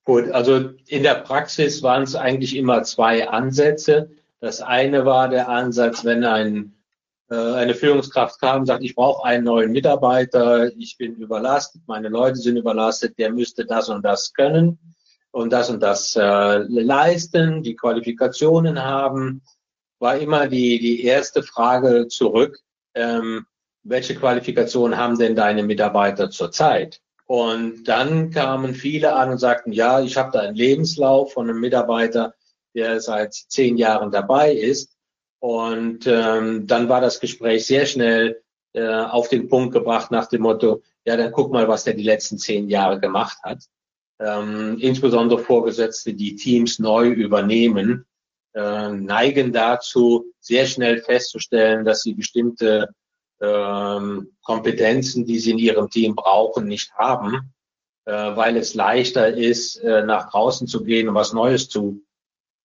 Gut, 0.05 0.31
also 0.31 0.71
in 0.87 1.03
der 1.03 1.15
Praxis 1.15 1.83
waren 1.83 2.03
es 2.03 2.15
eigentlich 2.15 2.55
immer 2.55 2.83
zwei 2.83 3.27
Ansätze. 3.27 4.09
Das 4.39 4.61
eine 4.61 5.05
war 5.05 5.29
der 5.29 5.49
Ansatz, 5.49 6.05
wenn 6.05 6.23
ein, 6.23 6.73
äh, 7.29 7.35
eine 7.35 7.75
Führungskraft 7.75 8.39
kam 8.39 8.61
und 8.61 8.65
sagt, 8.65 8.83
ich 8.83 8.95
brauche 8.95 9.25
einen 9.25 9.43
neuen 9.43 9.71
Mitarbeiter, 9.71 10.75
ich 10.77 10.97
bin 10.97 11.17
überlastet, 11.17 11.81
meine 11.85 12.09
Leute 12.09 12.37
sind 12.37 12.57
überlastet, 12.57 13.19
der 13.19 13.31
müsste 13.31 13.65
das 13.65 13.89
und 13.89 14.03
das 14.03 14.33
können 14.33 14.79
und 15.31 15.51
das 15.51 15.69
und 15.69 15.81
das 15.81 16.15
äh, 16.15 16.57
leisten, 16.57 17.61
die 17.61 17.75
Qualifikationen 17.75 18.81
haben, 18.81 19.43
war 19.99 20.17
immer 20.17 20.47
die, 20.47 20.79
die 20.79 21.03
erste 21.03 21.43
Frage 21.43 22.07
zurück. 22.07 22.59
Ähm, 22.95 23.45
welche 23.83 24.15
Qualifikation 24.15 24.97
haben 24.97 25.17
denn 25.17 25.35
deine 25.35 25.63
Mitarbeiter 25.63 26.29
zurzeit? 26.29 27.01
Und 27.25 27.83
dann 27.87 28.31
kamen 28.31 28.73
viele 28.73 29.13
an 29.13 29.29
und 29.29 29.37
sagten, 29.37 29.71
ja, 29.71 30.01
ich 30.01 30.17
habe 30.17 30.31
da 30.31 30.39
einen 30.39 30.55
Lebenslauf 30.55 31.33
von 31.33 31.49
einem 31.49 31.59
Mitarbeiter, 31.59 32.33
der 32.73 32.99
seit 33.01 33.33
zehn 33.33 33.77
Jahren 33.77 34.11
dabei 34.11 34.53
ist. 34.53 34.97
Und 35.39 36.07
ähm, 36.07 36.67
dann 36.67 36.89
war 36.89 37.01
das 37.01 37.19
Gespräch 37.19 37.65
sehr 37.65 37.85
schnell 37.85 38.41
äh, 38.73 38.87
auf 38.87 39.29
den 39.29 39.47
Punkt 39.47 39.73
gebracht 39.73 40.11
nach 40.11 40.27
dem 40.27 40.41
Motto, 40.41 40.81
ja, 41.05 41.17
dann 41.17 41.31
guck 41.31 41.51
mal, 41.51 41.67
was 41.67 41.85
der 41.85 41.93
die 41.93 42.03
letzten 42.03 42.37
zehn 42.37 42.69
Jahre 42.69 42.99
gemacht 42.99 43.37
hat. 43.43 43.63
Ähm, 44.19 44.77
insbesondere 44.79 45.39
Vorgesetzte, 45.39 46.13
die 46.13 46.35
Teams 46.35 46.77
neu 46.77 47.07
übernehmen, 47.07 48.05
äh, 48.53 48.89
neigen 48.89 49.53
dazu, 49.53 50.25
sehr 50.39 50.65
schnell 50.65 51.01
festzustellen, 51.01 51.85
dass 51.85 52.01
sie 52.01 52.13
bestimmte 52.13 52.89
ähm, 53.41 54.31
Kompetenzen, 54.43 55.25
die 55.25 55.39
sie 55.39 55.51
in 55.51 55.59
ihrem 55.59 55.89
Team 55.89 56.15
brauchen, 56.15 56.65
nicht 56.65 56.93
haben, 56.93 57.53
äh, 58.05 58.11
weil 58.11 58.57
es 58.57 58.73
leichter 58.73 59.29
ist, 59.29 59.77
äh, 59.77 60.03
nach 60.03 60.31
draußen 60.31 60.67
zu 60.67 60.83
gehen 60.83 61.09
und 61.09 61.15
was 61.15 61.33
Neues 61.33 61.69
zu 61.69 62.01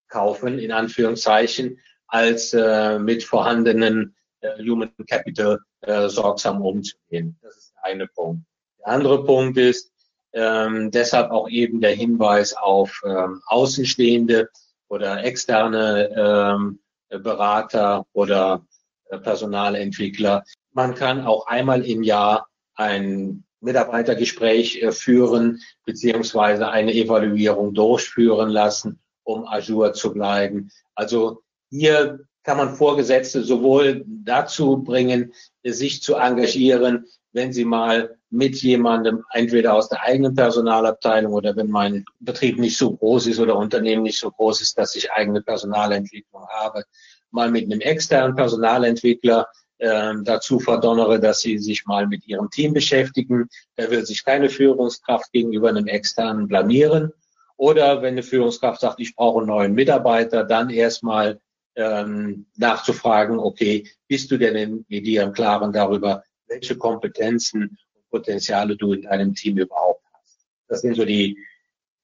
kaufen, 0.09 0.59
in 0.59 0.73
Anführungszeichen, 0.73 1.79
als 2.07 2.53
äh, 2.55 2.99
mit 2.99 3.25
vorhandenen 3.25 4.15
äh, 4.41 4.59
Human 4.63 4.93
Capital 5.09 5.61
äh, 5.81 6.09
sorgsam 6.09 6.63
umzugehen. 6.63 7.39
Das 7.43 7.57
ist 7.57 7.75
der 7.75 7.85
eine 7.93 8.07
Punkt. 8.07 8.45
Der 8.79 8.89
andere 8.89 9.25
Punkt 9.25 9.57
ist 9.57 9.93
ähm, 10.33 10.91
deshalb 10.91 11.31
auch 11.31 11.49
eben 11.49 11.81
der 11.81 11.95
Hinweis 11.95 12.55
auf 12.55 13.01
ähm, 13.07 13.41
Außenstehende 13.47 14.49
oder 14.89 15.25
externe 15.25 16.11
ähm, 16.17 16.81
Berater 17.09 18.07
oder 18.13 18.67
äh, 19.09 19.19
Personalentwickler, 19.19 20.45
man 20.75 20.95
kann 20.95 21.25
auch 21.25 21.47
einmal 21.47 21.87
im 21.87 22.03
Jahr 22.03 22.49
ein 22.75 23.45
Mitarbeitergespräch 23.61 24.83
äh, 24.83 24.93
führen, 24.93 25.61
beziehungsweise 25.87 26.69
eine 26.69 26.93
Evaluierung 26.93 27.73
durchführen 27.73 28.51
lassen, 28.51 29.01
um 29.23 29.47
Azure 29.47 29.93
zu 29.93 30.13
bleiben. 30.13 30.71
Also 30.95 31.43
hier 31.71 32.21
kann 32.43 32.59
man 32.59 32.75
Vorgesetzte 32.75 33.43
sowohl 33.43 34.05
dazu 34.07 34.83
bringen, 34.83 35.33
sich 35.65 36.03
zu 36.03 36.17
engagieren, 36.17 37.07
wenn 37.33 37.53
sie 37.53 37.65
mal 37.65 38.17
mit 38.29 38.57
jemandem, 38.63 39.25
entweder 39.33 39.75
aus 39.75 39.89
der 39.89 40.03
eigenen 40.03 40.35
Personalabteilung 40.35 41.33
oder 41.33 41.57
wenn 41.57 41.71
mein 41.71 42.05
Betrieb 42.21 42.59
nicht 42.59 42.77
so 42.77 42.95
groß 42.95 43.29
ist 43.29 43.39
oder 43.41 43.57
Unternehmen 43.57 44.03
nicht 44.03 44.19
so 44.19 44.31
groß 44.31 44.61
ist, 44.61 44.77
dass 44.77 44.95
ich 44.95 45.11
eigene 45.11 45.41
Personalentwicklung 45.41 46.47
habe, 46.49 46.85
mal 47.31 47.51
mit 47.51 47.65
einem 47.65 47.81
externen 47.81 48.37
Personalentwickler 48.37 49.43
äh, 49.43 49.64
dazu 49.79 50.61
verdonnere, 50.61 51.19
dass 51.21 51.41
sie 51.41 51.59
sich 51.59 51.85
mal 51.85 52.07
mit 52.07 52.27
ihrem 52.27 52.49
Team 52.49 52.73
beschäftigen. 52.73 53.49
Da 53.77 53.91
will 53.91 54.07
sich 54.07 54.25
keine 54.25 54.49
Führungskraft 54.49 55.33
gegenüber 55.33 55.69
einem 55.69 55.89
externen 55.89 56.47
blamieren. 56.47 57.13
Oder 57.57 58.03
wenn 58.03 58.15
eine 58.15 58.23
Führungskraft 58.23 58.81
sagt, 58.81 59.01
ich 59.01 59.15
brauche 59.15 59.39
einen 59.39 59.49
neuen 59.49 59.75
Mitarbeiter, 59.75 60.45
dann 60.45 60.71
erstmal 60.71 61.41
ähm, 61.77 62.47
nachzufragen, 62.57 63.39
okay, 63.39 63.89
bist 64.09 64.31
du 64.31 64.39
denn 64.39 64.85
mit 64.89 65.07
dir 65.07 65.23
im 65.23 65.33
Klaren 65.33 65.73
darüber, 65.73 66.23
welche 66.47 66.77
Kompetenzen 66.77 67.79
und 67.95 68.11
Potenziale 68.11 68.77
du 68.77 68.93
in 68.93 69.03
deinem 69.03 69.35
Team 69.35 69.59
überhaupt 69.59 70.05
hast. 70.13 70.47
Das 70.69 70.81
sind 70.83 70.97
so 70.97 71.05
die, 71.05 71.39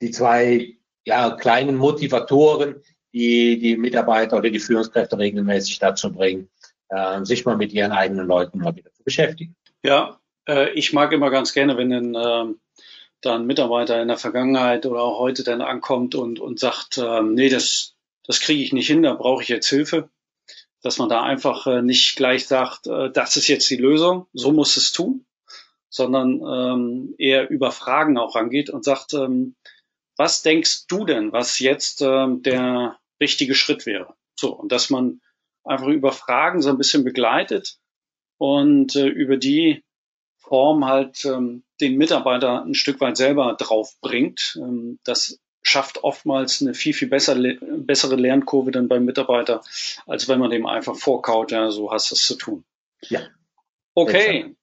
die 0.01 0.11
zwei 0.11 0.77
ja, 1.05 1.31
kleinen 1.31 1.77
Motivatoren, 1.77 2.83
die 3.12 3.59
die 3.59 3.77
Mitarbeiter 3.77 4.37
oder 4.37 4.51
die 4.51 4.61
Führungskräfte 4.61 5.18
regelmäßig 5.18 5.79
dazu 5.79 6.12
bringen, 6.12 6.49
äh, 6.91 7.24
sich 7.24 7.45
mal 7.45 7.57
mit 7.57 7.72
ihren 7.72 7.93
eigenen 7.93 8.26
Leuten 8.26 8.59
mal 8.59 8.76
wieder 8.76 8.93
zu 8.93 9.03
beschäftigen. 9.03 9.57
Ja, 9.82 10.20
Äh, 10.47 10.70
ich 10.72 10.93
mag 10.93 11.12
immer 11.12 11.30
ganz 11.30 11.53
gerne, 11.53 11.76
wenn 11.76 11.93
ein, 11.93 12.14
äh, 12.14 12.55
da 13.20 13.34
ein 13.34 13.47
Mitarbeiter 13.47 14.01
in 14.01 14.09
der 14.09 14.16
Vergangenheit 14.16 14.86
oder 14.86 15.03
auch 15.03 15.18
heute 15.18 15.45
dann 15.45 15.61
ankommt 15.61 16.14
und, 16.14 16.41
und 16.41 16.59
sagt, 16.59 16.99
äh, 16.99 17.22
nee, 17.22 17.49
das, 17.49 17.95
das 18.26 18.41
kriege 18.41 18.62
ich 18.62 18.72
nicht 18.72 18.86
hin, 18.86 19.03
da 19.03 19.14
brauche 19.14 19.43
ich 19.43 19.49
jetzt 19.49 19.68
Hilfe. 19.68 20.09
Dass 20.82 20.97
man 20.97 21.11
da 21.11 21.22
einfach 21.22 21.66
äh, 21.66 21.82
nicht 21.82 22.16
gleich 22.16 22.47
sagt, 22.47 22.86
äh, 22.86 23.11
das 23.11 23.36
ist 23.36 23.49
jetzt 23.49 23.68
die 23.68 23.76
Lösung, 23.76 24.26
so 24.32 24.51
muss 24.51 24.78
es 24.78 24.93
tun, 24.93 25.26
sondern 25.91 26.41
ähm, 26.41 27.14
eher 27.18 27.51
über 27.51 27.70
Fragen 27.70 28.16
auch 28.16 28.34
rangeht 28.34 28.70
und 28.70 28.82
sagt, 28.84 29.12
ähm, 29.12 29.57
was 30.16 30.43
denkst 30.43 30.86
du 30.86 31.05
denn, 31.05 31.32
was 31.32 31.61
jetzt 31.61 32.01
ähm, 32.01 32.43
der 32.43 32.99
richtige 33.20 33.55
Schritt 33.55 33.84
wäre? 33.84 34.14
So, 34.34 34.55
und 34.55 34.72
dass 34.72 34.88
man 34.88 35.20
einfach 35.64 35.88
über 35.88 36.12
Fragen 36.12 36.62
so 36.62 36.70
ein 36.70 36.78
bisschen 36.78 37.04
begleitet 37.04 37.78
und 38.38 38.96
äh, 38.96 39.06
über 39.06 39.36
die 39.36 39.84
Form 40.38 40.84
halt 40.86 41.24
ähm, 41.24 41.62
den 41.80 41.96
Mitarbeiter 41.96 42.64
ein 42.64 42.74
Stück 42.74 43.00
weit 43.00 43.16
selber 43.16 43.54
drauf 43.54 43.94
bringt. 44.00 44.58
Ähm, 44.61 44.98
das 45.04 45.38
schafft 45.62 46.02
oftmals 46.02 46.62
eine 46.62 46.74
viel, 46.74 46.94
viel 46.94 47.08
besser, 47.08 47.36
bessere 47.61 48.16
Lernkurve 48.16 48.70
dann 48.70 48.88
beim 48.88 49.04
Mitarbeiter, 49.04 49.62
als 50.06 50.28
wenn 50.28 50.40
man 50.40 50.50
dem 50.50 50.66
einfach 50.66 50.96
vorkaut, 50.96 51.52
ja, 51.52 51.70
so 51.70 51.92
hast 51.92 52.11
du 52.11 52.14
es 52.14 52.26
zu 52.26 52.34
tun. 52.36 52.64
Ja. 53.02 53.20
Okay. 53.94 54.56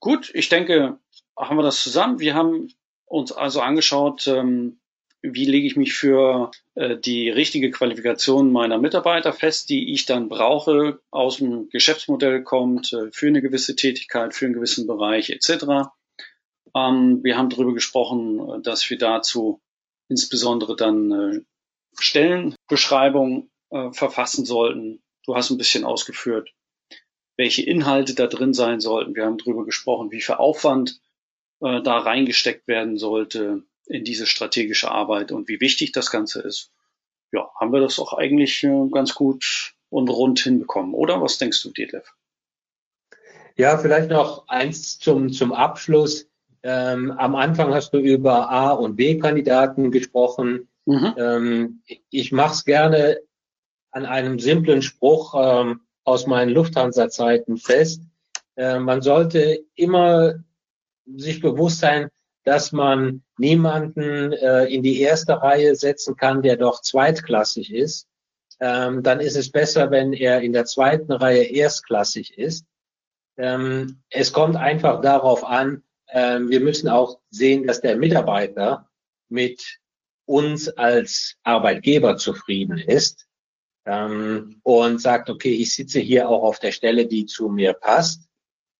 Gut, 0.00 0.30
ich 0.34 0.48
denke, 0.48 0.98
haben 1.36 1.56
wir 1.56 1.62
das 1.62 1.82
zusammen. 1.82 2.18
Wir 2.18 2.34
haben 2.34 2.72
uns 3.04 3.32
also 3.32 3.60
angeschaut, 3.60 4.26
ähm, 4.26 4.79
wie 5.22 5.44
lege 5.44 5.66
ich 5.66 5.76
mich 5.76 5.94
für 5.94 6.50
äh, 6.74 6.96
die 6.96 7.28
richtige 7.28 7.70
Qualifikation 7.70 8.52
meiner 8.52 8.78
Mitarbeiter 8.78 9.32
fest, 9.32 9.68
die 9.68 9.92
ich 9.92 10.06
dann 10.06 10.28
brauche, 10.28 11.00
aus 11.10 11.38
dem 11.38 11.68
Geschäftsmodell 11.68 12.42
kommt, 12.42 12.92
äh, 12.92 13.10
für 13.12 13.26
eine 13.26 13.42
gewisse 13.42 13.76
Tätigkeit, 13.76 14.34
für 14.34 14.46
einen 14.46 14.54
gewissen 14.54 14.86
Bereich 14.86 15.30
etc. 15.30 15.90
Ähm, 16.74 17.20
wir 17.22 17.36
haben 17.36 17.50
darüber 17.50 17.74
gesprochen, 17.74 18.40
äh, 18.40 18.62
dass 18.62 18.88
wir 18.88 18.98
dazu 18.98 19.60
insbesondere 20.08 20.74
dann 20.74 21.10
äh, 21.10 21.40
Stellenbeschreibung 21.98 23.50
äh, 23.70 23.92
verfassen 23.92 24.44
sollten. 24.44 25.02
Du 25.26 25.36
hast 25.36 25.50
ein 25.50 25.58
bisschen 25.58 25.84
ausgeführt, 25.84 26.50
welche 27.36 27.62
Inhalte 27.62 28.14
da 28.14 28.26
drin 28.26 28.54
sein 28.54 28.80
sollten. 28.80 29.14
Wir 29.14 29.26
haben 29.26 29.38
darüber 29.38 29.64
gesprochen, 29.64 30.10
wie 30.10 30.22
viel 30.22 30.36
Aufwand 30.36 31.00
äh, 31.60 31.82
da 31.82 31.98
reingesteckt 31.98 32.66
werden 32.66 32.96
sollte 32.96 33.64
in 33.90 34.04
diese 34.04 34.26
strategische 34.26 34.90
Arbeit 34.90 35.32
und 35.32 35.48
wie 35.48 35.60
wichtig 35.60 35.92
das 35.92 36.10
Ganze 36.10 36.40
ist. 36.40 36.70
Ja, 37.32 37.50
haben 37.58 37.72
wir 37.72 37.80
das 37.80 37.98
auch 37.98 38.12
eigentlich 38.14 38.62
äh, 38.64 38.88
ganz 38.90 39.14
gut 39.14 39.74
und 39.88 40.08
rund 40.08 40.40
hinbekommen, 40.40 40.94
oder? 40.94 41.20
Was 41.20 41.38
denkst 41.38 41.62
du, 41.62 41.70
Detlef? 41.70 42.14
Ja, 43.56 43.76
vielleicht 43.78 44.10
noch 44.10 44.48
eins 44.48 44.98
zum, 44.98 45.32
zum 45.32 45.52
Abschluss. 45.52 46.28
Ähm, 46.62 47.10
am 47.12 47.34
Anfang 47.34 47.74
hast 47.74 47.92
du 47.92 47.98
über 47.98 48.50
A- 48.50 48.72
und 48.72 48.96
B-Kandidaten 48.96 49.90
gesprochen. 49.90 50.68
Mhm. 50.86 51.14
Ähm, 51.16 51.82
ich 52.10 52.32
mache 52.32 52.54
es 52.54 52.64
gerne 52.64 53.20
an 53.90 54.06
einem 54.06 54.38
simplen 54.38 54.82
Spruch 54.82 55.34
ähm, 55.36 55.80
aus 56.04 56.26
meinen 56.26 56.50
Lufthansa-Zeiten 56.50 57.56
fest. 57.56 58.02
Äh, 58.56 58.78
man 58.78 59.02
sollte 59.02 59.64
immer 59.74 60.34
sich 61.06 61.40
bewusst 61.40 61.80
sein, 61.80 62.08
dass 62.44 62.72
man 62.72 63.22
niemanden 63.38 64.32
äh, 64.32 64.64
in 64.64 64.82
die 64.82 65.00
erste 65.00 65.40
Reihe 65.42 65.74
setzen 65.76 66.16
kann, 66.16 66.42
der 66.42 66.56
doch 66.56 66.80
zweitklassig 66.80 67.72
ist. 67.72 68.08
Ähm, 68.60 69.02
dann 69.02 69.20
ist 69.20 69.36
es 69.36 69.50
besser, 69.50 69.90
wenn 69.90 70.12
er 70.12 70.40
in 70.40 70.52
der 70.52 70.64
zweiten 70.64 71.12
Reihe 71.12 71.44
erstklassig 71.44 72.36
ist. 72.36 72.66
Ähm, 73.36 74.02
es 74.10 74.32
kommt 74.32 74.56
einfach 74.56 75.00
darauf 75.00 75.44
an, 75.44 75.82
ähm, 76.12 76.50
wir 76.50 76.60
müssen 76.60 76.88
auch 76.88 77.20
sehen, 77.30 77.66
dass 77.66 77.80
der 77.80 77.96
Mitarbeiter 77.96 78.88
mit 79.28 79.80
uns 80.26 80.68
als 80.68 81.36
Arbeitgeber 81.42 82.16
zufrieden 82.16 82.78
ist 82.78 83.26
ähm, 83.86 84.60
und 84.62 85.00
sagt, 85.00 85.30
okay, 85.30 85.52
ich 85.52 85.74
sitze 85.74 86.00
hier 86.00 86.28
auch 86.28 86.42
auf 86.42 86.58
der 86.58 86.72
Stelle, 86.72 87.06
die 87.06 87.26
zu 87.26 87.48
mir 87.48 87.72
passt 87.72 88.28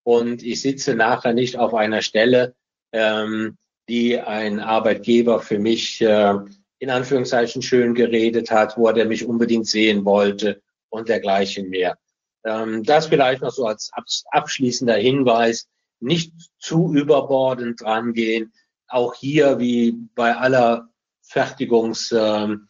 und 0.02 0.42
ich 0.42 0.60
sitze 0.60 0.94
nachher 0.94 1.32
nicht 1.32 1.56
auf 1.56 1.74
einer 1.74 2.02
Stelle, 2.02 2.54
ähm, 2.92 3.56
die 3.88 4.18
ein 4.20 4.60
Arbeitgeber 4.60 5.40
für 5.40 5.58
mich 5.58 6.00
äh, 6.00 6.34
in 6.78 6.90
Anführungszeichen 6.90 7.62
schön 7.62 7.94
geredet 7.94 8.50
hat, 8.50 8.76
wo 8.76 8.88
er 8.88 9.04
mich 9.04 9.26
unbedingt 9.26 9.66
sehen 9.66 10.04
wollte 10.04 10.62
und 10.88 11.08
dergleichen 11.08 11.68
mehr. 11.68 11.98
Ähm, 12.44 12.84
das 12.84 13.06
vielleicht 13.06 13.42
noch 13.42 13.52
so 13.52 13.66
als 13.66 13.90
abschließender 14.30 14.94
Hinweis 14.94 15.68
nicht 16.00 16.32
zu 16.58 16.92
überbordend 16.94 17.82
drangehen. 17.82 18.52
Auch 18.88 19.14
hier, 19.14 19.58
wie 19.58 19.92
bei 20.14 20.34
aller 20.34 20.88
Fertigungsanleitung, 21.22 22.66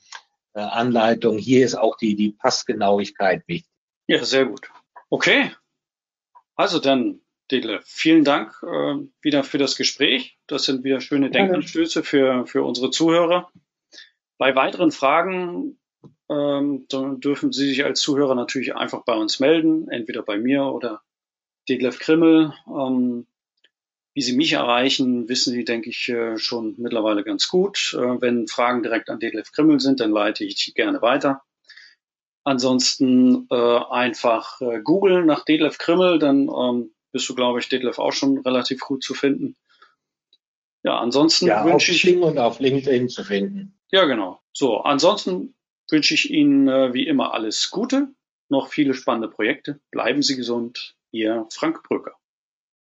ähm, 0.55 1.39
äh, 1.39 1.41
hier 1.41 1.65
ist 1.65 1.77
auch 1.77 1.97
die, 1.97 2.17
die 2.17 2.33
Passgenauigkeit 2.33 3.43
wichtig. 3.47 3.71
Ja, 4.07 4.25
sehr 4.25 4.47
gut. 4.47 4.69
Okay. 5.09 5.53
Also 6.57 6.79
dann, 6.79 7.21
Dedle, 7.51 7.81
vielen 7.85 8.25
Dank 8.25 8.55
äh, 8.63 8.97
wieder 9.23 9.43
für 9.45 9.59
das 9.59 9.77
Gespräch. 9.77 10.39
Das 10.47 10.65
sind 10.65 10.85
wieder 10.85 11.01
schöne 11.01 11.31
Denkanstöße 11.31 12.03
für, 12.03 12.47
für 12.47 12.63
unsere 12.63 12.91
Zuhörer. 12.91 13.51
Bei 14.39 14.55
weiteren 14.55 14.93
Fragen 14.93 15.79
ähm, 16.31 16.87
dürfen 16.89 17.53
Sie 17.53 17.69
sich 17.69 17.85
als 17.85 18.01
Zuhörer 18.01 18.35
natürlich 18.35 18.77
einfach 18.77 19.05
bei 19.05 19.15
uns 19.15 19.41
melden, 19.41 19.89
entweder 19.89 20.23
bei 20.23 20.39
mir 20.39 20.65
oder 20.65 21.03
Detlef 21.69 21.99
Krimmel. 21.99 22.55
Ähm, 22.69 23.27
wie 24.15 24.23
Sie 24.23 24.37
mich 24.37 24.53
erreichen, 24.53 25.29
wissen 25.29 25.53
Sie, 25.53 25.65
denke 25.65 25.91
ich, 25.91 26.09
äh, 26.09 26.39
schon 26.39 26.75
mittlerweile 26.79 27.25
ganz 27.25 27.49
gut. 27.49 27.97
Äh, 27.99 28.21
wenn 28.21 28.47
Fragen 28.47 28.83
direkt 28.83 29.11
an 29.11 29.21
Detlef 29.21 29.53
Krimmel 29.53 29.81
sind, 29.81 30.01
dann 30.01 30.13
leite 30.13 30.45
ich 30.45 30.55
die 30.57 30.73
gerne 30.73 31.03
weiter. 31.03 31.43
Ansonsten 32.45 33.47
äh, 33.51 33.81
einfach 33.91 34.61
äh, 34.61 34.81
googeln 34.83 35.27
nach 35.27 35.45
Detlef 35.45 35.79
Krimmel, 35.79 36.19
dann 36.19 36.49
ähm, 36.49 36.93
bist 37.13 37.29
du, 37.29 37.35
glaube 37.35 37.61
ich, 37.61 37.69
Detlef 37.69 37.99
auch 37.99 38.13
schon 38.13 38.39
relativ 38.39 38.81
gut 38.81 39.03
zu 39.03 39.15
finden. 39.15 39.57
Ja, 40.83 40.99
ansonsten 40.99 41.47
ja, 41.47 41.65
wünsche 41.65 41.93
ich 41.93 42.17
und 42.17 42.39
auf 42.39 42.59
LinkedIn 42.59 43.09
zu 43.09 43.25
finden. 43.25 43.79
Ja, 43.91 44.05
genau. 44.05 44.41
So, 44.53 44.79
ansonsten 44.79 45.55
wünsche 45.91 46.15
ich 46.15 46.31
Ihnen 46.31 46.69
äh, 46.69 46.95
wie 46.95 47.07
immer 47.07 47.35
alles 47.35 47.71
Gute, 47.71 48.09
noch 48.49 48.69
viele 48.69 48.95
spannende 48.95 49.29
Projekte. 49.29 49.81
Bleiben 49.91 50.23
Sie 50.23 50.37
gesund. 50.37 50.97
Ihr 51.11 51.47
Frank 51.51 51.83
Brücker. 51.83 52.20